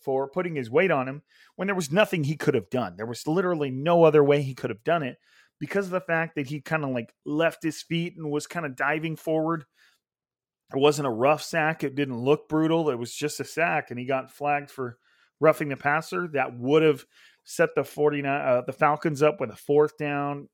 for 0.00 0.28
putting 0.28 0.56
his 0.56 0.70
weight 0.70 0.90
on 0.90 1.06
him 1.06 1.22
when 1.56 1.66
there 1.66 1.74
was 1.74 1.92
nothing 1.92 2.24
he 2.24 2.36
could 2.36 2.54
have 2.54 2.70
done. 2.70 2.96
There 2.96 3.06
was 3.06 3.26
literally 3.26 3.70
no 3.70 4.04
other 4.04 4.24
way 4.24 4.42
he 4.42 4.54
could 4.54 4.70
have 4.70 4.82
done 4.84 5.02
it 5.02 5.18
because 5.60 5.84
of 5.84 5.92
the 5.92 6.00
fact 6.00 6.34
that 6.34 6.48
he 6.48 6.60
kind 6.60 6.84
of 6.84 6.90
like 6.90 7.12
left 7.24 7.62
his 7.62 7.82
feet 7.82 8.16
and 8.16 8.30
was 8.30 8.46
kind 8.46 8.66
of 8.66 8.74
diving 8.74 9.14
forward. 9.14 9.64
It 10.74 10.78
wasn't 10.78 11.08
a 11.08 11.12
rough 11.12 11.42
sack. 11.42 11.84
It 11.84 11.94
didn't 11.94 12.18
look 12.18 12.48
brutal. 12.48 12.90
It 12.90 12.98
was 12.98 13.14
just 13.14 13.40
a 13.40 13.44
sack, 13.44 13.90
and 13.90 13.98
he 13.98 14.06
got 14.06 14.30
flagged 14.30 14.70
for 14.70 14.98
roughing 15.40 15.68
the 15.68 15.76
passer. 15.76 16.28
That 16.28 16.56
would 16.58 16.82
have 16.82 17.04
set 17.44 17.74
the 17.74 17.84
49 17.84 18.40
uh, 18.40 18.62
the 18.66 18.72
Falcons 18.72 19.22
up 19.22 19.40
with 19.40 19.50
a 19.50 19.56
fourth 19.56 19.98
down 19.98 20.48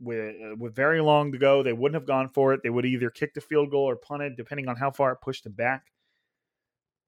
with 0.00 0.34
uh, 0.42 0.56
with 0.58 0.74
very 0.74 1.00
long 1.00 1.32
to 1.32 1.38
go. 1.38 1.62
They 1.62 1.72
wouldn't 1.72 2.00
have 2.00 2.06
gone 2.06 2.28
for 2.28 2.52
it. 2.52 2.60
They 2.62 2.70
would 2.70 2.84
either 2.84 3.10
kicked 3.10 3.36
a 3.36 3.40
field 3.40 3.70
goal 3.70 3.88
or 3.88 3.96
punted, 3.96 4.36
depending 4.36 4.68
on 4.68 4.76
how 4.76 4.90
far 4.90 5.12
it 5.12 5.20
pushed 5.22 5.44
them 5.44 5.54
back. 5.54 5.86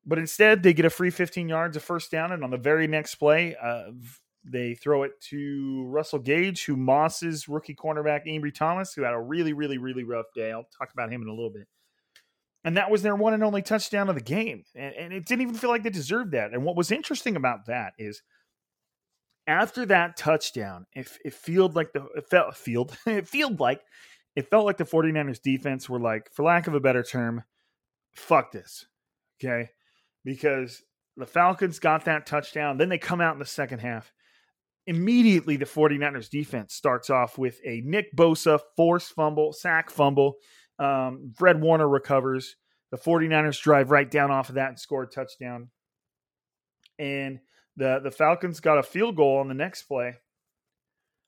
But 0.06 0.18
instead, 0.18 0.62
they 0.62 0.74
get 0.74 0.84
a 0.84 0.90
free 0.90 1.10
15 1.10 1.48
yards, 1.48 1.76
a 1.76 1.80
first 1.80 2.10
down, 2.10 2.32
and 2.32 2.44
on 2.44 2.50
the 2.50 2.58
very 2.58 2.86
next 2.86 3.14
play, 3.16 3.56
uh, 3.60 3.90
they 4.44 4.74
throw 4.74 5.04
it 5.04 5.12
to 5.30 5.84
Russell 5.86 6.18
Gage, 6.18 6.64
who 6.64 6.76
mosses 6.76 7.48
rookie 7.48 7.74
cornerback, 7.74 8.26
Ambry 8.26 8.54
Thomas, 8.54 8.92
who 8.92 9.02
had 9.02 9.14
a 9.14 9.20
really, 9.20 9.52
really, 9.52 9.78
really 9.78 10.04
rough 10.04 10.26
day. 10.34 10.52
I'll 10.52 10.68
talk 10.78 10.92
about 10.92 11.10
him 11.10 11.22
in 11.22 11.28
a 11.28 11.34
little 11.34 11.50
bit. 11.50 11.66
And 12.64 12.76
that 12.76 12.90
was 12.90 13.02
their 13.02 13.16
one 13.16 13.34
and 13.34 13.44
only 13.44 13.62
touchdown 13.62 14.08
of 14.08 14.14
the 14.14 14.22
game. 14.22 14.64
And, 14.74 14.94
and 14.94 15.12
it 15.12 15.26
didn't 15.26 15.42
even 15.42 15.54
feel 15.54 15.70
like 15.70 15.82
they 15.82 15.90
deserved 15.90 16.32
that. 16.32 16.52
And 16.52 16.64
what 16.64 16.76
was 16.76 16.90
interesting 16.90 17.36
about 17.36 17.66
that 17.66 17.92
is 17.98 18.22
after 19.46 19.86
that 19.86 20.16
touchdown, 20.16 20.86
it, 20.94 21.08
it 21.24 21.34
felt 21.34 21.74
like 21.74 21.92
the 21.92 22.06
it 22.16 22.28
felt 22.28 22.56
field 22.56 22.96
it 23.06 23.28
felt 23.28 23.60
like 23.60 23.82
it 24.34 24.48
felt 24.50 24.64
like 24.64 24.78
the 24.78 24.84
49ers 24.84 25.42
defense 25.42 25.88
were 25.88 26.00
like, 26.00 26.30
for 26.32 26.42
lack 26.44 26.66
of 26.66 26.74
a 26.74 26.80
better 26.80 27.02
term, 27.02 27.44
fuck 28.14 28.52
this. 28.52 28.86
Okay. 29.42 29.70
Because 30.24 30.82
the 31.16 31.26
Falcons 31.26 31.78
got 31.78 32.06
that 32.06 32.26
touchdown. 32.26 32.78
Then 32.78 32.88
they 32.88 32.98
come 32.98 33.20
out 33.20 33.34
in 33.34 33.38
the 33.38 33.44
second 33.44 33.80
half 33.80 34.12
immediately 34.86 35.56
the 35.56 35.64
49ers 35.64 36.28
defense 36.28 36.74
starts 36.74 37.10
off 37.10 37.38
with 37.38 37.60
a 37.64 37.82
Nick 37.84 38.14
Bosa 38.16 38.60
forced 38.76 39.12
fumble, 39.12 39.52
sack 39.52 39.90
fumble. 39.90 40.36
Um, 40.78 41.32
Fred 41.36 41.60
Warner 41.60 41.88
recovers. 41.88 42.56
The 42.90 42.98
49ers 42.98 43.60
drive 43.60 43.90
right 43.90 44.10
down 44.10 44.30
off 44.30 44.50
of 44.50 44.56
that 44.56 44.68
and 44.68 44.78
score 44.78 45.04
a 45.04 45.06
touchdown. 45.06 45.70
And 46.98 47.40
the, 47.76 48.00
the 48.02 48.10
Falcons 48.10 48.60
got 48.60 48.78
a 48.78 48.82
field 48.82 49.16
goal 49.16 49.38
on 49.38 49.48
the 49.48 49.54
next 49.54 49.84
play, 49.84 50.14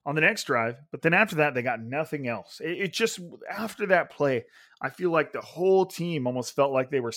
on 0.05 0.15
the 0.15 0.21
next 0.21 0.45
drive. 0.45 0.77
But 0.93 1.03
then 1.03 1.15
after 1.15 1.37
that, 1.37 1.55
they 1.55 1.63
got 1.63 1.81
nothing 1.81 2.29
else. 2.29 2.61
It, 2.63 2.81
it 2.83 2.93
just, 2.93 3.21
after 3.51 3.87
that 3.87 4.11
play, 4.11 4.45
I 4.81 4.91
feel 4.91 5.11
like 5.11 5.33
the 5.33 5.41
whole 5.41 5.87
team 5.87 6.27
almost 6.27 6.55
felt 6.55 6.73
like 6.73 6.91
they 6.91 7.01
were 7.01 7.13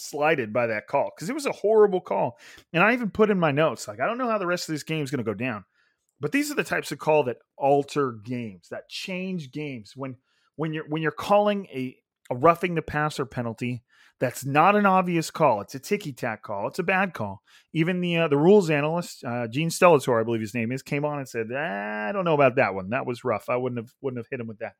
slighted 0.00 0.52
by 0.52 0.66
that 0.68 0.86
call 0.86 1.10
because 1.14 1.28
it 1.28 1.34
was 1.34 1.46
a 1.46 1.52
horrible 1.52 2.00
call. 2.00 2.38
And 2.72 2.82
I 2.82 2.92
even 2.92 3.10
put 3.10 3.30
in 3.30 3.38
my 3.38 3.52
notes, 3.52 3.86
like, 3.88 4.00
I 4.00 4.06
don't 4.06 4.18
know 4.18 4.28
how 4.28 4.38
the 4.38 4.46
rest 4.46 4.68
of 4.68 4.74
this 4.74 4.82
game 4.82 5.02
is 5.02 5.10
going 5.10 5.24
to 5.24 5.30
go 5.30 5.34
down. 5.34 5.64
But 6.20 6.32
these 6.32 6.50
are 6.50 6.54
the 6.54 6.64
types 6.64 6.92
of 6.92 6.98
call 6.98 7.24
that 7.24 7.38
alter 7.56 8.12
games, 8.12 8.68
that 8.70 8.88
change 8.88 9.50
games. 9.52 9.94
When 9.96 10.16
when 10.56 10.74
you're 10.74 10.86
when 10.88 11.00
you're 11.00 11.12
calling 11.12 11.66
a, 11.66 11.96
a 12.30 12.36
roughing 12.36 12.74
the 12.74 12.82
passer 12.82 13.24
penalty, 13.24 13.82
that's 14.20 14.44
not 14.44 14.76
an 14.76 14.84
obvious 14.84 15.30
call. 15.30 15.62
It's 15.62 15.74
a 15.74 15.78
ticky 15.78 16.12
tack 16.12 16.42
call. 16.42 16.68
It's 16.68 16.78
a 16.78 16.82
bad 16.82 17.14
call. 17.14 17.42
Even 17.72 18.02
the 18.02 18.18
uh, 18.18 18.28
the 18.28 18.36
rules 18.36 18.68
analyst, 18.68 19.24
uh, 19.24 19.48
Gene 19.48 19.70
Steratore, 19.70 20.20
I 20.20 20.24
believe 20.24 20.42
his 20.42 20.54
name 20.54 20.72
is, 20.72 20.82
came 20.82 21.06
on 21.06 21.18
and 21.18 21.28
said, 21.28 21.46
ah, 21.54 22.08
"I 22.08 22.12
don't 22.12 22.26
know 22.26 22.34
about 22.34 22.56
that 22.56 22.74
one. 22.74 22.90
That 22.90 23.06
was 23.06 23.24
rough. 23.24 23.48
I 23.48 23.56
wouldn't 23.56 23.80
have 23.80 23.94
wouldn't 24.02 24.18
have 24.18 24.28
hit 24.30 24.40
him 24.40 24.46
with 24.46 24.58
that." 24.58 24.74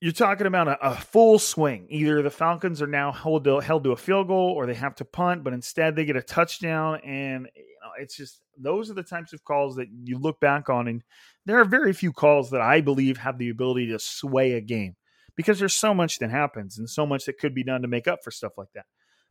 You're 0.00 0.12
talking 0.12 0.46
about 0.46 0.68
a, 0.68 0.86
a, 0.86 0.94
full 0.96 1.38
swing. 1.38 1.86
Either 1.88 2.20
the 2.20 2.30
Falcons 2.30 2.82
are 2.82 2.86
now 2.86 3.10
held 3.10 3.44
to, 3.44 3.60
held 3.60 3.84
to 3.84 3.92
a 3.92 3.96
field 3.96 4.28
goal 4.28 4.52
or 4.54 4.66
they 4.66 4.74
have 4.74 4.94
to 4.96 5.04
punt, 5.04 5.44
but 5.44 5.52
instead 5.52 5.96
they 5.96 6.04
get 6.04 6.16
a 6.16 6.22
touchdown. 6.22 7.00
And 7.04 7.48
you 7.54 7.62
know, 7.82 7.90
it's 7.98 8.16
just 8.16 8.42
those 8.58 8.90
are 8.90 8.94
the 8.94 9.02
types 9.02 9.32
of 9.32 9.44
calls 9.44 9.76
that 9.76 9.88
you 10.04 10.18
look 10.18 10.40
back 10.40 10.68
on. 10.68 10.88
And 10.88 11.02
there 11.46 11.58
are 11.60 11.64
very 11.64 11.92
few 11.92 12.12
calls 12.12 12.50
that 12.50 12.60
I 12.60 12.80
believe 12.80 13.16
have 13.18 13.38
the 13.38 13.50
ability 13.50 13.88
to 13.88 13.98
sway 13.98 14.52
a 14.52 14.60
game 14.60 14.96
because 15.36 15.58
there's 15.58 15.74
so 15.74 15.94
much 15.94 16.18
that 16.18 16.30
happens 16.30 16.78
and 16.78 16.88
so 16.88 17.06
much 17.06 17.24
that 17.24 17.38
could 17.38 17.54
be 17.54 17.64
done 17.64 17.82
to 17.82 17.88
make 17.88 18.08
up 18.08 18.20
for 18.22 18.30
stuff 18.30 18.52
like 18.56 18.72
that. 18.74 18.86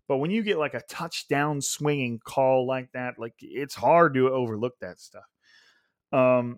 But 0.08 0.18
when 0.18 0.32
you 0.32 0.44
get 0.44 0.58
like 0.58 0.74
a 0.74 0.82
touchdown 0.90 1.62
swinging 1.62 2.20
call 2.24 2.68
like 2.68 2.92
that, 2.94 3.16
like 3.18 3.36
it's 3.40 3.76
hard 3.76 4.16
to 4.16 4.30
overlook 4.30 4.74
that 4.82 5.00
stuff. 5.00 5.24
Um, 6.12 6.58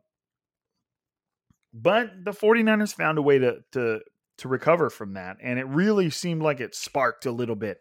but 1.75 2.23
the 2.23 2.31
49ers 2.31 2.95
found 2.95 3.17
a 3.17 3.21
way 3.21 3.37
to 3.37 3.57
to 3.73 3.99
to 4.37 4.47
recover 4.47 4.89
from 4.89 5.13
that 5.13 5.37
and 5.41 5.59
it 5.59 5.67
really 5.67 6.09
seemed 6.09 6.41
like 6.41 6.59
it 6.59 6.73
sparked 6.73 7.25
a 7.25 7.31
little 7.31 7.55
bit. 7.55 7.77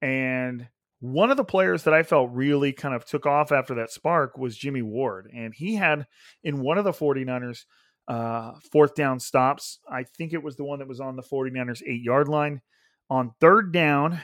And 0.00 0.68
one 1.00 1.30
of 1.30 1.36
the 1.36 1.44
players 1.44 1.84
that 1.84 1.94
I 1.94 2.02
felt 2.02 2.30
really 2.32 2.72
kind 2.72 2.94
of 2.94 3.04
took 3.04 3.26
off 3.26 3.52
after 3.52 3.74
that 3.74 3.90
spark 3.90 4.38
was 4.38 4.56
Jimmy 4.56 4.82
Ward 4.82 5.30
and 5.34 5.54
he 5.54 5.74
had 5.76 6.06
in 6.44 6.60
one 6.60 6.78
of 6.78 6.84
the 6.84 6.92
49ers 6.92 7.64
uh, 8.08 8.52
fourth 8.70 8.94
down 8.94 9.18
stops. 9.18 9.78
I 9.88 10.04
think 10.04 10.32
it 10.32 10.42
was 10.42 10.56
the 10.56 10.64
one 10.64 10.80
that 10.80 10.88
was 10.88 11.00
on 11.00 11.16
the 11.16 11.22
49ers 11.22 11.82
8-yard 11.88 12.28
line 12.28 12.60
on 13.08 13.32
third 13.40 13.72
down 13.72 14.20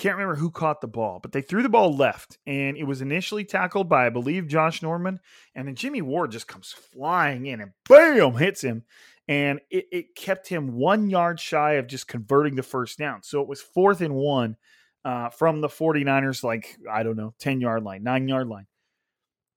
can't 0.00 0.16
remember 0.16 0.36
who 0.36 0.50
caught 0.50 0.80
the 0.80 0.88
ball, 0.88 1.20
but 1.22 1.32
they 1.32 1.42
threw 1.42 1.62
the 1.62 1.68
ball 1.68 1.94
left, 1.94 2.38
and 2.46 2.78
it 2.78 2.84
was 2.84 3.02
initially 3.02 3.44
tackled 3.44 3.86
by, 3.86 4.06
I 4.06 4.08
believe, 4.08 4.48
Josh 4.48 4.80
Norman, 4.80 5.20
and 5.54 5.68
then 5.68 5.74
Jimmy 5.74 6.00
Ward 6.00 6.32
just 6.32 6.48
comes 6.48 6.72
flying 6.72 7.44
in 7.44 7.60
and 7.60 7.72
bam 7.86 8.32
hits 8.32 8.62
him, 8.62 8.84
and 9.28 9.60
it, 9.70 9.84
it 9.92 10.14
kept 10.16 10.48
him 10.48 10.72
one 10.72 11.10
yard 11.10 11.38
shy 11.38 11.72
of 11.72 11.86
just 11.86 12.08
converting 12.08 12.54
the 12.54 12.62
first 12.62 12.98
down. 12.98 13.22
So 13.22 13.42
it 13.42 13.48
was 13.48 13.60
fourth 13.60 14.00
and 14.00 14.14
one 14.14 14.56
uh, 15.04 15.28
from 15.28 15.60
the 15.60 15.68
49ers, 15.68 16.42
like, 16.42 16.78
I 16.90 17.02
don't 17.02 17.18
know, 17.18 17.34
10 17.38 17.60
yard 17.60 17.82
line, 17.84 18.02
nine 18.02 18.26
yard 18.26 18.48
line. 18.48 18.68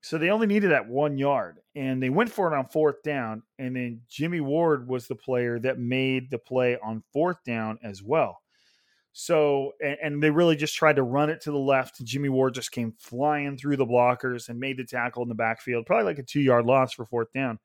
So 0.01 0.17
they 0.17 0.29
only 0.29 0.47
needed 0.47 0.71
that 0.71 0.89
one 0.89 1.17
yard, 1.17 1.59
and 1.73 2.03
they 2.03 2.09
went 2.09 2.29
for 2.29 2.53
it 2.53 2.57
on 2.57 2.67
fourth 2.67 3.01
down. 3.01 3.43
And 3.57 3.77
then 3.77 4.01
Jimmy 4.09 4.41
Ward 4.41 4.89
was 4.89 5.07
the 5.07 5.15
player 5.15 5.57
that 5.59 5.79
made 5.79 6.29
the 6.29 6.37
play 6.37 6.77
on 6.83 7.01
fourth 7.13 7.41
down 7.45 7.79
as 7.81 8.03
well. 8.03 8.42
So, 9.16 9.74
and, 9.80 9.97
and, 10.01 10.24
they 10.24 10.32
really 10.32 10.55
just 10.55 10.74
tried 10.74 10.95
to 10.95 11.03
run 11.03 11.30
it 11.30 11.41
to 11.41 11.51
the 11.51 11.57
left. 11.57 12.03
Jimmy 12.03 12.30
Ward 12.30 12.55
just 12.55 12.72
came 12.72 12.95
flying 12.99 13.57
through 13.57 13.78
the 13.78 13.86
blockers 13.86 14.49
and 14.49 14.59
made 14.59 14.78
the 14.78 14.84
tackle 14.84 15.22
in 15.22 15.30
the 15.30 15.36
backfield, 15.36 15.86
probably 15.86 16.05
like 16.05 16.18
a 16.18 16.24
two 16.24 16.41
yard 16.41 16.66
loss 16.66 16.93
for 16.93 17.05
fourth 17.05 17.32
down 17.32 17.59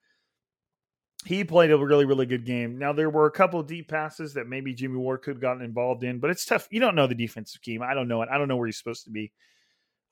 he 1.25 1.45
played 1.45 1.71
a 1.71 1.79
really, 1.79 2.05
really 2.05 2.27
good 2.27 2.45
game. 2.45 2.79
Now 2.79 2.93
there 2.93 3.11
were 3.11 3.27
a 3.27 3.31
couple 3.31 3.59
of 3.59 3.67
deep 3.67 3.89
passes 3.89 4.35
that 4.35 4.47
maybe 4.47 4.73
Jimmy 4.73 4.97
Ward 4.97 5.23
could 5.23 5.35
have 5.35 5.41
gotten 5.41 5.63
involved 5.63 6.05
in, 6.05 6.21
but 6.21 6.31
it's 6.31 6.45
tough. 6.45 6.69
You 6.71 6.81
don't 6.81 6.95
know 6.95 7.07
the 7.07 7.15
defensive 7.15 7.61
scheme. 7.61 7.83
I 7.83 7.95
don't 7.95 8.09
know 8.09 8.23
it. 8.23 8.29
I 8.31 8.39
don't 8.39 8.49
know 8.49 8.57
where 8.57 8.67
he's 8.67 8.79
supposed 8.79 9.05
to 9.05 9.11
be. 9.11 9.33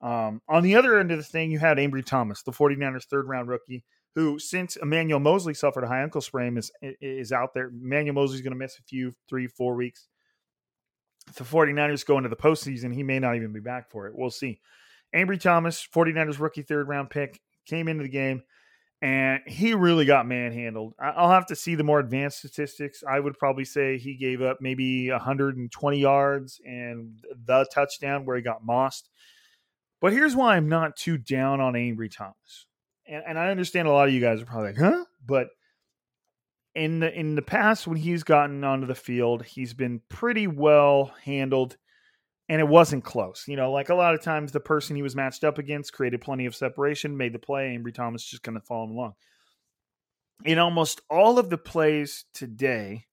Um, 0.03 0.43
on 0.49 0.63
the 0.63 0.77
other 0.77 0.99
end 0.99 1.11
of 1.13 1.19
the 1.19 1.25
thing, 1.25 1.51
you 1.51 1.59
had 1.59 1.79
Ambry 1.79 2.05
Thomas, 2.05 2.43
the 2.43 2.53
49ers 2.53 3.05
third 3.05 3.29
round 3.29 3.49
rookie, 3.49 3.85
who 4.15 4.39
since 4.39 4.77
Emmanuel 4.77 5.21
Moseley 5.21 5.55
suffered 5.55 5.85
a 5.85 5.89
high 5.89 6.03
ankle 6.03 6.21
sprain 6.21 6.59
is 6.59 6.71
is 6.83 7.33
out 7.33 7.55
there. 7.55 7.69
Emmanuel 7.69 8.15
Moseley's 8.15 8.43
going 8.43 8.53
to 8.53 8.59
miss 8.59 8.79
a 8.79 8.83
few, 8.83 9.15
three, 9.29 9.47
four 9.47 9.75
weeks. 9.75 10.09
The 11.35 11.45
49ers 11.45 12.07
go 12.07 12.17
into 12.17 12.29
the 12.29 12.37
postseason, 12.37 12.95
he 12.95 13.03
may 13.03 13.19
not 13.19 13.37
even 13.37 13.53
be 13.53 13.61
back 13.61 13.91
for 13.91 14.07
it. 14.07 14.15
We'll 14.17 14.31
see. 14.31 14.61
Ambry 15.15 15.41
Thomas, 15.41 15.87
49ers 15.93 16.39
rookie 16.39 16.63
third 16.63 16.89
round 16.89 17.11
pick, 17.11 17.41
came 17.67 17.89
into 17.89 18.05
the 18.05 18.09
game 18.09 18.43
and 19.03 19.41
he 19.47 19.75
really 19.75 20.05
got 20.07 20.27
manhandled. 20.27 20.95
I'll 20.99 21.31
have 21.31 21.47
to 21.47 21.57
see 21.57 21.75
the 21.75 21.85
more 21.85 22.01
advanced 22.01 22.39
statistics. 22.39 23.05
I 23.07 23.21
would 23.21 23.39
probably 23.39 23.65
say 23.65 23.99
he 23.99 24.17
gave 24.17 24.41
up 24.41 24.59
maybe 24.61 25.11
120 25.11 25.99
yards 25.99 26.61
and 26.65 27.19
the 27.45 27.67
touchdown 27.73 28.25
where 28.25 28.37
he 28.37 28.43
got 28.43 28.65
mossed. 28.65 29.11
But 30.01 30.13
here's 30.13 30.35
why 30.35 30.57
I'm 30.57 30.69
not 30.69 30.97
too 30.97 31.19
down 31.19 31.61
on 31.61 31.75
Ambry 31.75 32.11
Thomas. 32.15 32.67
And, 33.07 33.23
and 33.27 33.39
I 33.39 33.51
understand 33.51 33.87
a 33.87 33.93
lot 33.93 34.09
of 34.09 34.15
you 34.15 34.21
guys 34.21 34.41
are 34.41 34.47
probably 34.47 34.69
like, 34.69 34.79
huh? 34.79 35.05
But 35.27 35.49
in 36.77 37.01
the 37.01 37.13
in 37.19 37.35
the 37.35 37.43
past 37.43 37.87
when 37.87 37.97
he's 37.97 38.23
gotten 38.23 38.63
onto 38.63 38.87
the 38.87 38.95
field, 38.95 39.43
he's 39.45 39.73
been 39.73 40.03
pretty 40.11 40.47
well 40.47 41.13
handled 41.25 41.79
and 42.51 42.61
it 42.61 42.69
wasn't 42.69 43.03
close. 43.03 43.45
You 43.49 43.57
know, 43.57 43.73
like 43.73 43.89
a 43.89 43.95
lot 43.95 44.15
of 44.15 44.23
times 44.23 44.53
the 44.53 44.61
person 44.61 44.95
he 44.95 45.03
was 45.03 45.17
matched 45.17 45.43
up 45.43 45.57
against 45.59 45.95
created 45.95 46.21
plenty 46.21 46.45
of 46.45 46.55
separation, 46.55 47.17
made 47.17 47.33
the 47.33 47.39
play, 47.39 47.77
Ambry 47.77 47.95
Thomas 47.95 48.25
just 48.25 48.43
kind 48.43 48.59
of 48.59 48.65
followed 48.65 48.91
along. 48.91 49.15
In 50.45 50.59
almost 50.59 51.01
all 51.09 51.39
of 51.39 51.49
the 51.49 51.59
plays 51.59 52.27
today 52.35 53.07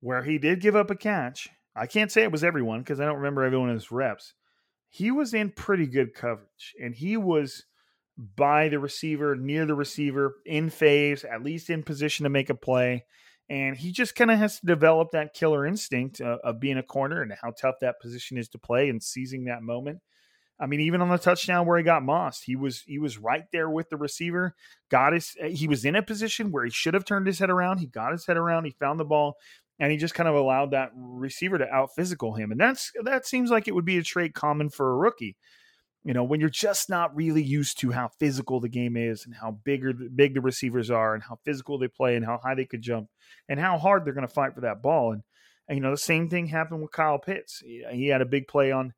where 0.00 0.22
he 0.22 0.38
did 0.38 0.62
give 0.62 0.74
up 0.74 0.90
a 0.90 0.96
catch, 0.96 1.50
I 1.76 1.86
can't 1.86 2.10
say 2.10 2.22
it 2.22 2.32
was 2.32 2.42
everyone 2.42 2.80
because 2.80 3.00
I 3.00 3.04
don't 3.04 3.16
remember 3.16 3.44
everyone 3.44 3.68
in 3.68 3.74
his 3.74 3.92
reps. 3.92 4.32
He 4.88 5.10
was 5.10 5.34
in 5.34 5.50
pretty 5.50 5.86
good 5.86 6.14
coverage 6.14 6.74
and 6.82 6.94
he 6.94 7.18
was 7.18 7.66
by 8.16 8.68
the 8.68 8.78
receiver, 8.78 9.34
near 9.36 9.66
the 9.66 9.74
receiver, 9.74 10.36
in 10.46 10.70
phase, 10.70 11.24
at 11.24 11.42
least 11.42 11.70
in 11.70 11.82
position 11.82 12.24
to 12.24 12.30
make 12.30 12.50
a 12.50 12.54
play 12.54 13.04
and 13.48 13.76
he 13.76 13.92
just 13.92 14.14
kind 14.14 14.30
of 14.30 14.38
has 14.38 14.60
to 14.60 14.66
develop 14.66 15.10
that 15.12 15.34
killer 15.34 15.66
instinct 15.66 16.20
uh, 16.20 16.38
of 16.42 16.60
being 16.60 16.78
a 16.78 16.82
corner 16.82 17.22
and 17.22 17.32
how 17.42 17.50
tough 17.50 17.76
that 17.80 18.00
position 18.00 18.38
is 18.38 18.48
to 18.50 18.58
play 18.58 18.88
and 18.88 19.02
seizing 19.02 19.44
that 19.44 19.62
moment. 19.62 20.00
I 20.58 20.66
mean, 20.66 20.80
even 20.80 21.02
on 21.02 21.08
the 21.08 21.18
touchdown 21.18 21.66
where 21.66 21.76
he 21.76 21.84
got 21.84 22.04
mossed, 22.04 22.44
he 22.44 22.56
was 22.56 22.82
he 22.86 22.98
was 22.98 23.18
right 23.18 23.44
there 23.52 23.68
with 23.68 23.90
the 23.90 23.96
receiver. 23.96 24.54
Got 24.88 25.12
his 25.12 25.34
eh, 25.40 25.48
he 25.48 25.66
was 25.66 25.84
in 25.84 25.96
a 25.96 26.02
position 26.02 26.52
where 26.52 26.64
he 26.64 26.70
should 26.70 26.94
have 26.94 27.04
turned 27.04 27.26
his 27.26 27.40
head 27.40 27.50
around. 27.50 27.78
He 27.78 27.86
got 27.86 28.12
his 28.12 28.24
head 28.24 28.36
around. 28.36 28.64
He 28.64 28.70
found 28.70 29.00
the 29.00 29.04
ball, 29.04 29.34
and 29.80 29.90
he 29.90 29.98
just 29.98 30.14
kind 30.14 30.28
of 30.28 30.36
allowed 30.36 30.70
that 30.70 30.92
receiver 30.94 31.58
to 31.58 31.68
out 31.68 31.90
physical 31.96 32.34
him. 32.34 32.52
And 32.52 32.60
that's 32.60 32.92
that 33.02 33.26
seems 33.26 33.50
like 33.50 33.66
it 33.66 33.74
would 33.74 33.84
be 33.84 33.98
a 33.98 34.02
trait 34.02 34.32
common 34.32 34.70
for 34.70 34.92
a 34.92 34.96
rookie 34.96 35.36
you 36.04 36.12
know, 36.12 36.22
when 36.22 36.38
you're 36.38 36.50
just 36.50 36.90
not 36.90 37.16
really 37.16 37.42
used 37.42 37.78
to 37.80 37.90
how 37.90 38.08
physical 38.20 38.60
the 38.60 38.68
game 38.68 38.96
is 38.96 39.24
and 39.24 39.34
how 39.34 39.52
bigger 39.64 39.92
big 39.92 40.34
the 40.34 40.40
receivers 40.40 40.90
are 40.90 41.14
and 41.14 41.22
how 41.22 41.38
physical 41.44 41.78
they 41.78 41.88
play 41.88 42.14
and 42.14 42.24
how 42.24 42.38
high 42.42 42.54
they 42.54 42.66
could 42.66 42.82
jump 42.82 43.08
and 43.48 43.58
how 43.58 43.78
hard 43.78 44.04
they're 44.04 44.12
going 44.12 44.26
to 44.26 44.32
fight 44.32 44.54
for 44.54 44.60
that 44.60 44.82
ball. 44.82 45.12
And, 45.12 45.22
and, 45.66 45.78
you 45.78 45.82
know, 45.82 45.90
the 45.90 45.96
same 45.96 46.28
thing 46.28 46.46
happened 46.46 46.82
with 46.82 46.92
Kyle 46.92 47.18
Pitts. 47.18 47.60
He, 47.64 47.82
he 47.90 48.08
had 48.08 48.20
a 48.20 48.26
big 48.26 48.46
play 48.46 48.70
on 48.70 48.92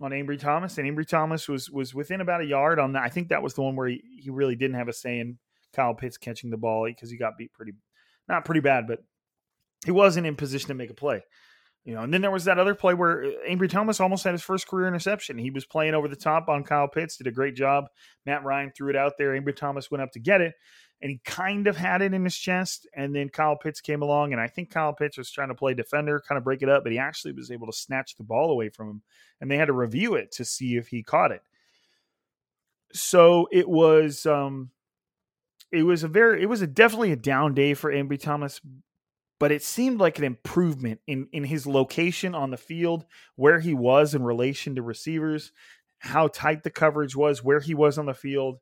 on 0.00 0.10
Ambry 0.10 0.38
Thomas, 0.38 0.76
and 0.76 0.86
Ambry 0.86 1.08
Thomas 1.08 1.48
was 1.48 1.70
was 1.70 1.94
within 1.94 2.20
about 2.20 2.42
a 2.42 2.46
yard 2.46 2.78
on 2.78 2.92
that. 2.92 3.02
I 3.02 3.08
think 3.08 3.28
that 3.28 3.42
was 3.42 3.54
the 3.54 3.62
one 3.62 3.76
where 3.76 3.88
he, 3.88 4.02
he 4.20 4.30
really 4.30 4.54
didn't 4.54 4.76
have 4.76 4.88
a 4.88 4.92
say 4.92 5.18
in 5.18 5.38
Kyle 5.74 5.94
Pitts 5.94 6.18
catching 6.18 6.50
the 6.50 6.56
ball 6.58 6.84
because 6.86 7.10
he 7.10 7.16
got 7.16 7.38
beat 7.38 7.52
pretty, 7.52 7.72
not 8.28 8.44
pretty 8.44 8.60
bad, 8.60 8.86
but 8.86 9.02
he 9.84 9.90
wasn't 9.90 10.26
in 10.26 10.36
position 10.36 10.68
to 10.68 10.74
make 10.74 10.90
a 10.90 10.94
play. 10.94 11.22
You 11.86 11.94
know, 11.94 12.02
and 12.02 12.12
then 12.12 12.20
there 12.20 12.32
was 12.32 12.46
that 12.46 12.58
other 12.58 12.74
play 12.74 12.94
where 12.94 13.24
uh, 13.24 13.30
Ambry 13.48 13.70
Thomas 13.70 14.00
almost 14.00 14.24
had 14.24 14.32
his 14.32 14.42
first 14.42 14.66
career 14.66 14.88
interception. 14.88 15.38
He 15.38 15.52
was 15.52 15.64
playing 15.64 15.94
over 15.94 16.08
the 16.08 16.16
top 16.16 16.48
on 16.48 16.64
Kyle 16.64 16.88
Pitts, 16.88 17.16
did 17.16 17.28
a 17.28 17.32
great 17.32 17.54
job. 17.54 17.84
Matt 18.26 18.42
Ryan 18.42 18.72
threw 18.76 18.90
it 18.90 18.96
out 18.96 19.12
there. 19.16 19.40
Ambry 19.40 19.54
Thomas 19.54 19.88
went 19.88 20.02
up 20.02 20.10
to 20.12 20.18
get 20.18 20.40
it, 20.40 20.54
and 21.00 21.12
he 21.12 21.20
kind 21.24 21.68
of 21.68 21.76
had 21.76 22.02
it 22.02 22.12
in 22.12 22.24
his 22.24 22.36
chest. 22.36 22.88
And 22.96 23.14
then 23.14 23.28
Kyle 23.28 23.56
Pitts 23.56 23.80
came 23.80 24.02
along, 24.02 24.32
and 24.32 24.40
I 24.40 24.48
think 24.48 24.70
Kyle 24.70 24.94
Pitts 24.94 25.16
was 25.16 25.30
trying 25.30 25.46
to 25.46 25.54
play 25.54 25.74
defender, 25.74 26.20
kind 26.26 26.36
of 26.36 26.42
break 26.42 26.60
it 26.60 26.68
up, 26.68 26.82
but 26.82 26.90
he 26.90 26.98
actually 26.98 27.34
was 27.34 27.52
able 27.52 27.68
to 27.68 27.72
snatch 27.72 28.16
the 28.16 28.24
ball 28.24 28.50
away 28.50 28.68
from 28.68 28.90
him. 28.90 29.02
And 29.40 29.48
they 29.48 29.56
had 29.56 29.66
to 29.66 29.72
review 29.72 30.16
it 30.16 30.32
to 30.32 30.44
see 30.44 30.74
if 30.76 30.88
he 30.88 31.04
caught 31.04 31.30
it. 31.30 31.42
So 32.92 33.46
it 33.52 33.68
was 33.68 34.26
um 34.26 34.70
it 35.70 35.84
was 35.84 36.02
a 36.02 36.08
very 36.08 36.42
it 36.42 36.46
was 36.46 36.62
a 36.62 36.66
definitely 36.66 37.12
a 37.12 37.16
down 37.16 37.54
day 37.54 37.74
for 37.74 37.92
Ambry 37.92 38.20
Thomas, 38.20 38.60
but 39.38 39.52
it 39.52 39.62
seemed 39.62 40.00
like 40.00 40.18
an 40.18 40.24
improvement 40.24 41.00
in 41.06 41.28
in 41.32 41.44
his 41.44 41.66
location 41.66 42.34
on 42.34 42.50
the 42.50 42.56
field, 42.56 43.04
where 43.36 43.60
he 43.60 43.74
was 43.74 44.14
in 44.14 44.22
relation 44.22 44.74
to 44.74 44.82
receivers, 44.82 45.52
how 45.98 46.28
tight 46.28 46.62
the 46.62 46.70
coverage 46.70 47.16
was, 47.16 47.42
where 47.42 47.60
he 47.60 47.74
was 47.74 47.98
on 47.98 48.06
the 48.06 48.14
field, 48.14 48.58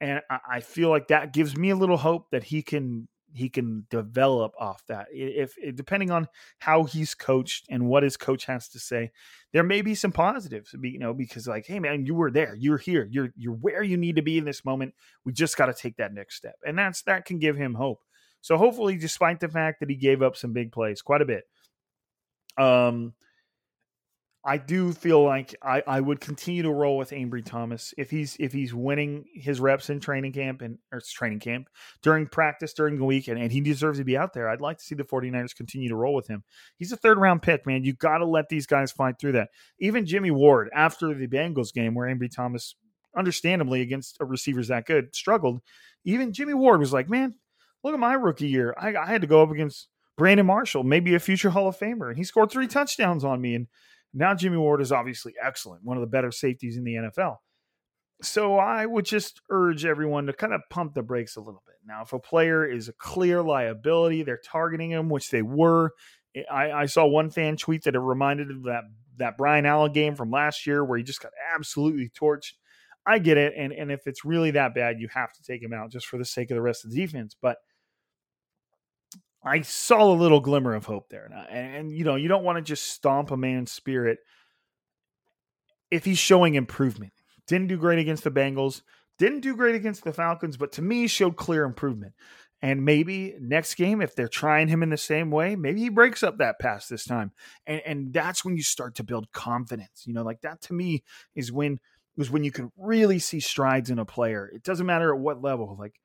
and 0.00 0.20
I, 0.30 0.38
I 0.54 0.60
feel 0.60 0.90
like 0.90 1.08
that 1.08 1.32
gives 1.32 1.56
me 1.56 1.70
a 1.70 1.76
little 1.76 1.96
hope 1.96 2.30
that 2.30 2.44
he 2.44 2.62
can 2.62 3.08
he 3.34 3.48
can 3.48 3.84
develop 3.90 4.52
off 4.60 4.84
that. 4.86 5.08
If, 5.10 5.54
if, 5.58 5.74
depending 5.74 6.12
on 6.12 6.28
how 6.60 6.84
he's 6.84 7.14
coached 7.14 7.66
and 7.68 7.88
what 7.88 8.04
his 8.04 8.16
coach 8.16 8.44
has 8.46 8.68
to 8.68 8.78
say, 8.78 9.10
there 9.52 9.64
may 9.64 9.82
be 9.82 9.96
some 9.96 10.12
positives. 10.12 10.74
You 10.80 11.00
know, 11.00 11.12
because 11.12 11.48
like, 11.48 11.66
hey 11.66 11.80
man, 11.80 12.06
you 12.06 12.14
were 12.14 12.30
there, 12.30 12.54
you're 12.54 12.78
here, 12.78 13.08
you're 13.10 13.30
you're 13.36 13.54
where 13.54 13.82
you 13.82 13.96
need 13.96 14.16
to 14.16 14.22
be 14.22 14.38
in 14.38 14.44
this 14.44 14.64
moment. 14.64 14.94
We 15.24 15.32
just 15.32 15.56
got 15.56 15.66
to 15.66 15.74
take 15.74 15.96
that 15.96 16.14
next 16.14 16.36
step, 16.36 16.56
and 16.66 16.78
that's 16.78 17.02
that 17.02 17.24
can 17.24 17.38
give 17.38 17.56
him 17.56 17.74
hope. 17.74 18.00
So 18.44 18.58
hopefully, 18.58 18.98
despite 18.98 19.40
the 19.40 19.48
fact 19.48 19.80
that 19.80 19.88
he 19.88 19.96
gave 19.96 20.20
up 20.20 20.36
some 20.36 20.52
big 20.52 20.70
plays, 20.70 21.00
quite 21.00 21.22
a 21.22 21.24
bit, 21.24 21.44
um, 22.58 23.14
I 24.44 24.58
do 24.58 24.92
feel 24.92 25.24
like 25.24 25.54
I, 25.62 25.82
I 25.86 25.98
would 25.98 26.20
continue 26.20 26.64
to 26.64 26.70
roll 26.70 26.98
with 26.98 27.12
Ambry 27.12 27.42
Thomas 27.42 27.94
if 27.96 28.10
he's 28.10 28.36
if 28.38 28.52
he's 28.52 28.74
winning 28.74 29.24
his 29.32 29.60
reps 29.60 29.88
in 29.88 29.98
training 29.98 30.34
camp 30.34 30.60
and 30.60 30.76
or 30.92 31.00
training 31.10 31.40
camp 31.40 31.70
during 32.02 32.26
practice 32.26 32.74
during 32.74 32.98
the 32.98 33.06
week 33.06 33.28
and, 33.28 33.40
and 33.40 33.50
he 33.50 33.62
deserves 33.62 33.96
to 33.96 34.04
be 34.04 34.18
out 34.18 34.34
there. 34.34 34.50
I'd 34.50 34.60
like 34.60 34.76
to 34.76 34.84
see 34.84 34.94
the 34.94 35.04
49ers 35.04 35.56
continue 35.56 35.88
to 35.88 35.96
roll 35.96 36.12
with 36.12 36.28
him. 36.28 36.44
He's 36.76 36.92
a 36.92 36.98
third 36.98 37.16
round 37.16 37.40
pick, 37.40 37.66
man. 37.66 37.82
You 37.82 37.94
got 37.94 38.18
to 38.18 38.26
let 38.26 38.50
these 38.50 38.66
guys 38.66 38.92
fight 38.92 39.14
through 39.18 39.32
that. 39.32 39.48
Even 39.80 40.04
Jimmy 40.04 40.30
Ward 40.30 40.68
after 40.74 41.14
the 41.14 41.28
Bengals 41.28 41.72
game 41.72 41.94
where 41.94 42.14
Ambry 42.14 42.30
Thomas 42.30 42.74
understandably 43.16 43.80
against 43.80 44.18
a 44.20 44.26
receivers 44.26 44.68
that 44.68 44.84
good 44.84 45.14
struggled. 45.16 45.62
Even 46.04 46.34
Jimmy 46.34 46.52
Ward 46.52 46.80
was 46.80 46.92
like, 46.92 47.08
"Man, 47.08 47.32
Look 47.84 47.94
at 47.94 48.00
my 48.00 48.14
rookie 48.14 48.48
year. 48.48 48.74
I, 48.78 48.96
I 48.96 49.06
had 49.06 49.20
to 49.20 49.26
go 49.26 49.42
up 49.42 49.50
against 49.50 49.88
Brandon 50.16 50.46
Marshall, 50.46 50.84
maybe 50.84 51.14
a 51.14 51.20
future 51.20 51.50
Hall 51.50 51.68
of 51.68 51.78
Famer, 51.78 52.08
and 52.08 52.16
he 52.16 52.24
scored 52.24 52.50
three 52.50 52.66
touchdowns 52.66 53.24
on 53.24 53.40
me. 53.40 53.54
And 53.54 53.66
now 54.14 54.34
Jimmy 54.34 54.56
Ward 54.56 54.80
is 54.80 54.90
obviously 54.90 55.34
excellent, 55.42 55.84
one 55.84 55.96
of 55.96 56.00
the 56.00 56.06
better 56.06 56.30
safeties 56.30 56.76
in 56.76 56.84
the 56.84 56.94
NFL. 56.94 57.36
So 58.22 58.56
I 58.56 58.86
would 58.86 59.04
just 59.04 59.42
urge 59.50 59.84
everyone 59.84 60.26
to 60.26 60.32
kind 60.32 60.54
of 60.54 60.62
pump 60.70 60.94
the 60.94 61.02
brakes 61.02 61.36
a 61.36 61.40
little 61.40 61.62
bit. 61.66 61.74
Now, 61.84 62.02
if 62.02 62.12
a 62.12 62.18
player 62.18 62.64
is 62.64 62.88
a 62.88 62.92
clear 62.94 63.42
liability, 63.42 64.22
they're 64.22 64.40
targeting 64.42 64.90
him, 64.90 65.08
which 65.08 65.30
they 65.30 65.42
were. 65.42 65.90
I, 66.50 66.72
I 66.72 66.86
saw 66.86 67.06
one 67.06 67.30
fan 67.30 67.56
tweet 67.56 67.84
that 67.84 67.94
it 67.94 68.00
reminded 68.00 68.50
of 68.50 68.62
that 68.64 68.84
that 69.18 69.36
Brian 69.36 69.66
Allen 69.66 69.92
game 69.92 70.16
from 70.16 70.30
last 70.30 70.66
year 70.66 70.84
where 70.84 70.98
he 70.98 71.04
just 71.04 71.22
got 71.22 71.30
absolutely 71.54 72.10
torched. 72.20 72.54
I 73.06 73.18
get 73.18 73.36
it, 73.36 73.52
and 73.56 73.72
and 73.72 73.92
if 73.92 74.00
it's 74.06 74.24
really 74.24 74.52
that 74.52 74.74
bad, 74.74 74.98
you 74.98 75.08
have 75.12 75.32
to 75.34 75.42
take 75.42 75.62
him 75.62 75.72
out 75.72 75.92
just 75.92 76.06
for 76.06 76.16
the 76.16 76.24
sake 76.24 76.50
of 76.50 76.54
the 76.54 76.62
rest 76.62 76.84
of 76.84 76.90
the 76.90 76.96
defense. 76.96 77.36
But 77.40 77.58
I 79.44 79.60
saw 79.60 80.10
a 80.10 80.14
little 80.14 80.40
glimmer 80.40 80.74
of 80.74 80.86
hope 80.86 81.10
there. 81.10 81.30
And, 81.50 81.76
and 81.76 81.92
you 81.92 82.04
know, 82.04 82.16
you 82.16 82.28
don't 82.28 82.44
want 82.44 82.56
to 82.56 82.62
just 82.62 82.90
stomp 82.90 83.30
a 83.30 83.36
man's 83.36 83.70
spirit 83.70 84.18
if 85.90 86.04
he's 86.04 86.18
showing 86.18 86.54
improvement. 86.54 87.12
Didn't 87.46 87.68
do 87.68 87.76
great 87.76 87.98
against 87.98 88.24
the 88.24 88.30
Bengals, 88.30 88.82
didn't 89.18 89.40
do 89.40 89.54
great 89.54 89.74
against 89.74 90.02
the 90.02 90.12
Falcons, 90.12 90.56
but 90.56 90.72
to 90.72 90.82
me 90.82 91.06
showed 91.06 91.36
clear 91.36 91.64
improvement. 91.64 92.14
And 92.62 92.82
maybe 92.82 93.34
next 93.38 93.74
game, 93.74 94.00
if 94.00 94.16
they're 94.16 94.26
trying 94.26 94.68
him 94.68 94.82
in 94.82 94.88
the 94.88 94.96
same 94.96 95.30
way, 95.30 95.54
maybe 95.54 95.80
he 95.80 95.90
breaks 95.90 96.22
up 96.22 96.38
that 96.38 96.58
pass 96.58 96.88
this 96.88 97.04
time. 97.04 97.32
And 97.66 97.82
and 97.84 98.12
that's 98.14 98.42
when 98.42 98.56
you 98.56 98.62
start 98.62 98.94
to 98.94 99.04
build 99.04 99.30
confidence. 99.32 100.04
You 100.06 100.14
know, 100.14 100.22
like 100.22 100.40
that 100.40 100.62
to 100.62 100.72
me 100.72 101.04
is 101.34 101.52
when 101.52 101.78
was 102.16 102.30
when 102.30 102.42
you 102.42 102.50
can 102.50 102.72
really 102.78 103.18
see 103.18 103.40
strides 103.40 103.90
in 103.90 103.98
a 103.98 104.06
player. 104.06 104.50
It 104.52 104.62
doesn't 104.62 104.86
matter 104.86 105.14
at 105.14 105.20
what 105.20 105.42
level. 105.42 105.76
Like 105.78 106.00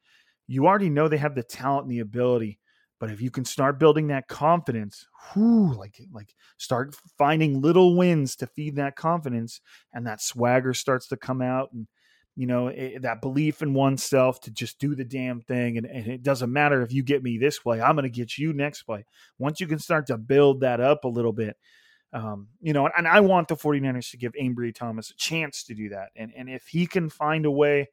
you 0.47 0.67
already 0.67 0.89
know 0.89 1.07
they 1.07 1.17
have 1.17 1.35
the 1.35 1.43
talent 1.43 1.83
and 1.83 1.91
the 1.91 1.99
ability 1.99 2.58
But 2.99 3.11
if 3.11 3.21
you 3.21 3.31
can 3.31 3.45
start 3.45 3.79
building 3.79 4.07
that 4.07 4.27
confidence, 4.27 5.07
whoo, 5.35 5.73
like 5.73 5.99
like 6.11 6.35
start 6.57 6.95
finding 7.17 7.61
little 7.61 7.95
wins 7.95 8.35
to 8.37 8.47
feed 8.47 8.75
that 8.75 8.97
confidence, 8.97 9.61
and 9.93 10.05
that 10.05 10.21
swagger 10.21 10.73
starts 10.73 11.07
to 11.07 11.17
come 11.17 11.41
out, 11.41 11.71
and 11.71 11.87
you 12.35 12.45
know 12.45 12.67
it, 12.67 13.01
that 13.03 13.21
belief 13.21 13.61
in 13.61 13.73
oneself 13.73 14.41
to 14.41 14.51
just 14.51 14.79
do 14.79 14.95
the 14.95 15.05
damn 15.05 15.39
thing, 15.39 15.77
and, 15.77 15.85
and 15.85 16.07
it 16.07 16.23
doesn't 16.23 16.51
matter 16.51 16.81
if 16.81 16.91
you 16.91 17.01
get 17.01 17.23
me 17.23 17.37
this 17.37 17.57
play, 17.57 17.81
I'm 17.81 17.95
going 17.95 18.03
to 18.03 18.09
get 18.09 18.37
you 18.37 18.51
next 18.51 18.83
play. 18.83 19.05
Once 19.37 19.61
you 19.61 19.67
can 19.67 19.79
start 19.79 20.07
to 20.07 20.17
build 20.17 20.59
that 20.61 20.81
up 20.81 21.05
a 21.05 21.09
little 21.09 21.33
bit, 21.33 21.55
um, 22.11 22.49
you 22.59 22.73
know, 22.73 22.89
and 22.97 23.07
I 23.07 23.21
want 23.21 23.47
the 23.47 23.55
49ers 23.55 24.11
to 24.11 24.17
give 24.17 24.33
Ambry 24.33 24.75
Thomas 24.75 25.11
a 25.11 25.15
chance 25.15 25.63
to 25.63 25.73
do 25.73 25.87
that, 25.89 26.09
and 26.17 26.33
and 26.35 26.49
if 26.49 26.67
he 26.67 26.85
can 26.85 27.09
find 27.09 27.45
a 27.45 27.51
way 27.51 27.87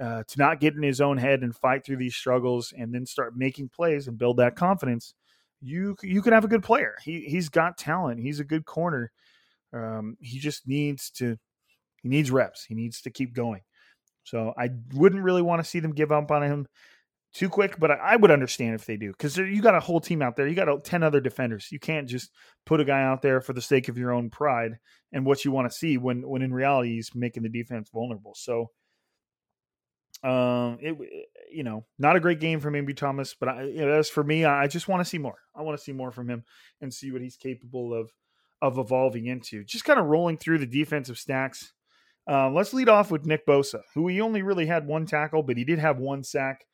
uh, 0.00 0.24
to 0.26 0.38
not 0.38 0.60
get 0.60 0.74
in 0.74 0.82
his 0.82 1.00
own 1.00 1.16
head 1.16 1.42
and 1.42 1.54
fight 1.54 1.84
through 1.84 1.96
these 1.96 2.16
struggles 2.16 2.72
and 2.76 2.92
then 2.92 3.06
start 3.06 3.36
making 3.36 3.68
plays 3.68 4.08
and 4.08 4.18
build 4.18 4.38
that 4.38 4.56
confidence, 4.56 5.14
you 5.60 5.96
you 6.02 6.20
can 6.20 6.32
have 6.32 6.44
a 6.44 6.48
good 6.48 6.62
player. 6.62 6.96
He 7.02 7.20
he's 7.20 7.48
got 7.48 7.78
talent. 7.78 8.20
He's 8.20 8.40
a 8.40 8.44
good 8.44 8.64
corner. 8.64 9.12
Um, 9.72 10.16
he 10.20 10.38
just 10.38 10.66
needs 10.66 11.10
to 11.12 11.38
he 12.02 12.08
needs 12.08 12.30
reps. 12.30 12.64
He 12.64 12.74
needs 12.74 13.00
to 13.02 13.10
keep 13.10 13.34
going. 13.34 13.60
So 14.24 14.52
I 14.58 14.70
wouldn't 14.94 15.22
really 15.22 15.42
want 15.42 15.62
to 15.62 15.68
see 15.68 15.80
them 15.80 15.92
give 15.92 16.12
up 16.12 16.30
on 16.30 16.42
him 16.42 16.66
too 17.34 17.48
quick, 17.48 17.78
but 17.78 17.90
I, 17.90 17.94
I 17.94 18.16
would 18.16 18.30
understand 18.30 18.74
if 18.74 18.86
they 18.86 18.96
do 18.96 19.10
because 19.10 19.36
you 19.36 19.60
got 19.60 19.74
a 19.74 19.80
whole 19.80 20.00
team 20.00 20.22
out 20.22 20.36
there. 20.36 20.46
You 20.46 20.54
got 20.54 20.68
a, 20.68 20.78
ten 20.80 21.02
other 21.02 21.20
defenders. 21.20 21.68
You 21.70 21.78
can't 21.78 22.08
just 22.08 22.30
put 22.64 22.80
a 22.80 22.84
guy 22.84 23.02
out 23.02 23.22
there 23.22 23.40
for 23.40 23.52
the 23.52 23.60
sake 23.60 23.88
of 23.88 23.98
your 23.98 24.12
own 24.12 24.30
pride 24.30 24.78
and 25.12 25.26
what 25.26 25.44
you 25.44 25.50
want 25.50 25.70
to 25.70 25.76
see 25.76 25.98
when 25.98 26.26
when 26.28 26.42
in 26.42 26.54
reality 26.54 26.94
he's 26.94 27.14
making 27.14 27.42
the 27.42 27.48
defense 27.48 27.90
vulnerable. 27.92 28.34
So 28.36 28.70
um, 30.24 30.78
it 30.80 30.96
you 31.52 31.62
know 31.62 31.84
not 31.98 32.16
a 32.16 32.20
great 32.20 32.40
game 32.40 32.58
from 32.58 32.74
Ambry 32.74 32.96
Thomas, 32.96 33.34
but 33.38 33.48
I, 33.48 33.64
you 33.64 33.84
know, 33.84 33.92
as 33.92 34.08
for 34.08 34.24
me, 34.24 34.44
I 34.44 34.66
just 34.66 34.88
want 34.88 35.00
to 35.00 35.04
see 35.04 35.18
more. 35.18 35.38
I 35.54 35.62
want 35.62 35.78
to 35.78 35.84
see 35.84 35.92
more 35.92 36.10
from 36.10 36.28
him 36.30 36.44
and 36.80 36.92
see 36.92 37.12
what 37.12 37.20
he's 37.20 37.36
capable 37.36 37.92
of 37.92 38.10
of 38.62 38.78
evolving 38.78 39.26
into. 39.26 39.64
Just 39.64 39.84
kind 39.84 40.00
of 40.00 40.06
rolling 40.06 40.38
through 40.38 40.58
the 40.58 40.66
defensive 40.66 41.18
stacks. 41.18 41.74
Um, 42.26 42.54
let's 42.54 42.72
lead 42.72 42.88
off 42.88 43.10
with 43.10 43.26
Nick 43.26 43.46
Bosa, 43.46 43.82
who 43.94 44.08
he 44.08 44.22
only 44.22 44.40
really 44.40 44.64
had 44.64 44.86
one 44.86 45.04
tackle, 45.04 45.42
but 45.42 45.58
he 45.58 45.64
did 45.64 45.78
have 45.78 45.98
one 45.98 46.24
sack 46.24 46.64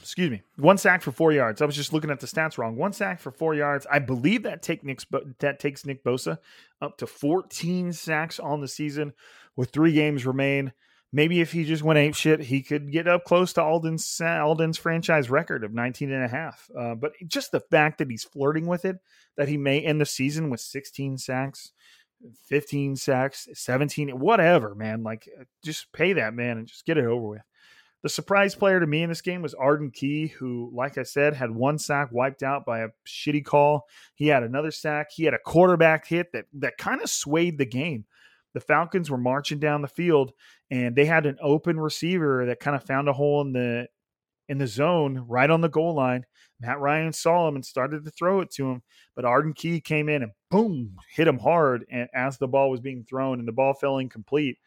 excuse 0.00 0.30
me, 0.30 0.42
one 0.56 0.78
sack 0.78 1.02
for 1.02 1.12
four 1.12 1.32
yards. 1.32 1.60
I 1.60 1.64
was 1.64 1.76
just 1.76 1.92
looking 1.92 2.10
at 2.10 2.20
the 2.20 2.26
stats 2.26 2.56
wrong. 2.56 2.76
One 2.76 2.92
sack 2.92 3.20
for 3.20 3.30
four 3.30 3.54
yards. 3.54 3.86
I 3.90 3.98
believe 3.98 4.44
that 4.44 4.62
take 4.62 4.84
Nick 4.84 5.00
that 5.40 5.58
takes 5.58 5.84
Nick 5.84 6.04
Bosa 6.04 6.38
up 6.80 6.98
to 6.98 7.06
14 7.06 7.92
sacks 7.92 8.38
on 8.38 8.60
the 8.60 8.68
season 8.68 9.12
with 9.56 9.70
three 9.70 9.92
games 9.92 10.26
remain. 10.26 10.72
Maybe 11.14 11.42
if 11.42 11.52
he 11.52 11.64
just 11.64 11.82
went 11.82 11.98
ape 11.98 12.14
shit, 12.14 12.40
he 12.40 12.62
could 12.62 12.90
get 12.90 13.06
up 13.06 13.24
close 13.24 13.52
to 13.54 13.62
Aldon's 13.62 14.20
Aldon's 14.20 14.78
franchise 14.78 15.28
record 15.28 15.62
of 15.62 15.74
19 15.74 16.10
and 16.10 16.24
a 16.24 16.28
half. 16.28 16.70
Uh, 16.76 16.94
but 16.94 17.12
just 17.26 17.52
the 17.52 17.60
fact 17.60 17.98
that 17.98 18.10
he's 18.10 18.24
flirting 18.24 18.66
with 18.66 18.86
it, 18.86 18.96
that 19.36 19.48
he 19.48 19.58
may 19.58 19.80
end 19.80 20.00
the 20.00 20.06
season 20.06 20.48
with 20.48 20.60
16 20.60 21.18
sacks, 21.18 21.72
15 22.46 22.96
sacks, 22.96 23.46
17, 23.52 24.18
whatever, 24.18 24.74
man. 24.74 25.02
Like, 25.02 25.28
just 25.62 25.92
pay 25.92 26.14
that 26.14 26.32
man 26.32 26.58
and 26.58 26.66
just 26.66 26.86
get 26.86 26.96
it 26.96 27.04
over 27.04 27.28
with. 27.28 27.42
The 28.02 28.08
surprise 28.08 28.56
player 28.56 28.80
to 28.80 28.86
me 28.86 29.04
in 29.04 29.08
this 29.08 29.20
game 29.20 29.42
was 29.42 29.54
Arden 29.54 29.92
Key, 29.92 30.26
who, 30.26 30.72
like 30.74 30.98
I 30.98 31.04
said, 31.04 31.34
had 31.34 31.52
one 31.52 31.78
sack 31.78 32.08
wiped 32.10 32.42
out 32.42 32.66
by 32.66 32.80
a 32.80 32.88
shitty 33.06 33.44
call. 33.44 33.86
He 34.14 34.26
had 34.26 34.42
another 34.42 34.72
sack. 34.72 35.12
He 35.12 35.24
had 35.24 35.34
a 35.34 35.38
quarterback 35.38 36.06
hit 36.06 36.32
that 36.32 36.46
that 36.54 36.78
kind 36.78 37.00
of 37.00 37.08
swayed 37.08 37.58
the 37.58 37.66
game. 37.66 38.04
The 38.54 38.60
Falcons 38.60 39.10
were 39.10 39.18
marching 39.18 39.58
down 39.58 39.82
the 39.82 39.88
field, 39.88 40.32
and 40.70 40.94
they 40.94 41.06
had 41.06 41.26
an 41.26 41.38
open 41.40 41.80
receiver 41.80 42.46
that 42.46 42.60
kind 42.60 42.76
of 42.76 42.84
found 42.84 43.08
a 43.08 43.12
hole 43.12 43.40
in 43.40 43.52
the 43.52 43.88
in 44.48 44.58
the 44.58 44.66
zone 44.66 45.24
right 45.28 45.48
on 45.48 45.60
the 45.60 45.68
goal 45.68 45.94
line. 45.94 46.26
Matt 46.60 46.78
Ryan 46.78 47.12
saw 47.12 47.48
him 47.48 47.54
and 47.54 47.64
started 47.64 48.04
to 48.04 48.10
throw 48.10 48.40
it 48.40 48.50
to 48.52 48.70
him, 48.70 48.82
but 49.16 49.24
Arden 49.24 49.52
Key 49.52 49.80
came 49.80 50.08
in 50.08 50.22
and 50.22 50.32
boom, 50.50 50.96
hit 51.14 51.26
him 51.26 51.38
hard 51.38 51.86
and 51.90 52.08
as 52.14 52.38
the 52.38 52.48
ball 52.48 52.70
was 52.70 52.80
being 52.80 53.04
thrown 53.04 53.38
and 53.38 53.48
the 53.48 53.52
ball 53.52 53.72
fell 53.72 53.98
incomplete. 53.98 54.58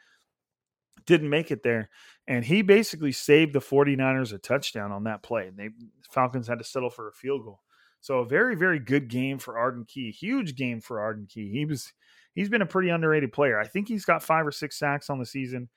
Didn't 1.05 1.29
make 1.29 1.51
it 1.51 1.61
there. 1.61 1.89
And 2.27 2.43
he 2.43 2.63
basically 2.63 3.11
saved 3.11 3.53
the 3.53 3.59
49ers 3.59 4.33
a 4.33 4.39
touchdown 4.39 4.91
on 4.91 5.03
that 5.03 5.21
play. 5.21 5.47
And 5.47 5.57
they 5.57 5.69
Falcons 6.09 6.47
had 6.47 6.57
to 6.57 6.65
settle 6.65 6.89
for 6.89 7.07
a 7.07 7.13
field 7.13 7.43
goal. 7.43 7.61
So 8.01 8.19
a 8.19 8.25
very, 8.25 8.55
very 8.55 8.79
good 8.79 9.07
game 9.07 9.37
for 9.37 9.57
Arden 9.57 9.85
Key. 9.85 10.11
Huge 10.11 10.55
game 10.55 10.81
for 10.81 10.99
Arden 10.99 11.27
Key. 11.27 11.51
He 11.51 11.65
was 11.65 11.93
he's 12.35 12.49
been 12.49 12.61
a 12.61 12.67
pretty 12.67 12.89
underrated 12.89 13.33
player. 13.33 13.59
I 13.59 13.65
think 13.65 13.87
he's 13.87 14.05
got 14.05 14.21
five 14.21 14.45
or 14.45 14.51
six 14.51 14.77
sacks 14.77 15.09
on 15.09 15.17
the 15.17 15.25
season. 15.25 15.69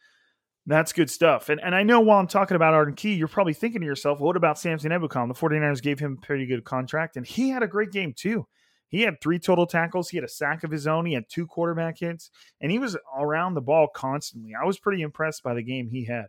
That's 0.67 0.93
good 0.93 1.09
stuff. 1.09 1.49
And 1.49 1.61
and 1.63 1.75
I 1.75 1.83
know 1.83 2.01
while 2.01 2.19
I'm 2.19 2.27
talking 2.27 2.57
about 2.57 2.75
Arden 2.75 2.95
Key, 2.95 3.15
you're 3.15 3.27
probably 3.27 3.55
thinking 3.55 3.81
to 3.81 3.87
yourself, 3.87 4.21
what 4.21 4.37
about 4.37 4.59
Samson 4.59 4.93
Ebukam? 4.93 5.29
The 5.29 5.35
49ers 5.35 5.83
gave 5.83 5.99
him 5.99 6.19
a 6.21 6.27
pretty 6.27 6.45
good 6.45 6.65
contract, 6.65 7.17
and 7.17 7.27
he 7.27 7.49
had 7.49 7.63
a 7.63 7.69
great 7.69 7.91
game 7.91 8.13
too. 8.15 8.47
He 8.91 9.03
had 9.03 9.21
three 9.21 9.39
total 9.39 9.67
tackles. 9.67 10.11
He 10.11 10.17
had 10.17 10.25
a 10.25 10.29
sack 10.29 10.65
of 10.65 10.71
his 10.71 10.87
own. 10.87 11.07
He 11.07 11.15
had 11.15 11.25
two 11.29 11.47
quarterback 11.47 11.99
hits, 11.99 12.31
and 12.61 12.71
he 12.71 12.79
was 12.79 12.97
around 13.19 13.55
the 13.55 13.61
ball 13.63 13.89
constantly. 13.89 14.53
I 14.55 14.65
was 14.67 14.79
pretty 14.79 15.03
impressed 15.03 15.43
by 15.43 15.55
the 15.55 15.63
game 15.63 15.89
he 15.89 16.05
had 16.05 16.27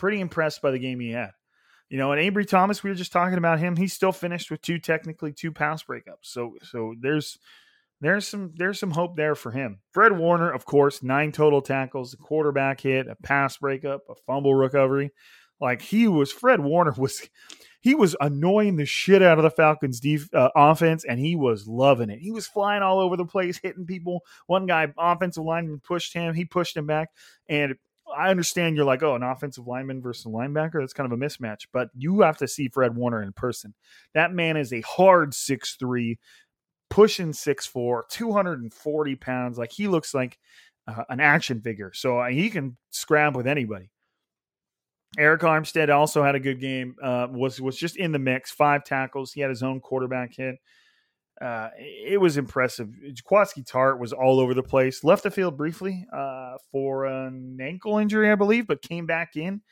pretty 0.00 0.18
impressed 0.18 0.62
by 0.62 0.70
the 0.70 0.78
game 0.78 0.98
he 0.98 1.10
had. 1.10 1.32
You 1.90 1.98
know, 1.98 2.12
and 2.12 2.20
Ambry 2.20 2.48
Thomas, 2.48 2.82
we 2.82 2.90
were 2.90 2.96
just 2.96 3.12
talking 3.12 3.36
about 3.36 3.58
him. 3.58 3.76
He 3.76 3.86
still 3.86 4.12
finished 4.12 4.50
with 4.50 4.62
two 4.62 4.78
technically 4.78 5.32
two 5.32 5.52
pass 5.52 5.84
breakups. 5.84 6.22
So 6.22 6.54
so 6.62 6.94
there's 6.98 7.38
there's 8.00 8.26
some 8.26 8.52
there's 8.56 8.78
some 8.78 8.90
hope 8.90 9.16
there 9.16 9.34
for 9.34 9.50
him. 9.50 9.80
Fred 9.92 10.16
Warner, 10.16 10.50
of 10.50 10.64
course, 10.64 11.02
nine 11.02 11.32
total 11.32 11.60
tackles, 11.60 12.14
a 12.14 12.16
quarterback 12.16 12.80
hit, 12.80 13.08
a 13.08 13.16
pass 13.16 13.56
breakup, 13.58 14.02
a 14.08 14.14
fumble 14.26 14.54
recovery. 14.54 15.10
Like 15.60 15.82
he 15.82 16.08
was 16.08 16.32
Fred 16.32 16.60
Warner 16.60 16.94
was 16.96 17.28
he 17.80 17.94
was 17.94 18.16
annoying 18.20 18.76
the 18.76 18.86
shit 18.86 19.22
out 19.22 19.38
of 19.38 19.44
the 19.44 19.50
Falcons' 19.50 20.00
def, 20.00 20.32
uh, 20.34 20.50
offense, 20.54 21.04
and 21.04 21.18
he 21.18 21.36
was 21.36 21.66
loving 21.66 22.10
it. 22.10 22.18
He 22.20 22.30
was 22.30 22.46
flying 22.46 22.82
all 22.82 22.98
over 22.98 23.16
the 23.16 23.24
place, 23.24 23.58
hitting 23.62 23.86
people. 23.86 24.20
One 24.46 24.66
guy, 24.66 24.92
offensive 24.98 25.44
lineman, 25.44 25.80
pushed 25.80 26.12
him. 26.12 26.34
He 26.34 26.44
pushed 26.44 26.76
him 26.76 26.86
back, 26.86 27.08
and 27.48 27.74
I 28.16 28.30
understand 28.30 28.76
you're 28.76 28.84
like, 28.84 29.02
oh, 29.02 29.14
an 29.14 29.22
offensive 29.22 29.66
lineman 29.66 30.02
versus 30.02 30.26
a 30.26 30.28
linebacker. 30.28 30.80
That's 30.80 30.92
kind 30.92 31.10
of 31.10 31.18
a 31.18 31.22
mismatch, 31.22 31.66
but 31.72 31.88
you 31.94 32.20
have 32.20 32.38
to 32.38 32.48
see 32.48 32.68
Fred 32.68 32.96
Warner 32.96 33.22
in 33.22 33.32
person. 33.32 33.74
That 34.14 34.32
man 34.32 34.56
is 34.56 34.72
a 34.72 34.80
hard 34.82 35.34
six 35.34 35.76
three, 35.76 36.18
pushing 36.90 37.32
six 37.32 37.66
four, 37.66 38.04
240 38.10 39.16
pounds. 39.16 39.56
Like 39.56 39.72
he 39.72 39.88
looks 39.88 40.12
like 40.12 40.38
uh, 40.86 41.04
an 41.08 41.20
action 41.20 41.60
figure. 41.60 41.92
So 41.94 42.18
uh, 42.18 42.28
he 42.28 42.50
can 42.50 42.76
scrap 42.90 43.34
with 43.34 43.46
anybody. 43.46 43.90
Arik 45.18 45.40
Armstead 45.40 45.92
also 45.92 46.22
had 46.22 46.34
a 46.34 46.40
good 46.40 46.60
game. 46.60 46.94
Uh, 47.02 47.26
was 47.30 47.60
was 47.60 47.76
just 47.76 47.96
in 47.96 48.12
the 48.12 48.18
mix. 48.18 48.50
Five 48.50 48.84
tackles. 48.84 49.32
He 49.32 49.40
had 49.40 49.50
his 49.50 49.62
own 49.62 49.80
quarterback 49.80 50.34
hit. 50.34 50.56
Uh, 51.40 51.70
it 51.78 52.20
was 52.20 52.36
impressive. 52.36 52.90
Jaquiski 53.12 53.64
Tartt 53.64 53.98
was 53.98 54.12
all 54.12 54.38
over 54.40 54.52
the 54.52 54.62
place. 54.62 55.02
Left 55.02 55.22
the 55.22 55.30
field 55.30 55.56
briefly 55.56 56.06
uh, 56.12 56.56
for 56.70 57.06
an 57.06 57.58
ankle 57.60 57.96
injury, 57.96 58.30
I 58.30 58.34
believe, 58.34 58.66
but 58.66 58.82
came 58.82 59.06
back 59.06 59.36
in. 59.36 59.62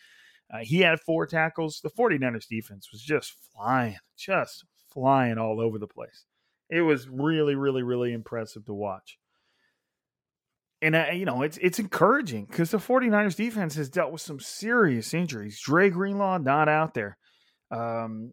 Uh, 0.52 0.60
he 0.62 0.80
had 0.80 0.98
four 0.98 1.26
tackles. 1.26 1.80
The 1.82 1.90
49ers 1.90 2.48
defense 2.48 2.88
was 2.90 3.02
just 3.02 3.34
flying, 3.52 3.98
just 4.16 4.64
flying 4.90 5.36
all 5.36 5.60
over 5.60 5.78
the 5.78 5.86
place. 5.86 6.24
It 6.70 6.82
was 6.82 7.08
really, 7.08 7.54
really, 7.54 7.82
really 7.82 8.12
impressive 8.12 8.64
to 8.66 8.74
watch. 8.74 9.18
And, 10.80 10.94
uh, 10.94 11.06
you 11.12 11.24
know, 11.24 11.42
it's 11.42 11.58
it's 11.58 11.78
encouraging 11.80 12.44
because 12.44 12.70
the 12.70 12.78
49ers 12.78 13.34
defense 13.34 13.74
has 13.74 13.88
dealt 13.88 14.12
with 14.12 14.20
some 14.20 14.38
serious 14.38 15.12
injuries. 15.12 15.60
Dre 15.60 15.90
Greenlaw 15.90 16.38
not 16.38 16.68
out 16.68 16.94
there. 16.94 17.16
Um, 17.70 18.32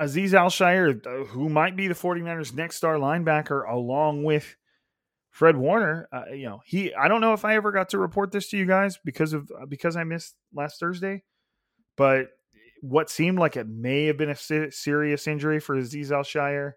Azeez 0.00 0.34
Al-Shaair, 0.34 1.06
uh, 1.06 1.24
who 1.26 1.48
might 1.48 1.76
be 1.76 1.88
the 1.88 1.94
49ers' 1.94 2.54
next 2.54 2.76
star 2.76 2.96
linebacker, 2.96 3.68
along 3.68 4.24
with 4.24 4.56
Fred 5.30 5.56
Warner. 5.56 6.08
Uh, 6.12 6.32
you 6.32 6.46
know, 6.46 6.60
he. 6.64 6.94
I 6.94 7.08
don't 7.08 7.20
know 7.20 7.32
if 7.32 7.44
I 7.44 7.54
ever 7.54 7.70
got 7.70 7.90
to 7.90 7.98
report 7.98 8.32
this 8.32 8.48
to 8.48 8.56
you 8.56 8.66
guys 8.66 8.98
because 9.04 9.32
of 9.32 9.50
uh, 9.50 9.66
because 9.66 9.96
I 9.96 10.04
missed 10.04 10.34
last 10.52 10.80
Thursday, 10.80 11.22
but 11.96 12.28
what 12.82 13.10
seemed 13.10 13.38
like 13.38 13.56
it 13.56 13.68
may 13.68 14.06
have 14.06 14.16
been 14.16 14.30
a 14.30 14.70
serious 14.70 15.26
injury 15.26 15.60
for 15.60 15.76
Azeez 15.76 16.10
Al-Shaair. 16.10 16.72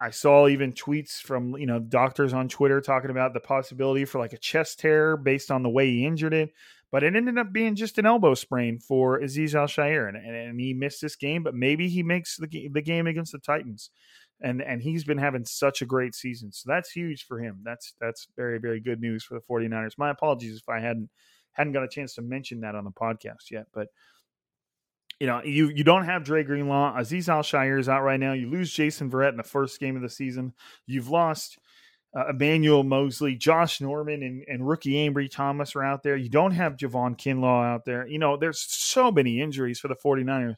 I 0.00 0.10
saw 0.10 0.46
even 0.46 0.72
tweets 0.72 1.20
from 1.20 1.56
you 1.56 1.66
know 1.66 1.80
doctors 1.80 2.32
on 2.32 2.48
Twitter 2.48 2.80
talking 2.80 3.10
about 3.10 3.34
the 3.34 3.40
possibility 3.40 4.04
for 4.04 4.18
like 4.18 4.32
a 4.32 4.38
chest 4.38 4.80
tear 4.80 5.16
based 5.16 5.50
on 5.50 5.62
the 5.62 5.68
way 5.68 5.86
he 5.86 6.06
injured 6.06 6.34
it. 6.34 6.50
But 6.90 7.02
it 7.02 7.14
ended 7.14 7.36
up 7.36 7.52
being 7.52 7.74
just 7.74 7.98
an 7.98 8.06
elbow 8.06 8.32
sprain 8.32 8.78
for 8.78 9.20
Azeez 9.20 9.54
Al-Shaair, 9.54 10.08
and, 10.08 10.16
and, 10.16 10.58
he 10.58 10.72
missed 10.72 11.02
this 11.02 11.16
game. 11.16 11.42
But 11.42 11.54
maybe 11.54 11.86
he 11.86 12.02
makes 12.02 12.38
the, 12.38 12.70
the 12.72 12.80
game 12.80 13.06
against 13.06 13.32
the 13.32 13.38
Titans, 13.38 13.90
and 14.40 14.62
and 14.62 14.80
he's 14.80 15.04
been 15.04 15.18
having 15.18 15.44
such 15.44 15.82
a 15.82 15.86
great 15.86 16.14
season. 16.14 16.52
So 16.52 16.64
that's 16.66 16.90
huge 16.90 17.26
for 17.26 17.40
him. 17.40 17.60
That's 17.64 17.94
that's 18.00 18.28
very 18.36 18.58
very 18.58 18.80
good 18.80 19.00
news 19.00 19.24
for 19.24 19.34
the 19.34 19.44
49ers. 19.50 19.98
My 19.98 20.10
apologies 20.10 20.56
if 20.56 20.68
I 20.68 20.80
hadn't 20.80 21.10
hadn't 21.52 21.72
got 21.72 21.82
a 21.82 21.88
chance 21.88 22.14
to 22.14 22.22
mention 22.22 22.60
that 22.60 22.74
on 22.74 22.84
the 22.84 22.90
podcast 22.90 23.50
yet, 23.50 23.66
but 23.74 23.88
you 25.20 25.26
know, 25.26 25.42
you 25.42 25.68
you 25.68 25.84
don't 25.84 26.04
have 26.04 26.24
Dre 26.24 26.44
Greenlaw. 26.44 26.96
Azeez 26.96 27.28
Al-Shaair 27.28 27.80
is 27.80 27.88
out 27.88 28.02
right 28.02 28.20
now. 28.20 28.32
You 28.32 28.48
lose 28.48 28.72
Jason 28.72 29.10
Verrett 29.10 29.30
in 29.30 29.36
the 29.36 29.42
first 29.42 29.80
game 29.80 29.96
of 29.96 30.02
the 30.02 30.08
season. 30.08 30.54
You've 30.86 31.08
lost 31.08 31.58
uh, 32.16 32.28
Emmanuel 32.28 32.84
Moseley, 32.84 33.34
Josh 33.34 33.80
Norman, 33.80 34.22
and, 34.22 34.44
and 34.48 34.66
rookie 34.66 34.94
Ambry 34.94 35.30
Thomas 35.30 35.74
are 35.74 35.84
out 35.84 36.02
there. 36.02 36.16
You 36.16 36.28
don't 36.28 36.52
have 36.52 36.76
Javon 36.76 37.18
Kinlaw 37.18 37.66
out 37.66 37.84
there. 37.84 38.06
You 38.06 38.18
know, 38.18 38.36
there's 38.36 38.60
so 38.60 39.10
many 39.10 39.40
injuries 39.40 39.80
for 39.80 39.88
the 39.88 39.96
49ers. 39.96 40.56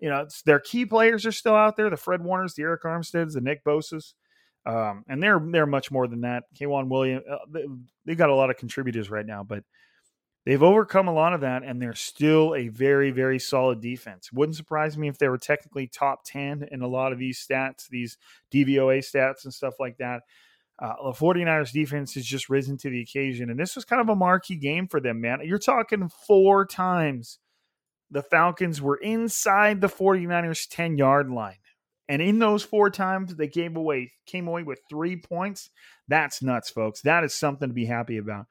You 0.00 0.10
know, 0.10 0.26
their 0.44 0.60
key 0.60 0.84
players 0.84 1.24
are 1.24 1.32
still 1.32 1.54
out 1.54 1.76
there 1.76 1.88
the 1.88 1.96
Fred 1.96 2.22
Warners, 2.22 2.54
the 2.54 2.62
Arik 2.62 2.82
Armsteads, 2.84 3.32
the 3.32 3.40
Nick 3.40 3.64
Bosas. 3.64 4.12
Um, 4.66 5.04
and 5.08 5.22
they're 5.22 5.40
they're 5.50 5.66
much 5.66 5.90
more 5.90 6.06
than 6.06 6.22
that. 6.22 6.44
Kwan 6.58 6.88
Williams, 6.88 7.24
uh, 7.30 7.36
they, 7.50 7.64
they 8.06 8.14
got 8.14 8.30
a 8.30 8.34
lot 8.34 8.50
of 8.50 8.56
contributors 8.56 9.10
right 9.10 9.26
now, 9.26 9.42
but 9.42 9.62
they've 10.44 10.62
overcome 10.62 11.08
a 11.08 11.12
lot 11.12 11.32
of 11.32 11.40
that, 11.42 11.62
and 11.62 11.80
they're 11.80 11.94
still 11.94 12.54
a 12.54 12.68
very 12.68 13.10
very 13.10 13.38
solid 13.38 13.80
defense. 13.80 14.32
Wouldn't 14.32 14.56
surprise 14.56 14.96
me 14.96 15.08
if 15.08 15.18
they 15.18 15.28
were 15.28 15.38
technically 15.38 15.86
top 15.86 16.24
ten 16.24 16.66
in 16.70 16.82
a 16.82 16.88
lot 16.88 17.12
of 17.12 17.18
these 17.18 17.44
stats, 17.44 17.88
these 17.88 18.18
DVOA 18.52 18.98
stats 18.98 19.44
and 19.44 19.54
stuff 19.54 19.74
like 19.78 19.98
that. 19.98 20.22
Uh, 20.76 20.94
the 21.04 21.12
49ers 21.12 21.70
defense 21.70 22.14
has 22.14 22.24
just 22.24 22.50
risen 22.50 22.76
to 22.78 22.90
the 22.90 23.00
occasion, 23.00 23.48
and 23.48 23.58
this 23.58 23.76
was 23.76 23.84
kind 23.84 24.02
of 24.02 24.08
a 24.08 24.16
marquee 24.16 24.56
game 24.56 24.88
for 24.88 25.00
them, 25.00 25.20
man. 25.20 25.40
You're 25.44 25.58
talking 25.58 26.08
four 26.26 26.66
times 26.66 27.38
the 28.10 28.22
Falcons 28.22 28.80
were 28.80 28.96
inside 28.96 29.80
the 29.80 29.88
49ers 29.88 30.68
10 30.70 30.98
yard 30.98 31.30
line. 31.30 31.58
And 32.08 32.20
in 32.20 32.38
those 32.38 32.62
four 32.62 32.90
times, 32.90 33.34
they 33.34 33.48
gave 33.48 33.76
away 33.76 34.12
came 34.26 34.46
away 34.46 34.62
with 34.62 34.80
three 34.90 35.16
points. 35.16 35.70
That's 36.06 36.42
nuts, 36.42 36.70
folks. 36.70 37.00
That 37.00 37.24
is 37.24 37.34
something 37.34 37.68
to 37.68 37.74
be 37.74 37.86
happy 37.86 38.18
about. 38.18 38.46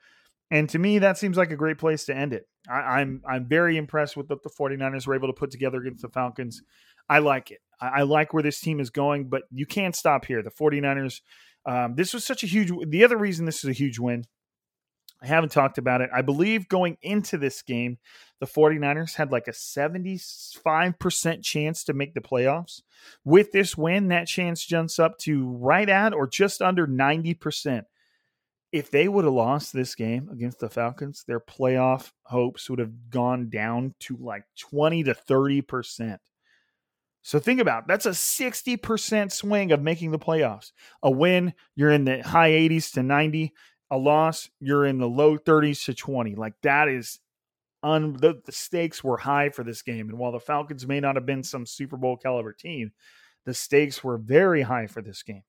And 0.53 0.69
to 0.69 0.77
me, 0.77 0.99
that 0.99 1.17
seems 1.17 1.35
like 1.35 1.51
a 1.51 1.55
great 1.55 1.79
place 1.79 2.05
to 2.05 2.15
end 2.15 2.31
it. 2.31 2.47
I, 2.69 3.01
am 3.01 3.23
I'm, 3.25 3.35
I'm 3.35 3.45
very 3.47 3.75
impressed 3.75 4.15
with 4.15 4.29
what 4.29 4.43
the 4.43 4.49
49ers 4.49 5.07
were 5.07 5.15
able 5.15 5.27
to 5.27 5.33
put 5.33 5.49
together 5.49 5.79
against 5.79 6.03
the 6.03 6.09
Falcons. 6.09 6.61
I 7.09 7.19
like 7.19 7.49
it. 7.51 7.59
I, 7.81 7.87
I 7.87 8.01
like 8.03 8.33
where 8.33 8.43
this 8.43 8.59
team 8.59 8.79
is 8.79 8.89
going, 8.89 9.29
but 9.29 9.43
you 9.51 9.65
can't 9.65 9.95
stop 9.95 10.25
here. 10.25 10.43
The 10.43 10.51
49ers, 10.51 11.21
um, 11.65 11.95
this 11.95 12.13
was 12.13 12.23
such 12.23 12.43
a 12.43 12.47
huge 12.47 12.71
the 12.87 13.03
other 13.03 13.17
reason 13.17 13.45
this 13.45 13.63
is 13.63 13.69
a 13.69 13.73
huge 13.73 13.97
win 13.97 14.25
I 15.23 15.27
haven't 15.27 15.53
talked 15.53 15.77
about 15.77 16.01
it. 16.01 16.09
I 16.13 16.21
believe 16.21 16.67
going 16.67 16.97
into 17.01 17.37
this 17.37 17.61
game, 17.61 17.97
the 18.41 18.45
49ers 18.45 19.15
had 19.15 19.31
like 19.31 19.47
a 19.47 19.51
75% 19.51 21.41
chance 21.41 21.85
to 21.85 21.93
make 21.93 22.13
the 22.13 22.19
playoffs. 22.19 22.81
With 23.23 23.53
this 23.53 23.77
win, 23.77 24.09
that 24.09 24.27
chance 24.27 24.65
jumps 24.65 24.99
up 24.99 25.17
to 25.19 25.47
right 25.47 25.87
at 25.87 26.13
or 26.13 26.27
just 26.27 26.61
under 26.61 26.85
90%. 26.85 27.83
If 28.73 28.89
they 28.89 29.07
would 29.07 29.23
have 29.23 29.33
lost 29.33 29.71
this 29.71 29.93
game 29.93 30.29
against 30.31 30.59
the 30.59 30.69
Falcons, 30.69 31.23
their 31.27 31.39
playoff 31.39 32.11
hopes 32.23 32.69
would 32.69 32.79
have 32.79 33.09
gone 33.09 33.49
down 33.49 33.93
to 34.01 34.17
like 34.17 34.43
20 34.59 35.03
to 35.03 35.13
30%. 35.13 36.17
So 37.21 37.39
think 37.39 37.61
about 37.61 37.83
it. 37.83 37.87
that's 37.87 38.07
a 38.07 38.09
60% 38.09 39.31
swing 39.31 39.71
of 39.71 39.81
making 39.81 40.11
the 40.11 40.19
playoffs. 40.19 40.71
A 41.03 41.09
win, 41.09 41.53
you're 41.75 41.91
in 41.91 42.03
the 42.03 42.21
high 42.21 42.49
80s 42.49 42.91
to 42.93 43.03
90 43.03 43.53
a 43.91 43.97
loss, 43.97 44.49
you're 44.59 44.87
in 44.87 44.97
the 44.97 45.07
low 45.07 45.37
30s 45.37 45.85
to 45.85 45.93
20. 45.93 46.33
Like 46.33 46.55
that 46.63 46.89
is 46.89 47.19
un 47.83 48.13
the, 48.13 48.41
the, 48.43 48.51
stakes 48.51 49.03
were 49.03 49.17
high 49.17 49.49
for 49.49 49.63
this 49.63 49.83
game. 49.83 50.09
And 50.09 50.17
while 50.17 50.31
the 50.31 50.39
Falcons 50.39 50.87
may 50.87 50.99
not 50.99 51.15
have 51.15 51.27
been 51.27 51.43
some 51.43 51.67
Super 51.67 51.95
Bowl 51.95 52.17
caliber 52.17 52.53
team, 52.53 52.91
the 53.45 53.53
stakes 53.53 54.03
were 54.03 54.17
very 54.17 54.63
high 54.63 54.87
for 54.87 55.03
this 55.03 55.21
game. 55.21 55.43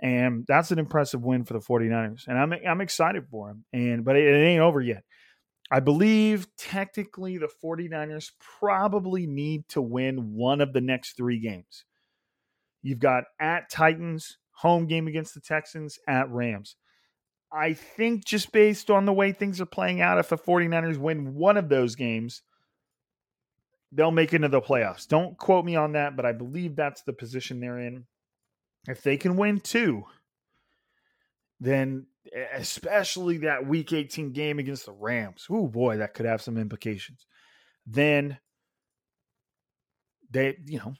And 0.00 0.44
that's 0.46 0.70
an 0.70 0.78
impressive 0.78 1.22
win 1.22 1.44
for 1.44 1.54
the 1.54 1.60
49ers. 1.60 2.28
And 2.28 2.38
I'm 2.38 2.52
I'm 2.66 2.80
excited 2.80 3.26
for 3.28 3.48
them. 3.48 3.64
And 3.72 4.04
but 4.04 4.16
it, 4.16 4.24
it 4.24 4.38
ain't 4.38 4.62
over 4.62 4.80
yet. 4.80 5.02
I 5.70 5.80
believe 5.80 6.46
technically 6.56 7.36
the 7.36 7.50
49ers 7.62 8.30
probably 8.58 9.26
need 9.26 9.68
to 9.70 9.82
win 9.82 10.34
one 10.34 10.60
of 10.60 10.72
the 10.72 10.80
next 10.80 11.16
3 11.16 11.38
games. 11.40 11.84
You've 12.82 13.00
got 13.00 13.24
at 13.40 13.70
Titans, 13.70 14.38
home 14.52 14.86
game 14.86 15.08
against 15.08 15.34
the 15.34 15.40
Texans, 15.40 15.98
at 16.06 16.30
Rams. 16.30 16.76
I 17.52 17.72
think 17.72 18.24
just 18.24 18.52
based 18.52 18.90
on 18.90 19.04
the 19.04 19.12
way 19.12 19.32
things 19.32 19.60
are 19.60 19.66
playing 19.66 20.00
out, 20.00 20.18
if 20.18 20.28
the 20.28 20.36
49ers 20.36 20.98
win 20.98 21.34
one 21.34 21.56
of 21.56 21.68
those 21.68 21.96
games, 21.96 22.42
they'll 23.92 24.10
make 24.10 24.32
it 24.32 24.36
into 24.36 24.48
the 24.48 24.60
playoffs. 24.60 25.08
Don't 25.08 25.36
quote 25.38 25.64
me 25.64 25.76
on 25.76 25.92
that, 25.92 26.14
but 26.16 26.26
I 26.26 26.32
believe 26.32 26.76
that's 26.76 27.02
the 27.02 27.12
position 27.12 27.60
they're 27.60 27.78
in. 27.78 28.04
If 28.88 29.02
they 29.02 29.18
can 29.18 29.36
win 29.36 29.60
two, 29.60 30.04
then 31.60 32.06
especially 32.54 33.38
that 33.38 33.66
week 33.66 33.92
18 33.92 34.32
game 34.32 34.58
against 34.58 34.86
the 34.86 34.92
Rams, 34.92 35.46
oh 35.50 35.68
boy, 35.68 35.98
that 35.98 36.14
could 36.14 36.26
have 36.26 36.40
some 36.40 36.56
implications. 36.56 37.26
Then 37.86 38.38
they, 40.30 40.56
you 40.66 40.78
know, 40.78 40.94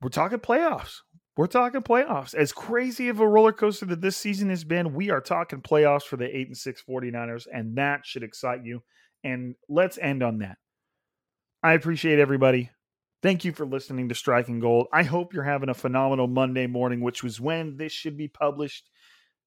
we're 0.00 0.08
talking 0.08 0.38
playoffs. 0.38 0.98
We're 1.36 1.46
talking 1.46 1.82
playoffs. 1.82 2.34
As 2.34 2.52
crazy 2.52 3.08
of 3.08 3.20
a 3.20 3.28
roller 3.28 3.52
coaster 3.52 3.86
that 3.86 4.00
this 4.00 4.16
season 4.16 4.48
has 4.50 4.64
been, 4.64 4.94
we 4.94 5.10
are 5.10 5.20
talking 5.20 5.60
playoffs 5.60 6.04
for 6.04 6.16
the 6.16 6.34
8 6.34 6.46
and 6.46 6.56
6 6.56 6.82
49ers, 6.88 7.46
and 7.52 7.76
that 7.76 8.06
should 8.06 8.22
excite 8.22 8.64
you. 8.64 8.82
And 9.22 9.54
let's 9.68 9.98
end 9.98 10.22
on 10.22 10.38
that. 10.38 10.56
I 11.62 11.74
appreciate 11.74 12.18
everybody. 12.18 12.70
Thank 13.22 13.44
you 13.44 13.52
for 13.52 13.66
listening 13.66 14.08
to 14.08 14.14
Striking 14.14 14.60
Gold. 14.60 14.88
I 14.92 15.02
hope 15.02 15.32
you're 15.32 15.42
having 15.42 15.68
a 15.68 15.74
phenomenal 15.74 16.26
Monday 16.26 16.66
morning, 16.66 17.00
which 17.00 17.22
was 17.22 17.40
when 17.40 17.76
this 17.76 17.92
should 17.92 18.16
be 18.16 18.28
published. 18.28 18.88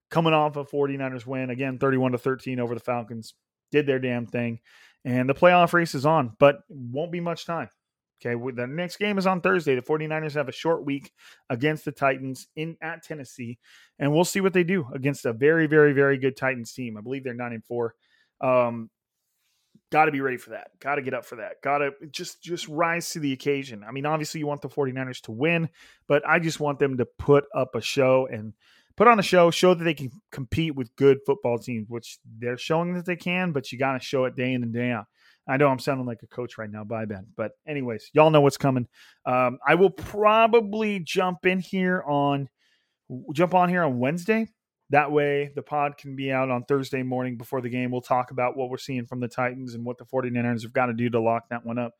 Coming 0.09 0.33
off 0.33 0.55
a 0.55 0.65
49ers 0.65 1.27
win, 1.27 1.51
again, 1.51 1.77
31 1.77 2.13
to 2.13 2.17
13 2.17 2.59
over 2.59 2.73
the 2.73 2.79
Falcons. 2.79 3.35
Did 3.71 3.85
their 3.85 3.99
damn 3.99 4.25
thing. 4.25 4.59
And 5.05 5.29
the 5.29 5.35
playoff 5.35 5.73
race 5.73 5.93
is 5.93 6.05
on, 6.05 6.35
but 6.39 6.61
won't 6.67 7.11
be 7.11 7.19
much 7.19 7.45
time. 7.45 7.69
Okay, 8.25 8.35
the 8.53 8.67
next 8.67 8.97
game 8.97 9.17
is 9.17 9.25
on 9.25 9.39
Thursday. 9.39 9.75
The 9.75 9.81
49ers 9.81 10.33
have 10.33 10.49
a 10.49 10.53
short 10.53 10.83
week 10.83 11.11
against 11.49 11.85
the 11.85 11.93
Titans 11.93 12.47
in 12.57 12.75
at 12.81 13.03
Tennessee, 13.03 13.59
and 13.97 14.11
we'll 14.11 14.25
see 14.25 14.41
what 14.41 14.51
they 14.51 14.65
do 14.65 14.87
against 14.93 15.25
a 15.25 15.31
very, 15.31 15.67
very, 15.67 15.93
very 15.93 16.17
good 16.17 16.35
Titans 16.35 16.73
team. 16.73 16.97
I 16.97 17.01
believe 17.01 17.23
they're 17.23 17.33
nine 17.33 17.53
and 17.53 17.63
four. 17.63 17.95
Um, 18.41 18.89
got 19.91 20.05
to 20.05 20.11
be 20.11 20.21
ready 20.21 20.37
for 20.37 20.51
that. 20.51 20.71
Got 20.79 20.95
to 20.95 21.01
get 21.01 21.13
up 21.13 21.25
for 21.25 21.37
that. 21.37 21.61
Got 21.61 21.79
to 21.79 21.91
just 22.11 22.41
just 22.41 22.67
rise 22.67 23.09
to 23.11 23.19
the 23.19 23.33
occasion. 23.33 23.83
I 23.87 23.91
mean, 23.91 24.05
obviously 24.05 24.39
you 24.39 24.47
want 24.47 24.61
the 24.61 24.69
49ers 24.69 25.21
to 25.21 25.31
win, 25.31 25.69
but 26.07 26.27
I 26.27 26.39
just 26.39 26.59
want 26.59 26.79
them 26.79 26.97
to 26.97 27.05
put 27.05 27.45
up 27.55 27.75
a 27.75 27.81
show 27.81 28.27
and 28.27 28.53
put 28.95 29.07
on 29.07 29.17
a 29.17 29.23
show, 29.23 29.49
show 29.49 29.73
that 29.73 29.83
they 29.83 29.93
can 29.93 30.11
compete 30.31 30.75
with 30.75 30.95
good 30.95 31.19
football 31.25 31.57
teams, 31.57 31.87
which 31.89 32.19
they're 32.37 32.57
showing 32.57 32.93
that 32.95 33.05
they 33.05 33.15
can, 33.15 33.51
but 33.51 33.71
you 33.71 33.77
got 33.77 33.93
to 33.93 33.99
show 33.99 34.25
it 34.25 34.35
day 34.35 34.53
in 34.53 34.61
and 34.61 34.73
day 34.73 34.91
out. 34.91 35.05
I 35.47 35.57
know 35.57 35.67
I'm 35.67 35.79
sounding 35.79 36.05
like 36.05 36.21
a 36.21 36.27
coach 36.27 36.57
right 36.57 36.69
now. 36.69 36.83
Bye, 36.83 37.05
Ben. 37.05 37.25
But, 37.35 37.53
anyways, 37.65 38.11
y'all 38.13 38.29
know 38.29 38.41
what's 38.41 38.57
coming. 38.57 38.87
Um, 39.25 39.57
I 39.65 39.75
will 39.75 39.89
probably 39.89 40.99
jump 40.99 41.45
in 41.45 41.59
here 41.59 42.03
on 42.05 42.49
jump 43.33 43.55
on 43.55 43.69
here 43.69 43.83
on 43.83 43.97
Wednesday. 43.97 44.47
That 44.91 45.11
way, 45.11 45.51
the 45.53 45.61
pod 45.61 45.97
can 45.97 46.15
be 46.15 46.31
out 46.31 46.49
on 46.49 46.63
Thursday 46.63 47.03
morning 47.03 47.37
before 47.37 47.61
the 47.61 47.69
game. 47.69 47.91
We'll 47.91 48.01
talk 48.01 48.31
about 48.31 48.57
what 48.57 48.69
we're 48.69 48.77
seeing 48.77 49.05
from 49.05 49.19
the 49.19 49.27
Titans 49.27 49.75
and 49.75 49.85
what 49.85 49.99
the 49.99 50.05
49ers 50.05 50.63
have 50.63 50.73
got 50.73 50.87
to 50.87 50.93
do 50.93 51.09
to 51.11 51.19
lock 51.19 51.49
that 51.49 51.65
one 51.65 51.77
up 51.77 51.93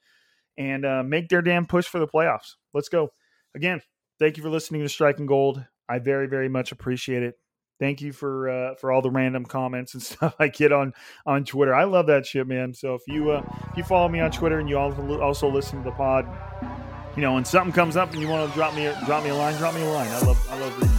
and 0.58 0.86
uh, 0.86 1.04
make 1.04 1.30
their 1.30 1.42
damn 1.42 1.68
push 1.68 1.86
for 1.86 2.00
the 2.00 2.08
playoffs. 2.08 2.56
Let's 2.74 2.90
go. 2.90 3.10
Again, 3.56 3.82
thank 4.20 4.38
you 4.38 4.44
for 4.44 4.50
listening 4.50 4.82
to 4.82 4.90
Striking 4.90 5.28
Gold. 5.28 5.64
I 5.88 6.00
very, 6.00 6.28
very 6.28 6.50
much 6.50 6.72
appreciate 6.72 7.24
it. 7.24 7.36
Thank 7.80 8.02
you 8.02 8.12
for 8.12 8.50
uh, 8.50 8.76
for 8.76 8.92
all 8.92 9.02
the 9.02 9.10
random 9.10 9.46
comments 9.46 9.94
and 9.94 10.04
stuff 10.04 10.36
I 10.40 10.50
get 10.50 10.74
on 10.74 10.94
on 11.26 11.46
Twitter. 11.46 11.74
I 11.74 11.86
love 11.86 12.08
that 12.08 12.26
shit, 12.26 12.46
man. 12.46 12.74
So 12.74 12.96
if 12.96 13.02
you 13.08 13.32
uh, 13.32 13.44
if 13.72 13.78
you 13.78 13.84
follow 13.84 14.10
me 14.10 14.20
on 14.20 14.32
Twitter 14.32 14.60
and 14.60 14.70
you 14.70 14.78
also 14.78 15.50
listen 15.50 15.80
to 15.80 15.84
the 15.86 15.96
pod, 15.96 16.28
you 17.16 17.22
know, 17.22 17.34
when 17.34 17.46
something 17.46 17.72
comes 17.72 17.96
up 17.96 18.12
and 18.12 18.22
you 18.22 18.28
want 18.28 18.50
to 18.50 18.56
drop 18.56 18.76
me 18.76 18.92
drop 19.06 19.24
me 19.24 19.30
a 19.30 19.36
line, 19.36 19.56
drop 19.58 19.74
me 19.74 19.82
a 19.82 19.86
line. 19.86 20.10
I 20.10 20.22
love 20.22 20.48
I 20.50 20.60
love 20.60 20.78
reading. 20.82 20.99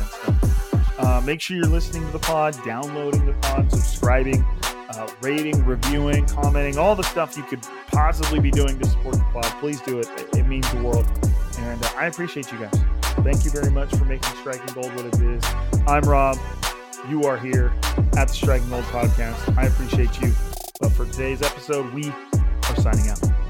Uh, 1.00 1.20
make 1.24 1.40
sure 1.40 1.56
you're 1.56 1.66
listening 1.66 2.04
to 2.04 2.12
the 2.12 2.18
pod, 2.18 2.56
downloading 2.64 3.24
the 3.26 3.32
pod, 3.34 3.70
subscribing, 3.70 4.42
uh, 4.62 5.08
rating, 5.20 5.64
reviewing, 5.64 6.26
commenting, 6.26 6.78
all 6.78 6.94
the 6.94 7.02
stuff 7.02 7.36
you 7.36 7.42
could 7.42 7.62
possibly 7.88 8.38
be 8.38 8.50
doing 8.50 8.78
to 8.78 8.86
support 8.86 9.14
the 9.14 9.24
pod. 9.32 9.44
Please 9.60 9.80
do 9.80 9.98
it. 9.98 10.08
It, 10.16 10.38
it 10.38 10.46
means 10.46 10.70
the 10.72 10.82
world, 10.82 11.06
and 11.58 11.82
uh, 11.82 11.88
I 11.96 12.06
appreciate 12.06 12.52
you 12.52 12.58
guys. 12.58 12.78
Thank 13.22 13.44
you 13.44 13.50
very 13.50 13.70
much 13.70 13.94
for 13.94 14.04
making 14.04 14.30
Striking 14.36 14.72
Gold 14.74 14.94
what 14.94 15.06
it 15.06 15.20
is. 15.20 15.42
I'm 15.86 16.02
Rob 16.02 16.38
you 17.08 17.24
are 17.24 17.36
here 17.36 17.72
at 18.16 18.28
the 18.28 18.34
Striking 18.34 18.68
Gold 18.68 18.84
podcast. 18.84 19.56
I 19.56 19.66
appreciate 19.66 20.20
you. 20.20 20.32
But 20.80 20.92
for 20.92 21.06
today's 21.06 21.42
episode, 21.42 21.92
we 21.92 22.08
are 22.08 22.76
signing 22.76 23.08
out. 23.08 23.49